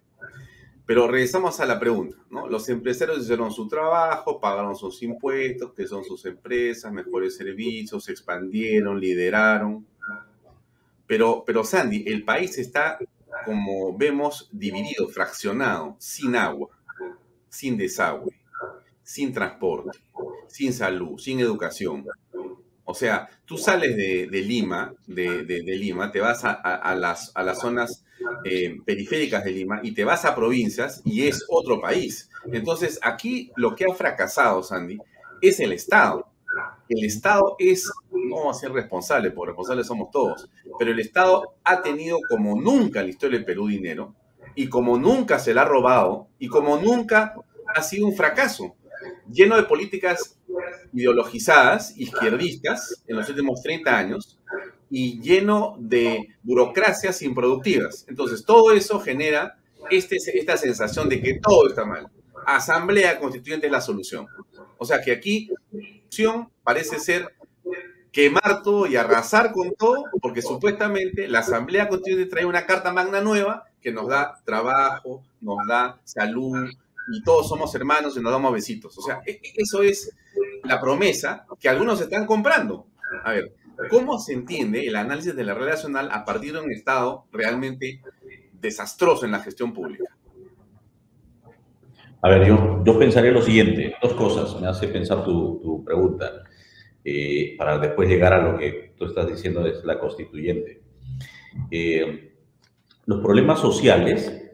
Pero 0.90 1.08
regresamos 1.08 1.60
a 1.60 1.68
la 1.68 1.80
pregunta, 1.80 2.18
¿no? 2.32 2.48
Los 2.48 2.68
empresarios 2.68 3.20
hicieron 3.20 3.54
su 3.54 3.68
trabajo, 3.68 4.40
pagaron 4.40 4.76
sus 4.76 5.04
impuestos, 5.04 5.72
que 5.76 5.86
son 5.86 6.04
sus 6.04 6.26
empresas, 6.26 6.92
mejores 6.92 7.38
servicios, 7.38 8.06
se 8.06 8.12
expandieron, 8.12 9.00
lideraron. 9.00 9.86
Pero, 11.06 11.44
pero 11.46 11.64
Sandy, 11.64 12.06
el 12.08 12.26
país 12.26 12.58
está, 12.58 12.98
como 13.46 13.96
vemos, 13.96 14.50
dividido, 14.52 15.08
fraccionado, 15.10 15.96
sin 16.00 16.36
agua, 16.36 16.70
sin 17.50 17.78
desagüe, 17.78 18.34
sin 19.04 19.32
transporte, 19.32 20.00
sin 20.48 20.74
salud, 20.74 21.20
sin 21.20 21.40
educación. 21.40 22.04
O 22.84 22.96
sea, 22.96 23.30
tú 23.46 23.60
sales 23.60 23.96
de, 23.96 24.28
Lima, 24.42 24.92
de, 25.06 25.44
Lima, 25.68 26.12
te 26.12 26.20
vas 26.20 26.44
a, 26.44 26.96
las, 26.96 27.32
a 27.36 27.44
las 27.44 27.60
zonas 27.60 28.04
eh, 28.44 28.78
periféricas 28.86 29.44
de 29.44 29.52
Lima 29.52 29.80
y 29.84 29.94
te 29.94 30.04
vas 30.04 30.26
a 30.26 30.36
provincias 30.36 31.02
y 31.06 31.28
es 31.28 31.46
otro 31.50 31.80
país. 31.80 32.30
Entonces, 32.52 33.00
aquí 33.02 33.52
lo 33.56 33.76
que 33.76 33.86
ha 33.86 33.94
fracasado, 33.94 34.64
Sandy, 34.64 34.98
es 35.42 35.60
el 35.60 35.74
Estado. 35.74 36.28
El 36.88 37.06
Estado 37.06 37.56
es, 37.60 37.90
no 38.12 38.38
vamos 38.38 38.58
a 38.58 38.60
ser 38.60 38.72
responsable, 38.72 39.32
porque 39.32 39.52
responsables 39.52 39.88
somos 39.88 40.10
todos, 40.12 40.50
pero 40.78 40.92
el 40.92 41.00
Estado 41.00 41.56
ha 41.64 41.82
tenido 41.82 42.18
como 42.28 42.60
nunca 42.60 43.00
en 43.00 43.06
la 43.06 43.12
historia 43.12 43.38
del 43.38 43.46
Perú 43.46 43.68
dinero 43.68 44.16
y 44.56 44.68
como 44.68 44.98
nunca 44.98 45.38
se 45.38 45.54
la 45.54 45.62
ha 45.62 45.66
robado 45.66 46.28
y 46.40 46.48
como 46.48 46.78
nunca 46.78 47.36
ha 47.76 47.82
sido 47.84 48.08
un 48.08 48.16
fracaso, 48.16 48.76
lleno 49.32 49.56
de 49.56 49.64
políticas 49.64 50.40
ideologizadas, 50.92 51.96
izquierdistas, 51.98 53.04
en 53.08 53.18
los 53.18 53.30
últimos 53.30 53.62
30 53.62 53.98
años, 53.98 54.39
y 54.90 55.22
lleno 55.22 55.76
de 55.80 56.30
burocracias 56.44 57.22
improductivas. 57.22 58.06
Entonces, 58.08 58.44
todo 58.46 58.72
eso 58.72 59.00
genera 59.00 59.58
este, 59.90 60.18
esta 60.34 60.58
sensación 60.58 61.10
de 61.10 61.22
que 61.22 61.40
todo 61.40 61.68
está 61.68 61.86
mal. 61.86 62.08
Asamblea 62.46 63.20
constituyente 63.20 63.68
es 63.68 63.72
la 63.72 63.82
solución. 63.82 64.28
O 64.78 64.86
sea 64.86 65.02
que 65.02 65.12
aquí 65.12 65.50
solución 66.10 66.52
parece 66.64 67.00
ser 67.00 67.34
quemar 68.12 68.64
todo 68.64 68.88
y 68.88 68.96
arrasar 68.96 69.52
con 69.52 69.74
todo, 69.76 70.06
porque 70.22 70.42
supuestamente 70.42 71.28
la 71.28 71.40
Asamblea 71.40 71.88
Constituyente 71.88 72.30
trae 72.30 72.46
una 72.46 72.66
carta 72.66 72.92
magna 72.92 73.22
nueva 73.22 73.66
que 73.82 73.92
nos 73.92 74.08
da 74.08 74.40
trabajo, 74.46 75.24
nos 75.42 75.58
da 75.68 76.00
salud, 76.04 76.70
y 77.12 77.24
todos 77.24 77.48
somos 77.48 77.74
hermanos 77.76 78.18
y 78.18 78.22
nos 78.22 78.32
damos 78.32 78.54
besitos. 78.54 78.98
O 78.98 79.02
sea, 79.02 79.22
e, 79.26 79.32
e, 79.32 79.54
eso 79.58 79.82
es 79.82 80.12
la 80.64 80.80
promesa 80.80 81.46
que 81.60 81.70
algunos 81.70 82.02
están 82.02 82.26
comprando. 82.26 82.86
A 83.24 83.32
ver, 83.32 83.54
¿Cómo 83.88 84.20
se 84.20 84.34
entiende 84.34 84.86
el 84.86 84.96
análisis 84.96 85.36
de 85.36 85.44
la 85.44 85.54
red 85.54 85.68
nacional 85.68 86.10
a 86.12 86.26
partir 86.26 86.54
de 86.54 86.60
un 86.60 86.72
Estado 86.72 87.26
realmente 87.32 88.02
desastroso 88.52 89.26
en 89.26 89.32
la 89.32 89.40
gestión 89.40 89.74
pública? 89.74 90.04
A 92.22 92.30
ver, 92.30 92.46
yo, 92.46 92.84
yo 92.84 93.00
pensaría 93.00 93.32
lo 93.32 93.42
siguiente, 93.42 93.96
dos 94.02 94.14
cosas 94.14 94.60
me 94.60 94.68
hace 94.68 94.90
pensar 94.90 95.24
tu, 95.24 95.84
pregunta, 95.86 96.44
eh, 97.06 97.56
para 97.58 97.78
después 97.78 98.10
llegar 98.10 98.34
a 98.34 98.42
lo 98.42 98.58
que 98.58 98.94
tú 98.98 99.06
estás 99.06 99.28
diciendo 99.28 99.66
es 99.66 99.84
la 99.86 99.98
constituyente. 99.98 100.82
Eh, 101.72 102.34
los 103.06 103.22
problemas 103.22 103.60
sociales 103.60 104.52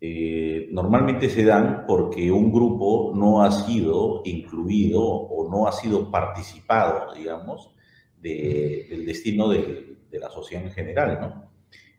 eh, 0.00 0.68
normalmente 0.72 1.28
se 1.30 1.44
dan 1.44 1.84
porque 1.86 2.32
un 2.32 2.50
grupo 2.50 3.12
no 3.14 3.44
ha 3.44 3.52
sido 3.52 4.22
incluido 4.24 5.02
o 5.02 5.48
no 5.48 5.68
ha 5.68 5.72
sido 5.72 6.10
participado, 6.10 7.14
digamos, 7.14 7.72
del 8.20 9.06
destino 9.06 9.48
de, 9.48 9.96
la 10.12 10.30
sociedad 10.30 10.64
en 10.64 10.72
general, 10.72 11.18
¿no? 11.20 11.52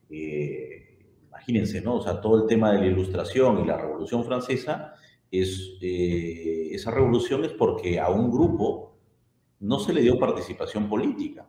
Eh, 0.10 1.00
imagínense, 1.28 1.82
¿no? 1.82 1.96
O 1.96 2.02
sea, 2.02 2.20
todo 2.20 2.42
el 2.42 2.48
tema 2.48 2.74
de 2.74 2.80
la 2.80 2.88
ilustración 2.88 3.62
y 3.62 3.66
la 3.66 3.78
Revolución 3.78 4.24
Francesa, 4.26 4.94
es, 5.32 5.78
eh, 5.82 6.70
esa 6.72 6.92
revolución 6.92 7.46
es 7.46 7.54
porque 7.54 8.00
a 8.00 8.10
un 8.10 8.30
grupo 8.30 9.00
no 9.62 9.80
se 9.80 9.94
le 9.94 10.02
dio 10.02 10.20
participación 10.20 10.90
política, 10.90 11.48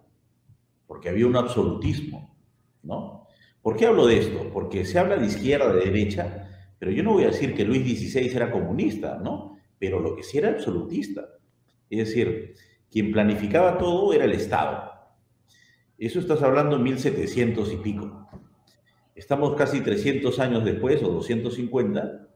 porque 0.86 1.08
había 1.08 1.26
un 1.26 1.36
absolutismo, 1.36 2.36
¿no? 2.82 3.26
¿Por 3.60 3.76
qué 3.76 3.86
hablo 3.86 4.06
de 4.06 4.18
esto? 4.18 4.50
Porque 4.52 4.84
se 4.84 4.98
habla 4.98 5.16
de 5.16 5.26
izquierda, 5.26 5.72
de 5.72 5.84
derecha, 5.84 6.48
Pero 6.78 6.90
yo 6.90 7.04
no 7.04 7.12
voy 7.12 7.22
a 7.22 7.28
decir 7.28 7.54
que 7.54 7.64
Luis 7.64 7.84
XVI 7.86 8.34
era 8.34 8.50
comunista, 8.50 9.16
¿no? 9.22 9.56
Pero 9.78 10.00
lo 10.00 10.16
que 10.16 10.24
sí 10.24 10.38
era 10.38 10.48
absolutista. 10.48 11.28
Es 11.88 12.08
decir, 12.08 12.56
quien 12.92 13.10
planificaba 13.10 13.78
todo 13.78 14.12
era 14.12 14.26
el 14.26 14.32
Estado. 14.32 14.92
Eso 15.96 16.20
estás 16.20 16.42
hablando 16.42 16.76
en 16.76 16.82
1700 16.82 17.72
y 17.72 17.76
pico. 17.78 18.28
Estamos 19.14 19.54
casi 19.56 19.80
300 19.80 20.38
años 20.40 20.64
después, 20.64 21.02
o 21.02 21.08
250, 21.08 22.28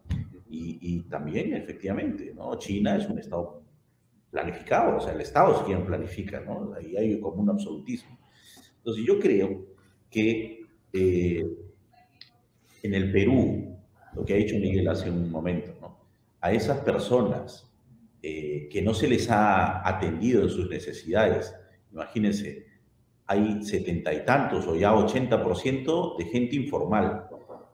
y, 0.48 0.78
y 0.80 1.02
también, 1.02 1.52
efectivamente, 1.54 2.32
¿no? 2.34 2.56
China 2.58 2.96
es 2.96 3.06
un 3.06 3.18
Estado 3.18 3.62
planificado, 4.30 4.96
o 4.96 5.00
sea, 5.00 5.12
el 5.12 5.20
Estado 5.20 5.56
es 5.56 5.62
quien 5.66 5.84
planifica, 5.84 6.40
¿no? 6.40 6.72
Ahí 6.74 6.96
hay 6.96 7.20
como 7.20 7.42
un 7.42 7.50
absolutismo. 7.50 8.18
Entonces, 8.78 9.04
yo 9.04 9.18
creo 9.18 9.66
que 10.10 10.64
eh, 10.92 11.44
en 12.82 12.94
el 12.94 13.12
Perú, 13.12 13.76
lo 14.14 14.24
que 14.24 14.34
ha 14.34 14.36
dicho 14.36 14.56
Miguel 14.56 14.88
hace 14.88 15.10
un 15.10 15.30
momento, 15.30 15.74
¿no? 15.80 15.98
A 16.40 16.52
esas 16.52 16.80
personas 16.80 17.65
eh, 18.28 18.68
que 18.68 18.82
no 18.82 18.92
se 18.92 19.06
les 19.06 19.30
ha 19.30 19.86
atendido 19.88 20.42
en 20.42 20.50
sus 20.50 20.68
necesidades, 20.68 21.54
imagínense, 21.92 22.66
hay 23.24 23.62
setenta 23.62 24.12
y 24.12 24.24
tantos 24.24 24.66
o 24.66 24.74
ya 24.74 24.92
80% 24.92 26.18
de 26.18 26.24
gente 26.24 26.56
informal. 26.56 27.28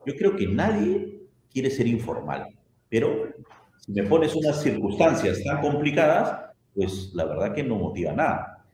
Yo 0.04 0.14
creo 0.14 0.36
que 0.36 0.46
nadie 0.46 1.22
quiere 1.50 1.70
ser 1.70 1.86
informal, 1.86 2.48
pero 2.90 3.32
si 3.78 3.92
me 3.92 4.02
pones 4.02 4.34
unas 4.34 4.62
circunstancias 4.62 5.42
tan 5.42 5.62
complicadas, 5.62 6.52
pues 6.74 7.12
la 7.14 7.24
verdad 7.24 7.54
que 7.54 7.62
no 7.62 7.76
motiva 7.76 8.12
nada. 8.12 8.66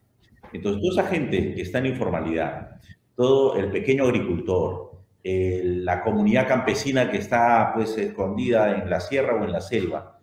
Entonces, 0.52 0.82
toda 0.82 1.00
esa 1.00 1.12
gente 1.12 1.54
que 1.54 1.62
está 1.62 1.78
en 1.78 1.86
informalidad, 1.86 2.80
todo 3.14 3.54
el 3.54 3.70
pequeño 3.70 4.02
agricultor, 4.02 4.98
la 5.22 6.02
comunidad 6.02 6.48
campesina 6.48 7.08
que 7.08 7.18
está 7.18 7.70
pues 7.72 7.96
escondida 7.98 8.82
en 8.82 8.90
la 8.90 8.98
sierra 8.98 9.40
o 9.40 9.44
en 9.44 9.52
la 9.52 9.60
selva, 9.60 10.18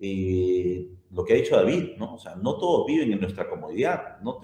eh, 0.00 0.95
lo 1.10 1.24
que 1.24 1.34
ha 1.34 1.36
dicho 1.36 1.56
David, 1.56 1.96
¿no? 1.98 2.14
O 2.14 2.18
sea, 2.18 2.34
no 2.36 2.58
todos 2.58 2.86
viven 2.86 3.12
en 3.12 3.20
nuestra 3.20 3.48
comodidad, 3.48 4.18
no, 4.20 4.40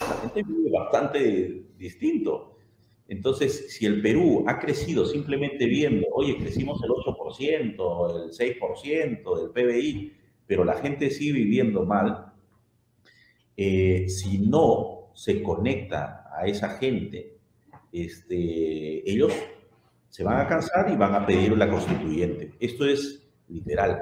la 0.00 0.14
gente 0.20 0.42
vive 0.42 0.70
bastante 0.70 1.66
distinto. 1.76 2.56
Entonces, 3.08 3.72
si 3.72 3.86
el 3.86 4.02
Perú 4.02 4.44
ha 4.46 4.58
crecido 4.58 5.06
simplemente 5.06 5.66
viendo, 5.66 6.06
oye, 6.12 6.36
crecimos 6.36 6.82
el 6.82 6.90
8%, 6.90 8.24
el 8.24 8.30
6% 8.30 9.40
del 9.40 9.50
PBI, 9.50 10.12
pero 10.46 10.64
la 10.64 10.74
gente 10.74 11.10
sigue 11.10 11.32
viviendo 11.32 11.84
mal, 11.84 12.32
eh, 13.56 14.08
si 14.08 14.38
no 14.38 15.10
se 15.14 15.42
conecta 15.42 16.30
a 16.32 16.46
esa 16.46 16.70
gente, 16.78 17.38
este, 17.92 19.10
ellos 19.10 19.32
se 20.10 20.22
van 20.22 20.40
a 20.40 20.46
cansar 20.46 20.90
y 20.90 20.96
van 20.96 21.14
a 21.14 21.26
pedir 21.26 21.56
la 21.56 21.70
constituyente. 21.70 22.52
Esto 22.60 22.86
es 22.86 23.26
literal. 23.48 23.98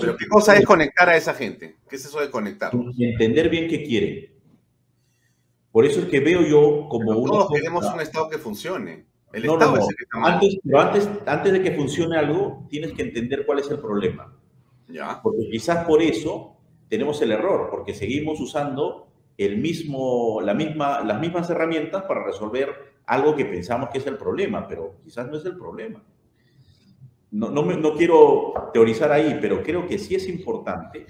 Pero 0.00 0.16
¿qué 0.16 0.26
cosa 0.26 0.56
es 0.56 0.64
conectar 0.64 1.08
a 1.08 1.16
esa 1.16 1.34
gente? 1.34 1.76
¿Qué 1.88 1.96
es 1.96 2.04
eso 2.04 2.20
de 2.20 2.30
conectar? 2.30 2.72
entender 2.98 3.48
bien 3.48 3.68
qué 3.68 3.82
quieren. 3.82 4.32
Por 5.70 5.84
eso 5.84 6.00
es 6.00 6.06
que 6.06 6.20
veo 6.20 6.42
yo 6.42 6.88
como 6.88 7.12
pero 7.12 7.22
Todos 7.22 7.52
queremos 7.52 7.84
un 7.92 8.00
Estado 8.00 8.30
que 8.30 8.38
funcione. 8.38 9.04
El 9.32 9.44
Estado 9.44 9.76
es 9.76 9.88
el 9.88 9.96
que 9.96 10.04
está 10.04 10.32
Antes, 10.34 10.58
pero 10.64 10.80
antes, 10.80 11.10
antes 11.26 11.52
de 11.52 11.62
que 11.62 11.72
funcione 11.72 12.16
algo, 12.16 12.66
tienes 12.70 12.92
que 12.92 13.02
entender 13.02 13.44
cuál 13.44 13.58
es 13.58 13.70
el 13.70 13.78
problema. 13.78 14.34
¿Ya? 14.88 15.20
Porque 15.22 15.50
quizás 15.50 15.84
por 15.84 16.00
eso 16.00 16.56
tenemos 16.88 17.20
el 17.22 17.32
error, 17.32 17.68
porque 17.70 17.92
seguimos 17.92 18.40
usando 18.40 19.08
el 19.36 19.58
mismo, 19.58 20.40
la 20.40 20.54
misma, 20.54 21.04
las 21.04 21.20
mismas 21.20 21.50
herramientas 21.50 22.04
para 22.04 22.24
resolver 22.24 22.96
algo 23.06 23.36
que 23.36 23.44
pensamos 23.44 23.90
que 23.90 23.98
es 23.98 24.06
el 24.06 24.16
problema, 24.16 24.66
pero 24.66 24.94
quizás 25.04 25.28
no 25.28 25.36
es 25.36 25.44
el 25.44 25.56
problema. 25.56 26.02
No, 27.36 27.50
no, 27.50 27.62
no 27.62 27.94
quiero 27.94 28.54
teorizar 28.72 29.12
ahí, 29.12 29.36
pero 29.42 29.62
creo 29.62 29.86
que 29.86 29.98
sí 29.98 30.14
es 30.14 30.26
importante 30.26 31.06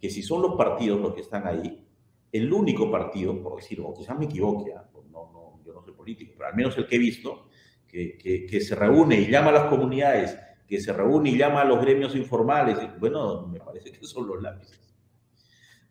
que 0.00 0.10
si 0.10 0.20
son 0.20 0.42
los 0.42 0.56
partidos 0.56 1.00
los 1.00 1.14
que 1.14 1.20
están 1.20 1.46
ahí, 1.46 1.86
el 2.32 2.52
único 2.52 2.90
partido, 2.90 3.40
por 3.40 3.56
decirlo, 3.56 3.94
quizás 3.96 4.18
me 4.18 4.24
equivoque, 4.24 4.72
¿ah? 4.74 4.84
pues 4.92 5.06
no, 5.06 5.30
no, 5.32 5.62
yo 5.64 5.72
no 5.72 5.80
soy 5.80 5.94
político, 5.94 6.32
pero 6.36 6.48
al 6.48 6.56
menos 6.56 6.76
el 6.78 6.88
que 6.88 6.96
he 6.96 6.98
visto, 6.98 7.46
que, 7.86 8.18
que, 8.18 8.44
que, 8.44 8.60
se 8.60 8.74
reúne 8.74 9.20
y 9.20 9.30
llama 9.30 9.50
a 9.50 9.52
las 9.52 9.64
comunidades, 9.66 10.36
que 10.66 10.80
se 10.80 10.92
reúne 10.92 11.30
y 11.30 11.38
llama 11.38 11.60
a 11.60 11.64
los 11.64 11.80
gremios 11.80 12.16
informales, 12.16 12.78
bueno, 12.98 13.46
me 13.46 13.60
parece 13.60 13.92
que 13.92 14.04
son 14.04 14.26
los 14.26 14.42
lápices. 14.42 14.80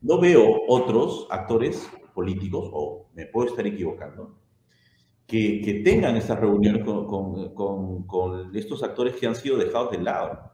No 0.02 0.20
veo 0.20 0.64
otros 0.68 1.28
actores 1.30 1.90
políticos, 2.14 2.70
o 2.74 3.10
me 3.14 3.26
puedo 3.28 3.48
estar 3.48 3.66
equivocando, 3.66 4.41
que, 5.32 5.62
que 5.62 5.76
tengan 5.76 6.18
estas 6.18 6.38
reuniones 6.38 6.84
con, 6.84 7.08
con, 7.08 7.54
con, 7.56 8.06
con 8.06 8.54
estos 8.54 8.84
actores 8.84 9.16
que 9.16 9.28
han 9.28 9.36
sido 9.36 9.58
dejados 9.58 9.92
de 9.92 10.00
lado. 10.00 10.52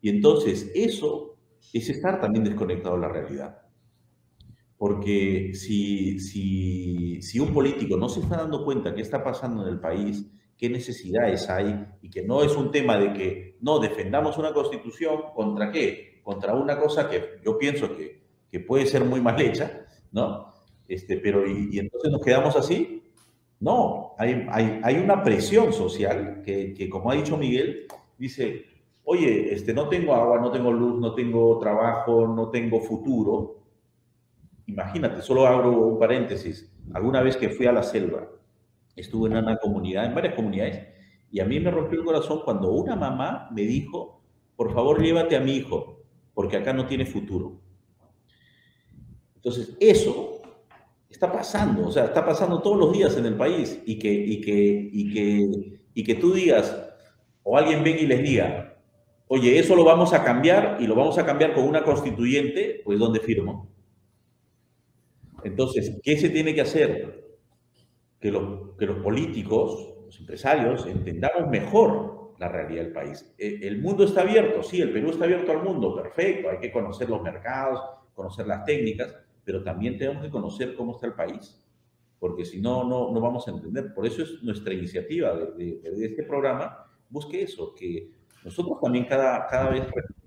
Y 0.00 0.08
entonces 0.08 0.72
eso 0.74 1.36
es 1.70 1.90
estar 1.90 2.18
también 2.18 2.42
desconectado 2.42 2.94
de 2.94 3.02
la 3.02 3.08
realidad. 3.10 3.58
Porque 4.78 5.52
si, 5.52 6.18
si, 6.18 7.20
si 7.20 7.38
un 7.40 7.52
político 7.52 7.98
no 7.98 8.08
se 8.08 8.20
está 8.20 8.38
dando 8.38 8.64
cuenta 8.64 8.94
qué 8.94 9.02
está 9.02 9.22
pasando 9.22 9.62
en 9.66 9.68
el 9.68 9.80
país, 9.80 10.26
qué 10.56 10.70
necesidades 10.70 11.50
hay, 11.50 11.86
y 12.00 12.08
que 12.08 12.22
no 12.22 12.42
es 12.42 12.56
un 12.56 12.70
tema 12.70 12.96
de 12.96 13.12
que 13.12 13.58
no 13.60 13.78
defendamos 13.80 14.38
una 14.38 14.54
constitución 14.54 15.24
contra 15.34 15.70
qué, 15.70 16.20
contra 16.22 16.54
una 16.54 16.78
cosa 16.80 17.10
que 17.10 17.40
yo 17.44 17.58
pienso 17.58 17.94
que, 17.94 18.22
que 18.50 18.60
puede 18.60 18.86
ser 18.86 19.04
muy 19.04 19.20
mal 19.20 19.38
hecha, 19.42 19.86
¿no? 20.12 20.54
Este, 20.88 21.18
pero 21.18 21.46
y, 21.46 21.68
y 21.72 21.78
entonces 21.80 22.10
nos 22.10 22.22
quedamos 22.22 22.56
así. 22.56 23.02
No, 23.60 24.14
hay, 24.18 24.46
hay, 24.50 24.80
hay 24.82 24.96
una 24.96 25.22
presión 25.22 25.72
social 25.72 26.42
que, 26.44 26.74
que, 26.74 26.88
como 26.88 27.10
ha 27.10 27.14
dicho 27.14 27.36
Miguel, 27.36 27.86
dice, 28.18 28.66
oye, 29.04 29.54
este, 29.54 29.72
no 29.72 29.88
tengo 29.88 30.14
agua, 30.14 30.40
no 30.40 30.50
tengo 30.50 30.72
luz, 30.72 31.00
no 31.00 31.14
tengo 31.14 31.58
trabajo, 31.58 32.26
no 32.26 32.50
tengo 32.50 32.80
futuro, 32.80 33.62
imagínate, 34.66 35.22
solo 35.22 35.46
abro 35.46 35.70
un 35.70 35.98
paréntesis, 35.98 36.70
alguna 36.92 37.22
vez 37.22 37.36
que 37.36 37.48
fui 37.48 37.66
a 37.66 37.72
la 37.72 37.82
selva, 37.82 38.28
estuve 38.94 39.30
en 39.30 39.36
una 39.36 39.56
comunidad, 39.58 40.06
en 40.06 40.14
varias 40.14 40.34
comunidades, 40.34 40.88
y 41.30 41.40
a 41.40 41.44
mí 41.44 41.58
me 41.60 41.70
rompió 41.70 42.00
el 42.00 42.04
corazón 42.04 42.42
cuando 42.44 42.70
una 42.72 42.96
mamá 42.96 43.48
me 43.52 43.62
dijo, 43.62 44.22
por 44.56 44.72
favor 44.72 45.02
llévate 45.02 45.36
a 45.36 45.40
mi 45.40 45.52
hijo, 45.52 46.02
porque 46.34 46.56
acá 46.56 46.72
no 46.72 46.86
tiene 46.86 47.06
futuro. 47.06 47.60
Entonces, 49.36 49.76
eso 49.78 50.35
está 51.08 51.32
pasando, 51.32 51.88
o 51.88 51.92
sea, 51.92 52.06
está 52.06 52.24
pasando 52.24 52.60
todos 52.60 52.78
los 52.78 52.92
días 52.92 53.16
en 53.16 53.26
el 53.26 53.36
país, 53.36 53.82
y 53.86 53.98
que, 53.98 54.12
y 54.12 54.40
que, 54.40 54.90
y 54.92 55.12
que, 55.12 55.78
y 55.94 56.04
que 56.04 56.14
tú 56.16 56.32
digas, 56.32 56.76
o 57.42 57.56
alguien 57.56 57.84
venga 57.84 58.00
y 58.00 58.06
les 58.06 58.22
diga, 58.22 58.78
oye, 59.28 59.58
eso 59.58 59.76
lo 59.76 59.84
vamos 59.84 60.12
a 60.12 60.24
cambiar, 60.24 60.78
y 60.80 60.86
lo 60.86 60.94
vamos 60.94 61.18
a 61.18 61.26
cambiar 61.26 61.54
con 61.54 61.64
una 61.64 61.82
constituyente, 61.82 62.82
pues 62.84 62.98
¿dónde 62.98 63.20
firmo? 63.20 63.68
Entonces, 65.44 65.98
¿qué 66.02 66.16
se 66.16 66.30
tiene 66.30 66.54
que 66.54 66.62
hacer? 66.62 67.24
Que, 68.20 68.30
lo, 68.30 68.76
que 68.76 68.86
los 68.86 68.98
políticos, 68.98 69.94
los 70.06 70.20
empresarios, 70.20 70.86
entendamos 70.86 71.48
mejor 71.48 72.34
la 72.38 72.48
realidad 72.48 72.82
del 72.82 72.92
país. 72.92 73.34
E, 73.38 73.60
el 73.62 73.80
mundo 73.80 74.04
está 74.04 74.22
abierto, 74.22 74.62
sí, 74.62 74.80
el 74.80 74.92
Perú 74.92 75.10
está 75.10 75.24
abierto 75.24 75.52
al 75.52 75.62
mundo, 75.62 75.94
perfecto, 75.94 76.50
hay 76.50 76.58
que 76.58 76.72
conocer 76.72 77.08
los 77.08 77.22
mercados, 77.22 77.80
conocer 78.14 78.46
las 78.46 78.64
técnicas, 78.64 79.14
pero 79.46 79.62
también 79.62 79.96
tenemos 79.96 80.24
que 80.24 80.30
conocer 80.30 80.74
cómo 80.74 80.96
está 80.96 81.06
el 81.06 81.14
país, 81.14 81.64
porque 82.18 82.44
si 82.44 82.60
no, 82.60 82.82
no, 82.82 83.12
no 83.12 83.20
vamos 83.20 83.46
a 83.46 83.52
entender. 83.52 83.94
Por 83.94 84.04
eso 84.04 84.24
es 84.24 84.42
nuestra 84.42 84.74
iniciativa 84.74 85.32
de, 85.36 85.80
de, 85.80 85.90
de 85.92 86.04
este 86.04 86.24
programa, 86.24 86.84
busque 87.08 87.42
eso, 87.42 87.72
que 87.72 88.10
nosotros 88.44 88.80
también 88.82 89.04
cada, 89.04 89.46
cada 89.46 89.70
vez 89.70 89.84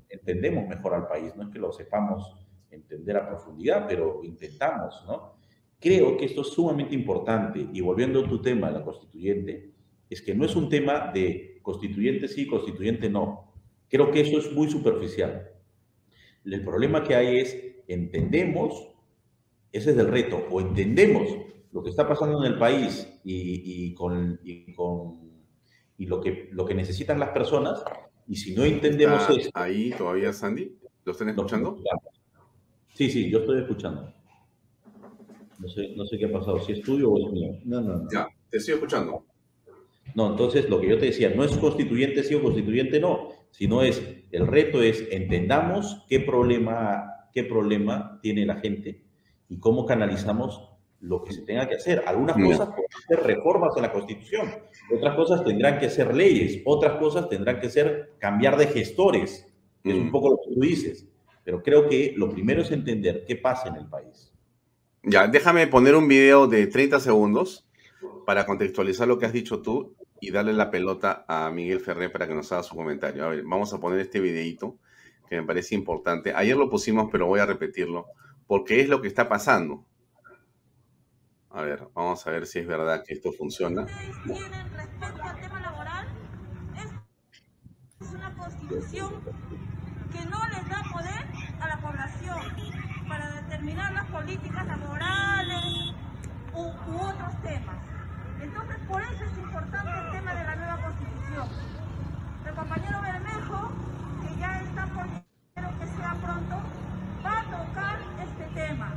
entendemos 0.08 0.66
mejor 0.70 0.94
al 0.94 1.08
país, 1.08 1.36
no 1.36 1.44
es 1.44 1.50
que 1.50 1.60
lo 1.60 1.74
sepamos 1.74 2.34
entender 2.72 3.18
a 3.18 3.28
profundidad, 3.28 3.86
pero 3.90 4.22
intentamos, 4.24 5.04
¿no? 5.06 5.38
Creo 5.82 6.16
que 6.16 6.26
esto 6.26 6.42
es 6.42 6.48
sumamente 6.48 6.96
importante 6.96 7.68
y 7.74 7.82
volviendo 7.82 8.24
a 8.24 8.28
tu 8.28 8.42
tema, 8.42 8.72
la 8.72 8.84
constituyente, 8.84 9.74
es 10.10 10.22
que 10.22 10.34
no 10.34 10.46
es 10.46 10.56
un 10.56 10.70
tema 10.70 11.12
de 11.14 11.60
constituyente 11.62 12.30
sí, 12.30 12.48
constituyente 12.48 13.10
no. 13.10 13.52
Creo 13.90 14.12
que 14.12 14.22
eso 14.22 14.38
es 14.38 14.52
muy 14.54 14.70
superficial. 14.70 15.50
El 16.46 16.64
problema 16.64 17.04
que 17.04 17.16
hay 17.16 17.38
es, 17.38 17.58
entendemos, 17.88 18.89
ese 19.72 19.92
es 19.92 19.98
el 19.98 20.08
reto, 20.08 20.46
o 20.50 20.62
entendemos 20.62 21.30
lo 21.72 21.84
que 21.84 21.90
está 21.90 22.08
pasando 22.08 22.44
en 22.44 22.54
el 22.54 22.60
país 22.60 23.08
y, 23.24 23.86
y 23.86 23.94
con, 23.94 24.40
y, 24.44 24.74
con, 24.74 25.20
y 25.98 26.06
lo, 26.08 26.20
que, 26.20 26.50
lo 26.52 26.66
que 26.66 26.74
necesitan 26.74 27.20
las 27.20 27.30
personas, 27.30 27.84
y 28.28 28.36
si 28.36 28.56
no 28.56 28.64
entendemos 28.64 29.30
eso... 29.30 29.50
¿Ahí 29.54 29.92
todavía, 29.92 30.34
Sandy? 30.34 30.76
¿Lo 31.06 31.12
están 31.12 31.30
escuchando? 31.30 31.78
Sí, 32.94 33.10
sí, 33.10 33.30
yo 33.30 33.40
estoy 33.40 33.62
escuchando. 33.62 34.14
No 35.60 35.68
sé, 35.68 35.94
no 35.96 36.06
sé 36.06 36.18
qué 36.18 36.26
ha 36.26 36.32
pasado, 36.32 36.60
si 36.60 36.74
es 36.74 36.82
tuyo 36.82 37.12
o 37.12 37.28
es 37.28 37.34
mío. 37.34 37.60
No, 37.66 37.82
no, 37.82 37.98
no. 37.98 38.08
Ya, 38.12 38.28
te 38.50 38.58
estoy 38.58 38.76
escuchando. 38.76 39.26
No, 40.16 40.32
entonces 40.32 40.70
lo 40.70 40.82
que 40.82 40.90
yo 40.90 40.98
te 40.98 41.08
decía, 41.08 41.32
no 41.36 41.44
es 41.44 41.56
constituyente 41.58 42.24
sí 42.24 42.34
o 42.34 42.42
constituyente 42.42 43.00
no, 43.00 43.30
sino 43.52 43.84
es, 43.84 44.02
el 44.32 44.48
reto 44.48 44.82
es 44.82 45.08
entendamos 45.12 46.04
qué 46.08 46.20
problema, 46.20 47.28
qué 47.32 47.44
problema 47.44 48.20
tiene 48.22 48.46
la 48.46 48.56
gente 48.56 49.09
y 49.50 49.60
cómo 49.60 49.86
canalizamos 49.86 50.70
lo 51.02 51.24
que 51.24 51.34
se 51.34 51.42
tenga 51.42 51.68
que 51.68 51.76
hacer. 51.76 52.04
Algunas 52.06 52.36
cosas 52.36 52.70
pueden 52.70 52.90
ser 53.08 53.24
reformas 53.24 53.76
en 53.76 53.82
la 53.84 53.92
Constitución, 53.92 54.50
otras 54.96 55.16
cosas 55.16 55.44
tendrán 55.44 55.80
que 55.80 55.90
ser 55.90 56.16
leyes, 56.16 56.62
otras 56.66 57.00
cosas 57.00 57.28
tendrán 57.30 57.60
que 57.60 57.70
ser 57.70 58.14
cambiar 58.20 58.58
de 58.58 58.68
gestores, 58.68 59.48
que 59.84 59.92
es 59.92 59.98
un 59.98 60.08
mm. 60.08 60.12
poco 60.12 60.30
lo 60.30 60.38
que 60.38 60.54
tú 60.54 60.60
dices. 60.62 61.08
Pero 61.44 61.64
creo 61.64 61.90
que 61.90 62.14
lo 62.16 62.30
primero 62.30 62.62
es 62.62 62.72
entender 62.72 63.26
qué 63.26 63.36
pasa 63.36 63.70
en 63.70 63.76
el 63.76 63.88
país. 63.88 64.32
Ya, 65.04 65.28
déjame 65.28 65.66
poner 65.68 65.96
un 65.96 66.08
video 66.08 66.48
de 66.48 66.68
30 66.68 67.00
segundos 67.00 67.66
para 68.26 68.46
contextualizar 68.46 69.08
lo 69.08 69.18
que 69.18 69.26
has 69.26 69.34
dicho 69.34 69.62
tú 69.62 69.96
y 70.20 70.32
darle 70.32 70.54
la 70.54 70.70
pelota 70.70 71.26
a 71.28 71.50
Miguel 71.50 71.80
Ferrer 71.80 72.12
para 72.12 72.28
que 72.28 72.36
nos 72.36 72.52
haga 72.52 72.64
su 72.64 72.76
comentario. 72.76 73.24
A 73.26 73.30
ver, 73.30 73.44
vamos 73.44 73.74
a 73.74 73.80
poner 73.80 74.00
este 74.00 74.20
videito 74.20 74.78
que 75.30 75.40
me 75.40 75.48
parece 75.48 75.76
importante. 75.76 76.34
Ayer 76.36 76.58
lo 76.58 76.70
pusimos, 76.70 77.08
pero 77.12 77.28
voy 77.28 77.40
a 77.40 77.46
repetirlo, 77.46 78.08
porque 78.50 78.82
es 78.82 78.90
lo 78.90 79.00
que 79.00 79.08
está 79.08 79.30
pasando. 79.30 79.86
A 81.52 81.62
ver, 81.62 81.88
vamos 81.94 82.26
a 82.26 82.32
ver 82.32 82.48
si 82.48 82.58
es 82.58 82.66
verdad 82.66 83.04
que 83.06 83.14
esto 83.14 83.32
funciona. 83.32 83.86
Es 88.00 88.12
una 88.12 88.34
constitución 88.34 89.22
que 90.12 90.26
no 90.26 90.48
les 90.48 90.68
da 90.68 90.84
poder 90.92 91.26
a 91.62 91.68
la 91.68 91.80
población 91.80 92.40
para 93.08 93.30
determinar 93.36 93.94
las 93.94 94.08
políticas 94.08 94.66
laborales 94.66 95.94
u, 96.56 96.62
u 96.62 96.98
otros 97.02 97.42
temas. 97.44 97.86
Entonces, 98.42 98.78
por 98.88 99.04
eso 99.04 99.26
es 99.26 99.38
importante 99.38 99.92
el 99.92 100.12
tema 100.12 100.34
de 100.34 100.44
la 100.44 100.56
nueva 100.56 100.82
constitución. 100.82 101.50
El 102.48 102.56
compañero 102.56 103.00
Bermejo, 103.00 103.72
que 104.24 104.40
ya 104.40 104.60
está 104.62 104.88
por 104.88 105.06
que 105.80 105.88
sea 105.88 106.16
pronto, 106.22 106.56
va 107.26 107.40
a 107.40 107.44
tocar 107.44 108.00
este 108.24 108.46
tema. 108.54 108.94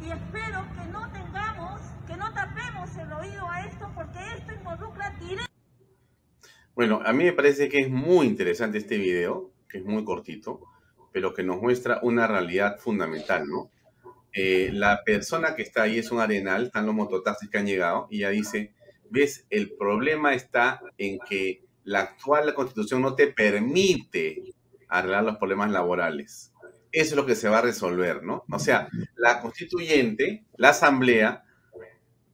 Y 0.00 0.10
espero 0.10 0.64
que 0.74 0.89
tengamos, 1.08 1.80
que 2.06 2.16
no 2.16 2.32
tapemos 2.32 2.96
el 2.96 3.12
oído 3.12 3.48
a 3.48 3.66
esto, 3.66 3.90
porque 3.94 4.18
esto 4.36 4.52
involucra 4.52 5.10
directamente. 5.10 5.50
Bueno, 6.74 7.00
a 7.04 7.12
mí 7.12 7.24
me 7.24 7.32
parece 7.32 7.68
que 7.68 7.78
es 7.78 7.90
muy 7.90 8.26
interesante 8.26 8.78
este 8.78 8.98
video, 8.98 9.52
que 9.68 9.78
es 9.78 9.84
muy 9.84 10.04
cortito, 10.04 10.60
pero 11.12 11.34
que 11.34 11.42
nos 11.42 11.60
muestra 11.60 12.00
una 12.02 12.26
realidad 12.26 12.78
fundamental, 12.78 13.46
¿no? 13.48 13.70
Eh, 14.32 14.70
la 14.72 15.02
persona 15.04 15.54
que 15.56 15.62
está 15.62 15.82
ahí 15.82 15.98
es 15.98 16.12
un 16.12 16.20
arenal, 16.20 16.66
están 16.66 16.86
los 16.86 16.94
mototaxis 16.94 17.50
que 17.50 17.58
han 17.58 17.66
llegado, 17.66 18.06
y 18.10 18.18
ella 18.18 18.30
dice, 18.30 18.72
ves, 19.10 19.46
el 19.50 19.72
problema 19.72 20.34
está 20.34 20.80
en 20.98 21.18
que 21.28 21.64
la 21.84 22.00
actual 22.00 22.54
constitución 22.54 23.02
no 23.02 23.14
te 23.14 23.26
permite 23.26 24.42
arreglar 24.88 25.24
los 25.24 25.36
problemas 25.36 25.70
laborales. 25.70 26.49
Eso 26.92 27.10
es 27.10 27.16
lo 27.16 27.26
que 27.26 27.36
se 27.36 27.48
va 27.48 27.58
a 27.58 27.62
resolver, 27.62 28.22
¿no? 28.22 28.44
O 28.50 28.58
sea, 28.58 28.88
la 29.16 29.40
constituyente, 29.40 30.44
la 30.56 30.70
asamblea, 30.70 31.44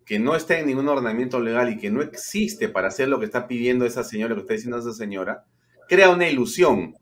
que 0.07 0.19
no 0.19 0.37
está 0.37 0.59
en 0.59 0.67
ningún 0.67 0.89
ordenamiento 0.89 1.41
legal 1.41 1.71
y 1.71 1.79
que 1.79 1.91
no 1.91 2.01
existe 2.01 2.69
para 2.69 2.89
hacer 2.89 3.09
lo 3.09 3.19
que 3.19 3.27
está 3.27 3.49
pidiendo 3.49 3.85
esa 3.85 4.05
señora, 4.05 4.31
lo 4.31 4.37
que 4.37 4.43
está 4.43 4.55
diciendo 4.55 4.79
esa 4.79 4.93
señora, 4.93 5.45
crea 5.89 6.11
una 6.11 6.29
ilusión. 6.29 6.95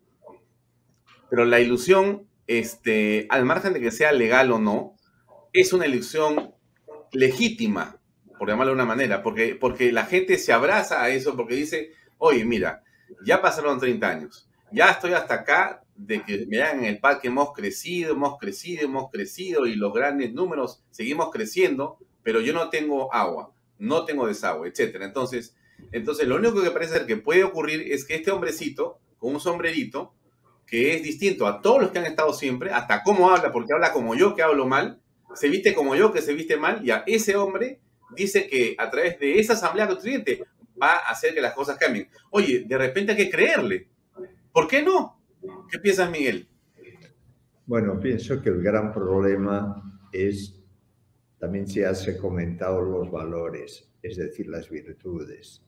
Pero 1.28 1.44
la 1.44 1.61
ilusión, 1.61 2.26
este, 2.46 3.26
al 3.28 3.44
margen 3.44 3.74
de 3.74 3.80
que 3.80 3.90
sea 3.90 4.11
legal 4.12 4.50
o 4.52 4.59
no, 4.59 4.96
es 5.52 5.72
una 5.72 5.86
ilusión 5.86 6.55
legítima, 7.12 8.00
por 8.38 8.48
llamarlo 8.48 8.72
de 8.72 8.76
una 8.76 8.86
manera, 8.86 9.22
porque, 9.22 9.55
porque 9.55 9.92
la 9.92 10.07
gente 10.07 10.38
se 10.38 10.52
abraza 10.52 11.02
a 11.02 11.11
eso 11.11 11.36
porque 11.36 11.55
dice, 11.55 11.92
oye, 12.18 12.44
mira, 12.44 12.82
ya 13.24 13.40
pasaron 13.40 13.78
30 13.78 14.09
años, 14.09 14.48
ya 14.72 14.90
estoy 14.90 15.12
hasta 15.12 15.34
acá 15.34 15.84
de 15.97 16.22
que 16.22 16.45
vean 16.47 16.80
en 16.80 16.84
el 16.86 16.99
parque 16.99 17.28
hemos 17.28 17.53
crecido, 17.53 18.12
hemos 18.12 18.38
crecido, 18.38 18.82
hemos 18.82 19.11
crecido 19.11 19.66
y 19.66 19.76
los 19.76 19.92
grandes 19.92 20.32
números 20.32 20.82
seguimos 20.90 21.30
creciendo, 21.30 21.99
pero 22.22 22.40
yo 22.40 22.53
no 22.53 22.68
tengo 22.70 23.12
agua, 23.14 23.53
no 23.78 24.05
tengo 24.05 24.26
desagüe, 24.26 24.68
etcétera. 24.68 25.05
Entonces, 25.05 25.57
entonces 25.92 26.26
lo 26.26 26.36
único 26.36 26.62
que 26.62 26.70
parece 26.70 26.95
ser 26.95 27.07
que 27.07 27.16
puede 27.16 27.45
ocurrir 27.45 27.92
es 27.92 28.05
que 28.05 28.16
este 28.16 28.30
hombrecito 28.30 28.99
con 29.18 29.34
un 29.34 29.40
sombrerito 29.40 30.14
que 30.66 30.97
es 30.97 31.03
distinto 31.03 31.47
a 31.47 31.61
todos 31.61 31.82
los 31.82 31.90
que 31.90 31.99
han 31.99 32.07
estado 32.07 32.32
siempre, 32.32 32.70
hasta 32.70 33.03
cómo 33.03 33.30
habla, 33.30 33.53
porque 33.53 33.72
habla 33.72 33.92
como 33.92 34.14
yo 34.14 34.34
que 34.34 34.42
hablo 34.42 34.66
mal, 34.66 35.01
se 35.34 35.49
viste 35.49 35.74
como 35.74 35.95
yo 35.95 36.12
que 36.12 36.22
se 36.22 36.34
viste 36.34 36.57
mal, 36.57 36.84
y 36.84 36.90
a 36.90 37.05
ese 37.07 37.36
hombre 37.36 37.80
dice 38.16 38.49
que 38.49 38.74
a 38.78 38.90
través 38.90 39.18
de 39.18 39.38
esa 39.38 39.53
asamblea 39.55 39.86
constituyente 39.86 40.45
va 40.80 40.95
a 40.95 41.11
hacer 41.11 41.34
que 41.34 41.40
las 41.40 41.53
cosas 41.53 41.76
cambien. 41.78 42.09
Oye, 42.30 42.64
de 42.66 42.78
repente 42.78 43.12
hay 43.12 43.18
que 43.18 43.30
creerle. 43.30 43.88
¿Por 44.53 44.68
qué 44.68 44.82
no? 44.82 45.13
¿Qué 45.70 45.78
piensas, 45.78 46.11
Miguel? 46.11 46.49
Bueno, 47.66 47.99
pienso 47.99 48.42
que 48.42 48.51
el 48.51 48.62
gran 48.62 48.92
problema 48.92 50.01
es, 50.12 50.62
también 51.38 51.66
se 51.66 51.86
ha 51.86 51.95
comentado 52.20 52.82
los 52.82 53.11
valores, 53.11 53.90
es 54.03 54.16
decir, 54.16 54.49
las 54.49 54.68
virtudes. 54.68 55.62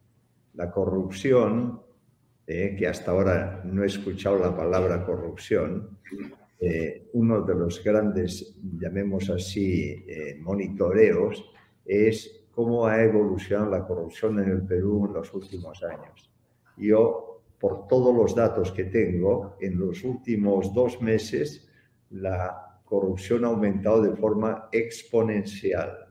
La 0.55 0.71
corrupción, 0.71 1.81
eh, 2.47 2.77
que 2.79 2.87
hasta 2.87 3.11
ahora 3.11 3.63
no 3.65 3.83
he 3.83 3.87
escuchado 3.87 4.39
la 4.39 4.57
palabra 4.57 5.05
corrupción, 5.05 5.99
eh, 6.61 7.09
uno 7.13 7.43
de 7.43 7.55
los 7.55 7.83
grandes, 7.83 8.57
llamemos 8.79 9.29
así, 9.29 10.05
eh, 10.07 10.39
monitoreos 10.41 11.45
es 11.85 12.47
cómo 12.51 12.87
ha 12.87 13.03
evolucionado 13.03 13.71
la 13.71 13.87
corrupción 13.87 14.39
en 14.43 14.51
el 14.51 14.63
Perú 14.63 15.07
en 15.07 15.15
los 15.15 15.33
últimos 15.35 15.83
años. 15.83 16.31
Yo, 16.79 17.36
por 17.59 17.87
todos 17.89 18.15
los 18.15 18.35
datos 18.35 18.73
que 18.73 18.85
tengo, 18.85 19.57
en 19.61 19.79
los 19.79 20.05
últimos 20.05 20.73
dos 20.75 21.01
meses 21.01 21.69
la 22.11 22.81
corrupción 22.85 23.45
ha 23.45 23.49
aumentado 23.49 24.03
de 24.03 24.17
forma 24.17 24.69
exponencial. 24.73 26.07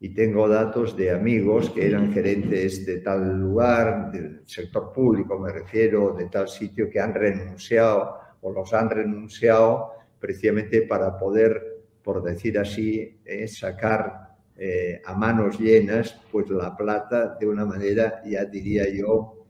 Y 0.00 0.08
tengo 0.14 0.48
datos 0.48 0.96
de 0.96 1.12
amigos 1.12 1.70
que 1.70 1.86
eran 1.86 2.12
gerentes 2.12 2.84
de 2.84 2.98
tal 2.98 3.38
lugar, 3.38 4.10
del 4.10 4.42
sector 4.46 4.92
público 4.92 5.38
me 5.38 5.52
refiero, 5.52 6.14
de 6.14 6.26
tal 6.26 6.48
sitio, 6.48 6.90
que 6.90 6.98
han 6.98 7.14
renunciado 7.14 8.18
o 8.40 8.50
los 8.50 8.72
han 8.74 8.90
renunciado 8.90 9.92
precisamente 10.18 10.82
para 10.82 11.16
poder, 11.16 11.84
por 12.02 12.22
decir 12.22 12.58
así, 12.58 13.20
eh, 13.24 13.46
sacar 13.46 14.36
eh, 14.56 15.00
a 15.04 15.14
manos 15.14 15.58
llenas, 15.60 16.20
pues 16.30 16.48
la 16.50 16.76
plata 16.76 17.36
de 17.38 17.46
una 17.46 17.64
manera, 17.64 18.22
ya 18.24 18.44
diría 18.44 18.88
yo, 18.88 19.41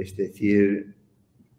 es 0.00 0.16
decir, 0.16 0.96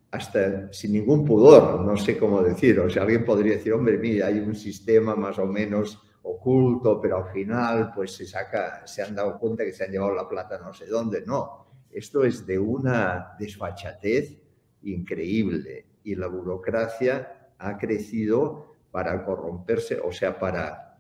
hasta 0.10 0.74
sin 0.74 0.94
ningún 0.94 1.24
pudor, 1.24 1.82
no 1.82 1.96
sé 1.96 2.18
cómo 2.18 2.42
decir, 2.42 2.80
o 2.80 2.90
sea, 2.90 3.04
alguien 3.04 3.24
podría 3.24 3.54
decir, 3.54 3.74
hombre, 3.74 3.98
mira, 3.98 4.28
hay 4.28 4.40
un 4.40 4.56
sistema 4.56 5.16
más 5.16 5.38
o 5.38 5.46
menos 5.46 6.02
oculto, 6.24 7.00
pero 7.00 7.18
al 7.18 7.32
final 7.32 7.92
pues 7.94 8.14
se 8.14 8.26
saca, 8.26 8.86
se 8.88 9.04
han 9.04 9.16
dado 9.16 9.38
cuenta 9.40 9.64
que 9.64 9.74
se 9.74 9.84
han 9.84 9.92
llevado 9.92 10.14
la 10.14 10.28
plata 10.28 10.60
no 10.60 10.74
sé 10.74 10.88
dónde, 10.88 11.24
no, 11.26 11.68
esto 11.92 12.24
es 12.24 12.46
de 12.48 12.58
una 12.58 13.36
desfachatez 13.38 14.42
increíble 14.84 15.86
y 16.04 16.16
la 16.16 16.28
burocracia 16.28 17.52
ha 17.60 17.78
crecido 17.78 18.76
para 18.90 19.24
corromperse, 19.24 20.00
o 20.04 20.12
sea, 20.12 20.40
para, 20.40 21.00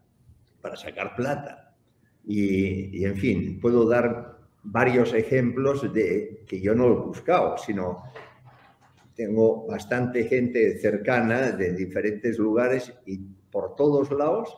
para 0.61 0.75
sacar 0.75 1.15
plata. 1.15 1.75
Y, 2.23 3.03
en 3.03 3.17
fin, 3.17 3.59
puedo 3.59 3.87
dar 3.89 4.40
varios 4.63 5.13
ejemplos 5.13 5.91
de 5.93 6.43
que 6.47 6.61
yo 6.61 6.75
no 6.75 6.87
he 6.87 6.95
buscado, 7.07 7.57
sino 7.57 8.03
tengo 9.15 9.67
bastante 9.67 10.23
gente 10.25 10.77
cercana 10.79 11.51
de 11.51 11.73
diferentes 11.73 12.37
lugares 12.37 12.93
y 13.05 13.19
por 13.51 13.75
todos 13.75 14.11
lados, 14.11 14.57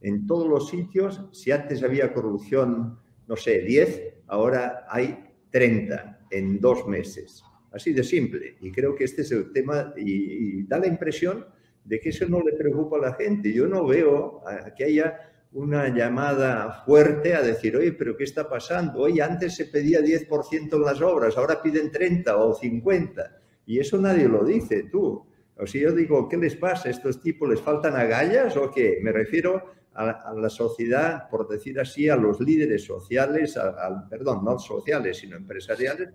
en 0.00 0.26
todos 0.26 0.48
los 0.48 0.68
sitios, 0.68 1.22
si 1.32 1.52
antes 1.52 1.82
había 1.82 2.12
corrupción, 2.12 2.98
no 3.28 3.36
sé, 3.36 3.60
10, 3.60 4.14
ahora 4.28 4.86
hay 4.88 5.24
30 5.50 6.26
en 6.30 6.60
dos 6.60 6.86
meses. 6.86 7.42
Así 7.72 7.92
de 7.92 8.02
simple. 8.02 8.56
Y 8.60 8.72
creo 8.72 8.94
que 8.94 9.04
este 9.04 9.22
es 9.22 9.30
el 9.30 9.52
tema 9.52 9.92
y, 9.96 10.60
y 10.60 10.62
da 10.64 10.78
la 10.78 10.86
impresión 10.86 11.44
de 11.84 12.00
que 12.00 12.08
eso 12.10 12.26
no 12.28 12.40
le 12.40 12.52
preocupa 12.54 12.96
a 12.96 13.00
la 13.00 13.14
gente. 13.14 13.52
Yo 13.52 13.66
no 13.66 13.86
veo 13.86 14.42
que 14.76 14.84
haya 14.84 15.29
una 15.52 15.88
llamada 15.88 16.82
fuerte 16.84 17.34
a 17.34 17.42
decir, 17.42 17.76
oye, 17.76 17.92
pero 17.92 18.16
¿qué 18.16 18.24
está 18.24 18.48
pasando? 18.48 19.00
Oye, 19.00 19.20
antes 19.20 19.56
se 19.56 19.66
pedía 19.66 20.00
10% 20.00 20.72
en 20.72 20.82
las 20.82 21.00
obras, 21.02 21.36
ahora 21.36 21.60
piden 21.60 21.90
30 21.90 22.36
o 22.36 22.54
50. 22.54 23.40
Y 23.66 23.80
eso 23.80 23.98
nadie 23.98 24.28
lo 24.28 24.44
dice, 24.44 24.84
tú. 24.90 25.26
O 25.56 25.66
sea, 25.66 25.80
yo 25.80 25.92
digo, 25.92 26.28
¿qué 26.28 26.36
les 26.36 26.56
pasa? 26.56 26.88
¿A 26.88 26.92
estos 26.92 27.20
tipos 27.20 27.48
les 27.48 27.60
faltan 27.60 27.94
agallas 27.96 28.56
o 28.56 28.70
qué? 28.70 28.98
Me 29.02 29.12
refiero 29.12 29.62
a, 29.94 30.32
la 30.34 30.48
sociedad, 30.48 31.28
por 31.28 31.48
decir 31.48 31.78
así, 31.78 32.08
a 32.08 32.16
los 32.16 32.40
líderes 32.40 32.84
sociales, 32.84 33.56
al, 33.56 34.08
perdón, 34.08 34.44
no 34.44 34.58
sociales, 34.58 35.18
sino 35.18 35.36
empresariales. 35.36 36.10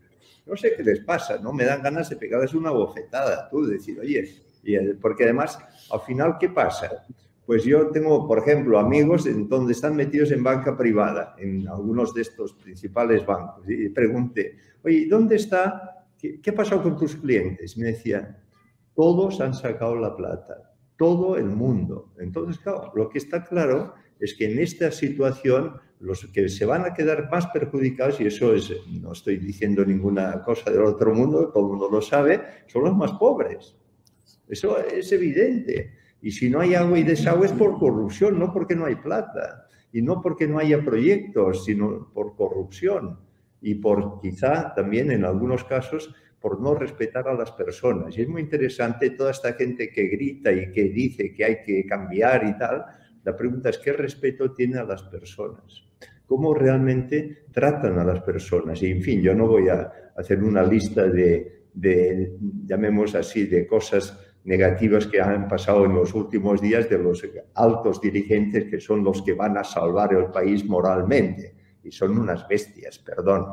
No 0.46 0.56
sé 0.56 0.74
qué 0.76 0.84
les 0.84 1.02
pasa, 1.02 1.38
¿no? 1.40 1.54
Me 1.54 1.66
dan 1.66 1.82
ganas 1.84 2.10
de 2.10 2.16
pegarles 2.16 2.54
una 2.54 2.72
bofetada, 2.72 3.50
tú, 3.50 3.66
decir, 3.66 4.00
oye, 4.00 4.30
porque 5.02 5.26
además, 5.26 5.60
al 5.92 6.02
final, 6.02 6.38
¿qué 6.40 6.50
pasa? 6.50 7.06
Pues 7.46 7.64
yo 7.64 7.90
tengo, 7.92 8.28
por 8.28 8.40
ejemplo, 8.40 8.80
amigos 8.80 9.28
en 9.28 9.48
donde 9.48 9.74
están 9.74 9.96
metidos 9.96 10.32
en 10.32 10.44
banca 10.44 10.76
privada, 10.76 11.36
en 11.38 11.68
algunos 11.68 12.14
de 12.14 12.24
estos 12.24 12.54
principales 12.54 13.26
bancos. 13.26 13.70
Y 13.70 13.90
pregunté, 13.90 14.58
oye, 14.84 15.08
¿dónde 15.08 15.36
está? 15.36 16.08
¿Qué, 16.18 16.42
ha 16.50 16.56
pasado 16.56 16.82
con 16.82 16.98
tus 16.98 17.16
clientes? 17.16 17.78
Me 17.78 17.88
decían, 17.88 18.38
todos 18.96 19.42
han 19.42 19.54
sacado 19.54 19.96
la 19.96 20.16
plata, 20.16 20.74
todo 20.98 21.38
el 21.38 21.46
mundo. 21.46 22.14
Entonces, 22.18 22.60
claro, 22.60 22.92
lo 22.96 23.10
que 23.10 23.20
está 23.20 23.44
claro 23.44 23.94
es 24.20 24.34
que 24.34 24.52
en 24.52 24.58
esta 24.58 24.90
situación 24.92 25.80
los 26.00 26.26
que 26.28 26.50
se 26.50 26.66
van 26.66 26.84
a 26.84 26.94
quedar 26.94 27.30
más 27.30 27.48
perjudicados, 27.48 28.20
y 28.22 28.28
eso 28.28 28.54
es, 28.54 28.74
no 29.02 29.12
estoy 29.12 29.38
diciendo 29.38 29.86
ninguna 29.86 30.42
cosa 30.44 30.72
del 30.72 30.82
otro 30.82 31.14
mundo, 31.14 31.50
todo 31.50 31.64
el 31.64 31.70
mundo 31.70 31.90
lo 31.92 32.02
sabe, 32.02 32.42
son 32.68 32.86
los 32.86 32.96
más 32.96 33.14
pobres. 33.14 33.76
Eso 34.48 34.80
es 34.80 35.12
evidente. 35.12 35.95
Y 36.26 36.32
si 36.32 36.50
no 36.50 36.60
hay 36.60 36.74
agua 36.74 36.98
y 36.98 37.04
desagüe 37.04 37.46
es 37.46 37.52
por 37.52 37.78
corrupción, 37.78 38.40
no 38.40 38.52
porque 38.52 38.76
no 38.76 38.88
hay 38.88 38.96
plata. 38.96 39.68
Y 39.94 40.02
no 40.02 40.24
porque 40.24 40.48
no 40.48 40.58
haya 40.58 40.84
proyectos, 40.84 41.66
sino 41.66 42.12
por 42.16 42.36
corrupción. 42.36 43.20
Y 43.62 43.76
por 43.76 44.20
quizá 44.22 44.74
también 44.74 45.12
en 45.12 45.24
algunos 45.24 45.64
casos 45.66 46.16
por 46.42 46.60
no 46.60 46.74
respetar 46.74 47.28
a 47.28 47.36
las 47.36 47.52
personas. 47.52 48.18
Y 48.18 48.24
es 48.24 48.28
muy 48.28 48.42
interesante 48.42 49.12
toda 49.12 49.30
esta 49.30 49.54
gente 49.54 49.92
que 49.92 50.08
grita 50.08 50.52
y 50.52 50.72
que 50.72 50.86
dice 50.86 51.32
que 51.32 51.46
hay 51.46 51.58
que 51.64 51.86
cambiar 51.86 52.44
y 52.48 52.58
tal. 52.58 52.84
La 53.24 53.38
pregunta 53.38 53.70
es, 53.70 53.78
¿qué 53.78 53.94
respeto 53.94 54.52
tiene 54.52 54.80
a 54.80 54.84
las 54.84 55.04
personas? 55.04 55.84
¿Cómo 56.26 56.56
realmente 56.56 57.46
tratan 57.52 58.00
a 58.00 58.04
las 58.04 58.22
personas? 58.22 58.82
Y, 58.82 58.90
en 58.90 59.04
fin, 59.04 59.22
yo 59.22 59.36
no 59.36 59.46
voy 59.46 59.70
a 59.70 59.92
hacer 60.18 60.44
una 60.44 60.64
lista 60.64 61.06
de, 61.06 61.66
de 61.72 62.36
llamemos 62.66 63.14
así, 63.14 63.46
de 63.46 63.68
cosas 63.68 64.25
negativas 64.46 65.08
que 65.08 65.20
han 65.20 65.48
pasado 65.48 65.86
en 65.86 65.96
los 65.96 66.14
últimos 66.14 66.62
días 66.62 66.90
de 66.90 67.00
los 67.00 67.22
altos 67.56 68.00
dirigentes 68.00 68.66
que 68.70 68.80
son 68.80 69.04
los 69.04 69.22
que 69.22 69.34
van 69.34 69.58
a 69.58 69.64
salvar 69.64 70.14
el 70.14 70.28
país 70.28 70.64
moralmente. 70.66 71.54
Y 71.84 71.92
son 71.92 72.18
unas 72.18 72.48
bestias, 72.48 72.98
perdón. 73.00 73.46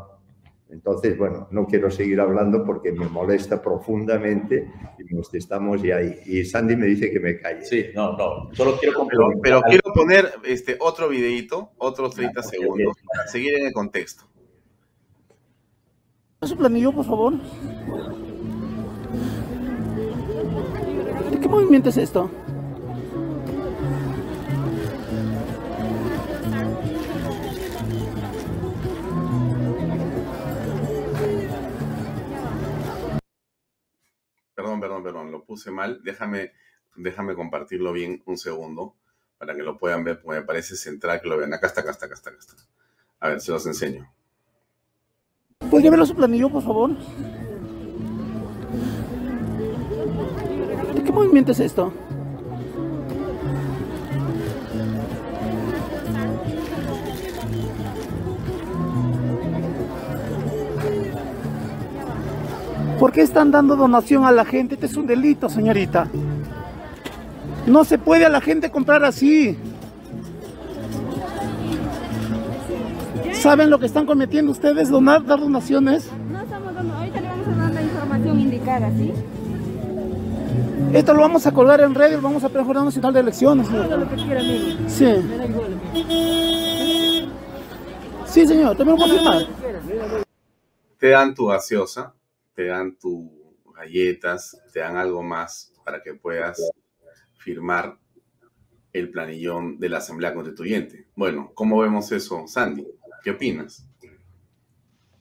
Entonces, 0.71 1.19
bueno, 1.19 1.49
no 1.51 1.67
quiero 1.67 1.91
seguir 1.91 2.19
hablando 2.19 2.65
porque 2.65 2.93
me 2.93 3.07
molesta 3.07 3.61
profundamente 3.61 4.71
y 4.99 5.15
nos 5.15 5.33
estamos 5.35 5.83
ya 5.83 5.97
ahí. 5.97 6.19
Y 6.25 6.45
Sandy 6.47 6.77
me 6.77 6.87
dice 6.87 7.11
que 7.11 7.21
me 7.21 7.39
calle. 7.39 7.63
Sí, 7.63 7.87
no, 7.95 8.17
no, 8.17 8.49
solo 8.55 8.79
quiero 8.79 9.07
Pero, 9.07 9.29
pero 9.43 9.63
quiero 9.63 9.93
poner 9.95 10.31
este 10.45 10.77
otro 10.81 11.11
videito, 11.11 11.73
otros 11.77 12.15
30 12.15 12.43
segundos, 12.43 12.97
para 13.07 13.29
seguir 13.29 13.59
en 13.59 13.67
el 13.67 13.73
contexto. 13.75 14.25
su 16.41 16.57
planillo, 16.57 16.93
por 16.93 17.05
favor? 17.05 17.35
¿Qué 21.43 21.49
movimiento 21.49 21.89
es 21.89 21.97
esto? 21.97 22.31
Perdón, 34.55 34.81
perdón, 34.81 35.03
perdón, 35.03 35.33
lo 35.33 35.45
puse 35.45 35.73
mal. 35.73 36.01
Déjame, 36.05 36.53
déjame 36.95 37.35
compartirlo 37.35 37.93
bien 37.93 38.23
un 38.27 38.39
segundo 38.39 38.95
para 39.37 39.57
que 39.57 39.65
lo 39.65 39.79
puedan 39.79 40.05
ver, 40.05 40.23
porque 40.23 40.39
me 40.39 40.47
parece 40.47 40.77
central 40.77 41.21
que 41.21 41.29
lo 41.29 41.39
vean. 41.39 41.53
Acá 41.55 41.67
está, 41.67 41.81
acá 41.81 41.91
está, 41.91 42.07
acá 42.07 42.15
está, 42.15 42.31
acá 42.31 42.39
está. 42.39 42.55
A 43.19 43.29
ver, 43.31 43.41
se 43.41 43.51
los 43.51 43.67
enseño. 43.67 44.09
¿Podría 45.69 45.91
verlo 45.91 46.07
su 46.07 46.15
planillo, 46.15 46.51
por 46.51 46.63
favor? 46.63 46.97
¿Qué 51.13 51.17
movimiento 51.17 51.53
es 51.53 51.61
esto? 51.61 51.93
¿Por 62.99 63.13
qué 63.13 63.21
están 63.21 63.51
dando 63.51 63.77
donación 63.77 64.25
a 64.25 64.33
la 64.33 64.47
gente? 64.47 64.77
Este 64.77 64.87
es 64.87 64.97
un 64.97 65.07
delito, 65.07 65.51
señorita. 65.51 66.09
No 67.67 67.85
se 67.85 67.99
puede 67.99 68.25
a 68.25 68.31
la 68.31 68.41
gente 68.41 68.71
comprar 68.71 69.05
así. 69.05 69.59
¿Saben 73.35 73.69
lo 73.69 73.79
que 73.79 73.85
están 73.85 74.07
cometiendo 74.07 74.51
ustedes? 74.51 74.89
Donar, 74.89 75.27
dar 75.27 75.41
donaciones. 75.41 76.09
No 76.33 76.41
estamos 76.41 76.75
dando, 76.75 76.95
ahorita 76.95 77.21
le 77.21 77.29
vamos 77.29 77.49
a 77.49 77.51
dar 77.51 77.75
la 77.75 77.83
información 77.83 78.41
indicada, 78.41 78.91
¿sí? 78.97 79.13
Esto 80.93 81.15
lo 81.15 81.21
vamos 81.21 81.47
a 81.47 81.53
colgar 81.53 81.81
en 81.81 81.95
redes, 81.95 82.17
lo 82.17 82.23
vamos 82.23 82.45
a 82.45 82.49
pedir 82.49 82.65
Jurado 82.67 82.85
Nacional 82.85 83.15
de 83.15 83.21
Elecciones. 83.21 83.69
Haga 83.71 83.97
lo 83.97 84.09
que 84.09 84.17
quiera, 84.17 84.41
amigo. 84.41 84.89
Sí. 84.89 85.05
Me 85.05 85.37
da 85.39 85.47
igual. 85.47 85.79
Sí, 88.27 88.47
señor, 88.47 88.77
también 88.77 88.99
lo 88.99 89.05
puedo 89.05 89.19
firmar. 89.19 89.47
Te 90.99 91.09
dan 91.09 91.35
tu 91.35 91.47
gaseosa, 91.47 92.15
te 92.55 92.67
dan 92.67 92.97
tus 92.97 93.29
galletas, 93.75 94.57
te 94.73 94.81
dan 94.81 94.97
algo 94.97 95.23
más 95.23 95.73
para 95.85 96.03
que 96.03 96.15
puedas 96.15 96.61
firmar 97.35 97.99
el 98.93 99.11
planillón 99.11 99.79
de 99.79 99.89
la 99.89 99.99
Asamblea 99.99 100.35
Constituyente. 100.35 101.09
Bueno, 101.17 101.51
¿cómo 101.55 101.79
vemos 101.81 102.13
eso, 102.13 102.47
Sandy? 102.47 102.87
¿Qué 103.23 103.31
opinas? 103.31 103.87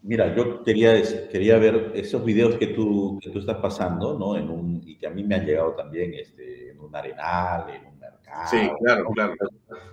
Mira, 0.04 0.36
yo 0.36 0.64
quería, 0.64 1.00
quería 1.32 1.60
ver 1.60 1.92
esos 1.94 2.26
videos 2.26 2.56
que 2.56 2.68
tú, 2.68 3.20
que 3.22 3.30
tú 3.30 3.38
estás 3.38 3.58
pasando, 3.58 4.18
¿no? 4.18 4.36
En 4.36 4.50
un, 4.50 4.82
y 4.84 4.98
que 4.98 5.06
a 5.06 5.12
mí 5.12 5.24
me 5.24 5.36
han 5.36 5.46
llegado 5.46 5.76
también 5.76 6.16
este, 6.16 6.72
en 6.72 6.80
un 6.80 6.96
arenal, 6.96 7.70
en 7.70 7.86
un 7.86 8.00
mercado. 8.00 8.48
Sí, 8.50 8.58
claro, 8.84 9.06
claro. 9.14 9.36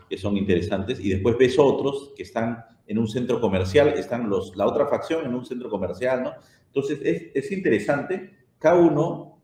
Que 0.09 0.17
son 0.17 0.39
interesantes. 0.39 0.99
Y 1.01 1.11
después 1.11 1.37
ves 1.37 1.59
otros 1.59 2.15
que 2.17 2.23
están 2.23 2.65
en 2.87 2.99
un 2.99 3.07
centro 3.07 3.39
comercial, 3.39 3.89
están 3.89 4.31
los, 4.31 4.57
la 4.57 4.67
otra 4.67 4.87
facción 4.87 5.27
en 5.27 5.35
un 5.35 5.45
centro 5.45 5.69
comercial, 5.69 6.23
¿no? 6.23 6.33
Entonces, 6.67 7.01
es, 7.05 7.31
es 7.35 7.53
interesante. 7.53 8.31
Cada 8.59 8.77
uno, 8.77 9.43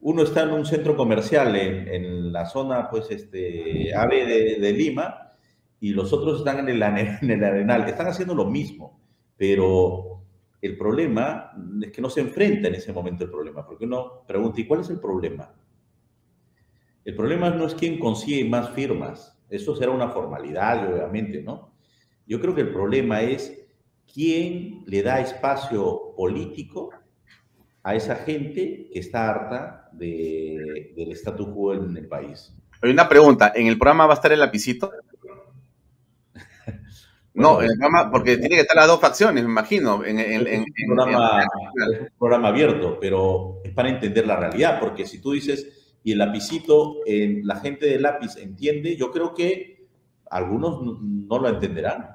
uno 0.00 0.22
está 0.24 0.42
en 0.42 0.50
un 0.50 0.66
centro 0.66 0.96
comercial 0.96 1.54
en, 1.54 1.86
en 1.86 2.32
la 2.32 2.46
zona, 2.46 2.90
pues, 2.90 3.08
este, 3.12 3.94
AVE 3.94 4.26
de, 4.26 4.56
de 4.58 4.72
Lima, 4.72 5.34
y 5.78 5.90
los 5.90 6.12
otros 6.12 6.40
están 6.40 6.58
en 6.58 6.68
el, 6.68 6.82
en 7.22 7.30
el 7.30 7.44
arenal. 7.44 7.88
Están 7.88 8.08
haciendo 8.08 8.34
lo 8.34 8.46
mismo 8.46 8.99
pero 9.40 10.20
el 10.60 10.76
problema 10.76 11.52
es 11.82 11.90
que 11.92 12.02
no 12.02 12.10
se 12.10 12.20
enfrenta 12.20 12.68
en 12.68 12.74
ese 12.74 12.92
momento 12.92 13.24
el 13.24 13.30
problema, 13.30 13.66
porque 13.66 13.86
uno 13.86 14.22
pregunta, 14.28 14.60
¿y 14.60 14.66
cuál 14.66 14.80
es 14.82 14.90
el 14.90 15.00
problema? 15.00 15.54
El 17.06 17.16
problema 17.16 17.48
no 17.48 17.64
es 17.64 17.74
quién 17.74 17.98
consigue 17.98 18.46
más 18.46 18.68
firmas, 18.74 19.42
eso 19.48 19.74
será 19.74 19.92
una 19.92 20.10
formalidad, 20.10 20.92
obviamente, 20.92 21.42
¿no? 21.42 21.72
Yo 22.26 22.38
creo 22.38 22.54
que 22.54 22.60
el 22.60 22.70
problema 22.70 23.22
es 23.22 23.66
quién 24.12 24.84
le 24.86 25.02
da 25.02 25.20
espacio 25.20 26.12
político 26.14 26.90
a 27.82 27.94
esa 27.94 28.16
gente 28.16 28.90
que 28.92 28.98
está 28.98 29.30
harta 29.30 29.88
de- 29.92 30.92
del 30.94 31.12
statu 31.12 31.50
quo 31.54 31.72
en 31.72 31.96
el 31.96 32.08
país. 32.08 32.54
Hay 32.82 32.90
una 32.90 33.08
pregunta, 33.08 33.52
¿en 33.56 33.68
el 33.68 33.78
programa 33.78 34.04
va 34.04 34.12
a 34.12 34.16
estar 34.16 34.32
el 34.32 34.40
lapicito? 34.40 34.92
No, 37.32 37.60
el 37.60 37.68
programa, 37.78 38.10
porque 38.10 38.36
tiene 38.38 38.56
que 38.56 38.62
estar 38.62 38.76
las 38.76 38.88
dos 38.88 39.00
facciones, 39.00 39.44
me 39.44 39.50
imagino. 39.50 40.04
En, 40.04 40.18
en- 40.18 40.46
en- 40.46 40.62
es, 40.62 40.88
un 40.88 40.96
programa, 40.96 41.42
en- 41.42 41.92
es 41.94 42.00
un 42.00 42.18
programa 42.18 42.48
abierto, 42.48 42.98
pero 43.00 43.60
es 43.64 43.72
para 43.72 43.88
entender 43.88 44.26
la 44.26 44.36
realidad, 44.36 44.80
porque 44.80 45.06
si 45.06 45.20
tú 45.20 45.32
dices, 45.32 45.96
y 46.02 46.12
el 46.12 46.18
lapicito, 46.18 46.96
eh, 47.06 47.40
la 47.44 47.56
gente 47.56 47.86
de 47.86 48.00
lápiz 48.00 48.36
entiende, 48.36 48.96
yo 48.96 49.12
creo 49.12 49.32
que 49.34 49.86
algunos 50.30 50.82
no, 50.82 50.98
no 51.00 51.38
lo 51.38 51.48
entenderán, 51.48 52.08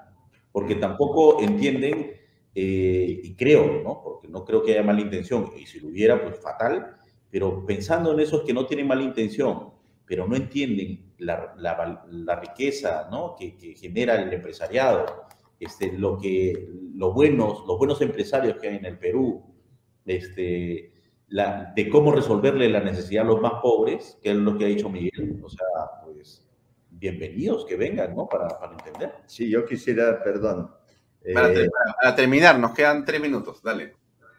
porque 0.52 0.76
tampoco 0.76 1.42
entienden, 1.42 2.12
eh, 2.54 3.20
y 3.24 3.36
creo, 3.36 3.82
¿no? 3.84 4.02
Porque 4.04 4.28
no 4.28 4.44
creo 4.44 4.64
que 4.64 4.74
haya 4.74 4.84
mala 4.84 5.02
intención, 5.02 5.50
y 5.58 5.66
si 5.66 5.80
lo 5.80 5.90
hubiera, 5.90 6.22
pues 6.22 6.40
fatal, 6.40 6.96
pero 7.30 7.66
pensando 7.66 8.12
en 8.14 8.20
esos 8.20 8.42
que 8.44 8.54
no 8.54 8.66
tienen 8.66 8.88
mala 8.88 9.04
intención, 9.04 9.70
pero 10.06 10.28
no 10.28 10.36
entienden 10.36 11.14
la, 11.20 11.54
la 11.58 12.06
la 12.12 12.36
riqueza 12.40 13.08
¿no? 13.12 13.36
que, 13.38 13.58
que 13.58 13.74
genera 13.76 14.22
el 14.22 14.32
empresariado, 14.34 15.26
este, 15.60 15.92
lo 15.94 16.18
que, 16.18 16.70
los, 16.96 17.14
buenos, 17.14 17.64
los 17.68 17.78
buenos 17.78 18.02
empresarios 18.02 18.58
que 18.58 18.68
hay 18.70 18.76
en 18.78 18.86
el 18.86 18.98
Perú, 19.00 19.44
este, 20.06 20.92
la, 21.30 21.72
de 21.76 21.90
cómo 21.90 22.12
resolverle 22.12 22.70
la 22.70 22.82
necesidad 22.82 23.24
a 23.24 23.28
los 23.28 23.42
más 23.42 23.54
pobres, 23.62 24.18
que 24.22 24.32
es 24.32 24.36
lo 24.38 24.58
que 24.58 24.66
ha 24.66 24.68
dicho 24.68 24.90
Miguel. 24.90 25.40
O 25.44 25.50
sea, 25.50 25.66
pues 26.04 26.48
bienvenidos, 26.90 27.66
que 27.66 27.76
vengan, 27.76 28.16
¿no? 28.16 28.28
Para, 28.28 28.48
para 28.60 28.74
entender. 28.74 29.12
Sí, 29.26 29.50
yo 29.50 29.66
quisiera, 29.66 30.22
perdón. 30.24 30.70
para, 31.34 31.52
eh, 31.52 31.70
para- 31.70 31.96
para 32.02 32.16
terminar, 32.16 32.60
nos 32.60 32.74
quedan 32.74 33.04
tres 33.04 33.20
minutos, 33.22 33.62
dale. 33.64 33.94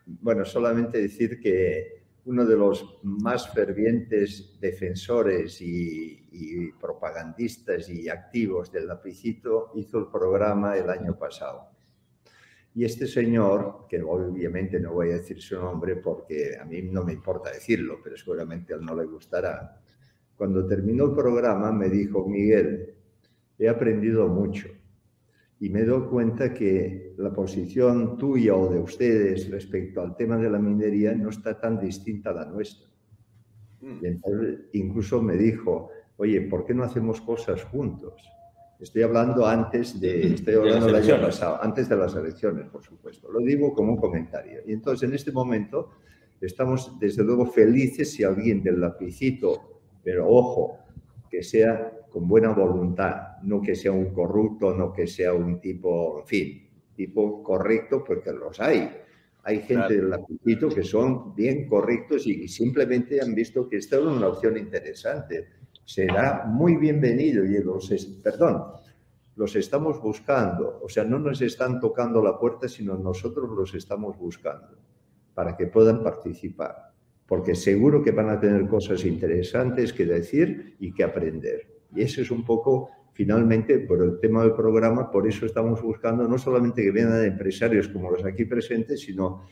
Bueno, 0.07 0.45
solamente 0.45 0.99
decir 1.01 1.41
que 1.41 1.95
uno 2.27 2.45
de 2.45 2.57
los 2.57 2.99
más 3.05 3.53
fervientes 3.53 4.59
defensores 4.61 5.61
y, 5.62 6.22
propagandistas 6.81 7.89
y 7.89 8.09
activos 8.09 8.70
del 8.70 8.89
lapicito 8.89 9.70
hizo 9.74 9.99
el 9.99 10.07
programa 10.09 10.77
el 10.77 10.91
año 10.91 11.18
pasado. 11.18 11.70
Y 12.74 12.85
este 12.85 13.07
señor, 13.07 13.87
que 13.89 14.03
obviamente 14.03 14.79
no 14.79 14.93
voy 14.93 15.11
a 15.11 15.14
decir 15.14 15.41
su 15.41 15.55
nombre 15.55 15.97
porque 15.97 16.59
a 16.61 16.64
mí 16.64 16.83
no 16.83 17.05
me 17.05 17.14
importa 17.14 17.51
decirlo, 17.51 18.01
pero 18.05 18.16
seguramente 18.16 18.74
a 18.74 18.77
él 18.77 18.85
no 18.85 18.95
le 18.95 19.07
gustará, 19.07 19.81
cuando 20.37 20.66
terminó 20.66 21.07
el 21.07 21.14
programa 21.14 21.72
me 21.72 21.89
dijo, 21.89 22.29
Miguel, 22.29 22.95
he 23.59 23.68
aprendido 23.68 24.29
mucho 24.29 24.68
y 25.59 25.71
me 25.71 25.85
doy 25.85 26.09
cuenta 26.09 26.53
que 26.53 27.15
la 27.17 27.33
posición 27.33 28.19
tuya 28.19 28.55
o 28.55 28.69
de 28.69 28.79
ustedes 28.79 29.51
respecto 29.51 30.03
al 30.03 30.15
tema 30.15 30.37
de 30.37 30.51
la 30.51 30.59
minería 30.59 31.15
no 31.15 31.31
está 31.31 31.59
tan 31.59 31.81
distinta 31.81 32.31
a 32.31 32.35
la 32.35 32.45
nuestra. 32.45 32.89
Mm. 33.81 34.05
Y 34.05 34.07
entonces 34.07 34.59
incluso 34.73 35.23
me 35.23 35.37
dijo, 35.37 35.91
oye, 36.19 36.43
¿por 36.43 36.67
qué 36.67 36.75
no 36.75 36.85
hacemos 36.85 37.21
cosas 37.23 37.65
juntos? 37.65 38.23
Estoy 38.79 39.03
hablando 39.03 39.47
antes 39.47 39.99
de, 39.99 40.35
estoy 40.35 40.55
hablando 40.55 40.87
del 40.87 40.97
año 40.97 41.21
pasado, 41.23 41.63
antes 41.63 41.89
de 41.89 41.97
las 41.97 42.15
elecciones, 42.15 42.69
por 42.69 42.83
supuesto. 42.83 43.33
Lo 43.33 43.39
digo 43.39 43.73
como 43.73 43.93
un 43.93 43.99
comentario. 43.99 44.61
Y 44.67 44.75
entonces, 44.75 45.09
en 45.09 45.15
este 45.15 45.33
momento, 45.33 45.93
estamos 46.43 46.99
desde 47.01 47.25
luego 47.25 47.47
felices 47.47 48.13
si 48.13 48.23
alguien 48.23 48.63
del 48.63 48.79
lapicito, 48.81 49.81
pero 50.05 50.29
ojo, 50.29 50.79
que 51.31 51.43
sea 51.43 51.91
con 52.17 52.27
buena 52.27 52.49
voluntad, 52.55 53.43
no 53.43 53.61
que 53.61 53.75
sea 53.75 53.93
un 53.93 54.14
corrupto, 54.14 54.75
no 54.75 54.91
que 54.91 55.07
sea 55.07 55.35
un 55.35 55.61
tipo, 55.61 56.21
en 56.21 56.27
fin, 56.27 56.71
tipo 56.95 57.43
correcto, 57.43 58.03
porque 58.03 58.33
los 58.33 58.59
hay. 58.59 58.91
Hay 59.43 59.61
gente 59.61 59.97
del 59.97 60.09
lapicito 60.09 60.71
que 60.71 60.83
son 60.83 61.35
bien 61.35 61.69
correctos 61.69 62.27
y 62.27 62.49
simplemente 62.49 63.21
han 63.21 63.35
visto 63.35 63.69
que 63.69 63.77
esta 63.77 63.97
es 63.97 64.03
una 64.03 64.29
opción 64.29 64.57
interesante 64.57 65.47
será 65.85 66.47
muy 66.47 66.77
bienvenido 66.77 67.45
y 67.45 67.62
los, 67.62 67.91
perdón, 68.23 68.64
los 69.35 69.55
estamos 69.55 70.01
buscando, 70.01 70.81
o 70.83 70.89
sea, 70.89 71.05
no 71.05 71.19
nos 71.19 71.43
están 71.43 71.81
tocando 71.81 72.23
la 72.23 72.39
puerta, 72.39 72.67
sino 72.67 72.97
nosotros 72.97 73.51
los 73.51 73.75
estamos 73.75 74.17
buscando 74.17 74.79
para 75.35 75.55
que 75.55 75.67
puedan 75.67 76.03
participar, 76.03 76.95
porque 77.27 77.55
seguro 77.55 78.03
que 78.03 78.12
van 78.12 78.31
a 78.31 78.41
tener 78.41 78.67
cosas 78.69 79.05
interesantes 79.05 79.93
que 79.93 80.07
decir 80.07 80.77
y 80.81 80.95
que 80.95 81.05
aprender. 81.05 81.76
Y 81.95 82.03
eso 82.03 82.20
es 82.20 82.30
un 82.30 82.45
poco, 82.45 82.91
finalmente, 83.12 83.78
por 83.80 84.03
el 84.03 84.18
tema 84.18 84.43
del 84.43 84.53
programa, 84.53 85.11
por 85.11 85.26
eso 85.26 85.47
estamos 85.47 85.82
buscando 85.82 86.26
no 86.28 86.39
solamente 86.39 86.82
que 86.82 86.91
vengan 86.91 87.24
empresarios 87.24 87.89
como 87.89 88.11
los 88.11 88.24
aquí 88.24 88.45
presentes, 88.45 89.01
sino 89.01 89.43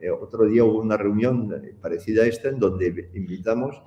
eh, 0.00 0.10
otro 0.10 0.46
día 0.46 0.64
hubo 0.64 0.80
una 0.80 0.96
reunión 0.96 1.52
parecida 1.80 2.22
a 2.22 2.26
esta 2.26 2.48
en 2.48 2.58
donde 2.58 3.10
invitamos 3.14 3.82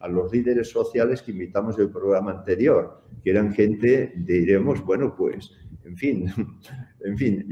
a 0.00 0.08
los 0.08 0.32
líderes 0.32 0.70
sociales 0.70 1.22
que 1.22 1.32
invitamos 1.32 1.76
del 1.76 1.90
programa 1.90 2.32
anterior, 2.32 3.02
que 3.22 3.30
eran 3.30 3.52
gente, 3.52 4.12
diremos, 4.16 4.84
bueno, 4.84 5.14
pues, 5.16 5.52
en 5.84 5.96
fin, 5.96 6.26
en 7.04 7.16
fin, 7.16 7.46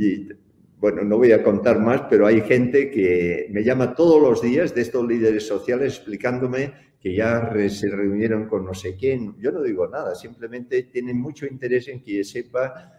bueno, 0.78 1.02
no 1.02 1.16
voy 1.16 1.32
a 1.32 1.42
contar 1.42 1.78
más, 1.80 2.02
pero 2.10 2.26
hay 2.26 2.40
gente 2.42 2.90
que 2.90 3.46
me 3.50 3.64
llama 3.64 3.94
todos 3.94 4.20
los 4.20 4.42
días 4.42 4.74
de 4.74 4.82
estos 4.82 5.06
líderes 5.06 5.46
sociales 5.46 5.96
explicándome 5.96 6.72
que 7.00 7.14
ya 7.14 7.52
se 7.68 7.90
reunieron 7.90 8.48
con 8.48 8.64
no 8.64 8.74
sé 8.74 8.96
quién. 8.96 9.36
Yo 9.38 9.52
no 9.52 9.62
digo 9.62 9.88
nada, 9.88 10.14
simplemente 10.14 10.84
tienen 10.84 11.20
mucho 11.20 11.46
interés 11.46 11.88
en 11.88 12.02
que 12.02 12.24
sepa 12.24 12.92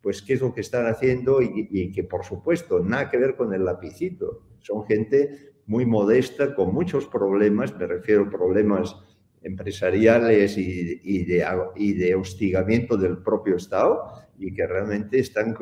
pues 0.00 0.22
qué 0.22 0.34
es 0.34 0.40
lo 0.40 0.54
que 0.54 0.62
están 0.62 0.86
haciendo 0.86 1.42
y, 1.42 1.92
que 1.92 2.04
por 2.04 2.24
supuesto 2.24 2.80
nada 2.80 3.10
que 3.10 3.18
ver 3.18 3.36
con 3.36 3.52
el 3.52 3.64
lapicito. 3.64 4.46
Son 4.60 4.86
gente 4.86 5.52
muy 5.66 5.84
modesta, 5.84 6.54
con 6.54 6.72
muchos 6.72 7.06
problemas, 7.06 7.76
me 7.76 7.86
refiero 7.86 8.22
a 8.22 8.30
problemas 8.30 8.96
empresariales 9.42 10.56
y, 10.56 11.24
de, 11.24 11.46
y 11.76 11.92
de 11.92 12.14
hostigamiento 12.14 12.96
del 12.96 13.18
propio 13.18 13.56
Estado, 13.56 14.04
y 14.38 14.54
que 14.54 14.66
realmente 14.66 15.18
están 15.18 15.54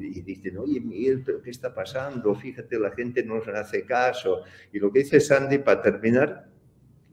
y 0.00 0.22
dicen, 0.22 0.58
oye 0.58 0.80
Miguel, 0.80 1.22
pero 1.24 1.42
¿qué 1.42 1.50
está 1.50 1.74
pasando? 1.74 2.34
Fíjate, 2.34 2.78
la 2.78 2.90
gente 2.90 3.22
no 3.24 3.42
se 3.42 3.50
hace 3.50 3.84
caso. 3.84 4.42
Y 4.72 4.78
lo 4.78 4.92
que 4.92 5.00
dice 5.00 5.20
Sandy, 5.20 5.58
para 5.58 5.82
terminar, 5.82 6.48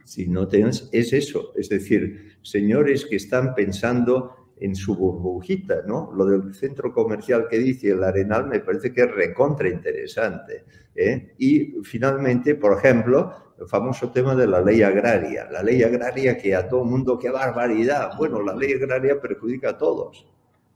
si 0.03 0.27
no 0.27 0.47
tienes, 0.47 0.89
es 0.91 1.13
eso, 1.13 1.53
es 1.55 1.69
decir, 1.69 2.37
señores 2.41 3.05
que 3.05 3.15
están 3.15 3.55
pensando 3.55 4.53
en 4.57 4.75
su 4.75 4.95
burbujita, 4.95 5.81
¿no? 5.85 6.11
Lo 6.15 6.25
del 6.25 6.53
centro 6.53 6.93
comercial 6.93 7.47
que 7.49 7.59
dice 7.59 7.89
el 7.89 8.03
Arenal 8.03 8.47
me 8.47 8.61
parece 8.61 8.93
que 8.93 9.01
es 9.01 9.11
recontra 9.11 9.67
interesante. 9.67 10.63
¿eh? 10.95 11.35
Y 11.37 11.83
finalmente, 11.83 12.55
por 12.55 12.77
ejemplo, 12.77 13.33
el 13.59 13.67
famoso 13.67 14.11
tema 14.11 14.33
de 14.33 14.47
la 14.47 14.61
ley 14.61 14.81
agraria. 14.81 15.49
La 15.51 15.61
ley 15.61 15.83
agraria 15.83 16.37
que 16.37 16.55
a 16.55 16.69
todo 16.69 16.83
el 16.83 16.89
mundo, 16.89 17.19
qué 17.19 17.29
barbaridad. 17.29 18.11
Bueno, 18.17 18.41
la 18.41 18.55
ley 18.55 18.73
agraria 18.73 19.19
perjudica 19.19 19.71
a 19.71 19.77
todos 19.77 20.25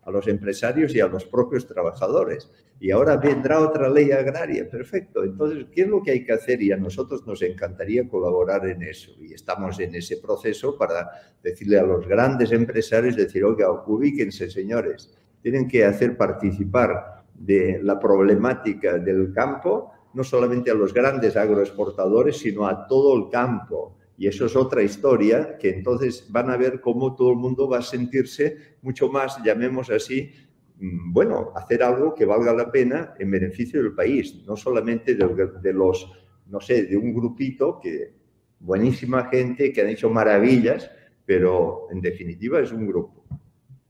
a 0.10 0.12
los 0.12 0.28
empresarios 0.28 0.94
y 0.96 1.00
a 1.00 1.08
los 1.08 1.26
propios 1.26 1.68
trabajadores. 1.68 2.52
Y 2.80 2.92
ahora 2.92 3.18
vendrá 3.18 3.60
otra 3.60 3.90
ley 3.90 4.12
agraria, 4.12 4.68
perfecto. 4.68 5.24
Entonces, 5.24 5.68
¿qué 5.72 5.84
es 5.84 5.88
lo 5.88 6.02
que 6.02 6.12
hay 6.12 6.26
que 6.26 6.34
hacer? 6.34 6.62
Y 6.62 6.72
a 6.72 6.78
nosotros 6.78 7.26
nos 7.28 7.42
encantaría 7.44 8.10
colaborar 8.10 8.68
en 8.68 8.82
eso. 8.82 9.12
Y 9.20 9.34
estamos 9.34 9.80
en 9.80 9.94
ese 9.94 10.18
proceso 10.18 10.78
para 10.78 11.10
decirle 11.44 11.78
a 11.78 11.84
los 11.84 12.08
grandes 12.08 12.52
empresarios, 12.52 13.16
decir, 13.16 13.44
oiga, 13.44 13.72
ubíquense, 13.86 14.50
señores, 14.50 15.16
tienen 15.42 15.68
que 15.68 15.86
hacer 15.86 16.18
participar 16.18 17.24
de 17.36 17.80
la 17.84 18.00
problemática 18.00 18.98
del 18.98 19.32
campo, 19.32 19.92
no 20.14 20.24
solamente 20.24 20.72
a 20.72 20.74
los 20.74 20.92
grandes 20.92 21.38
agroexportadores, 21.38 22.38
sino 22.38 22.66
a 22.66 22.88
todo 22.88 23.16
el 23.16 23.30
campo 23.30 23.99
y 24.20 24.28
eso 24.28 24.48
es 24.48 24.56
otra 24.58 24.84
historia 24.84 25.58
que 25.58 25.70
entonces 25.70 26.28
van 26.30 26.50
a 26.50 26.58
ver 26.58 26.82
cómo 26.82 27.16
todo 27.16 27.32
el 27.32 27.38
mundo 27.38 27.70
va 27.70 27.78
a 27.78 27.82
sentirse 27.82 28.76
mucho 28.82 29.10
más, 29.10 29.42
llamemos 29.46 29.90
así, 29.90 30.30
mm, 30.78 31.14
bueno, 31.14 31.54
hacer 31.56 31.82
algo 31.82 32.14
que 32.14 32.26
valga 32.26 32.52
la 32.54 32.70
pena 32.70 33.14
en 33.18 33.32
beneficio 33.32 33.82
del 33.82 33.94
país, 33.94 34.44
no 34.46 34.58
solamente 34.58 35.16
de, 35.16 35.74
los, 35.74 36.12
no 36.48 36.60
sé, 36.60 36.84
de 36.84 36.98
un 36.98 37.14
grupito 37.14 37.80
que, 37.82 38.14
buenísima 38.60 39.24
gente, 39.30 39.72
que 39.72 39.80
han 39.80 39.88
hecho 39.88 40.10
maravillas, 40.10 40.92
pero 41.26 41.88
en 41.90 42.02
definitiva 42.02 42.60
es 42.60 42.74
un 42.74 42.88
grupo. 42.88 43.24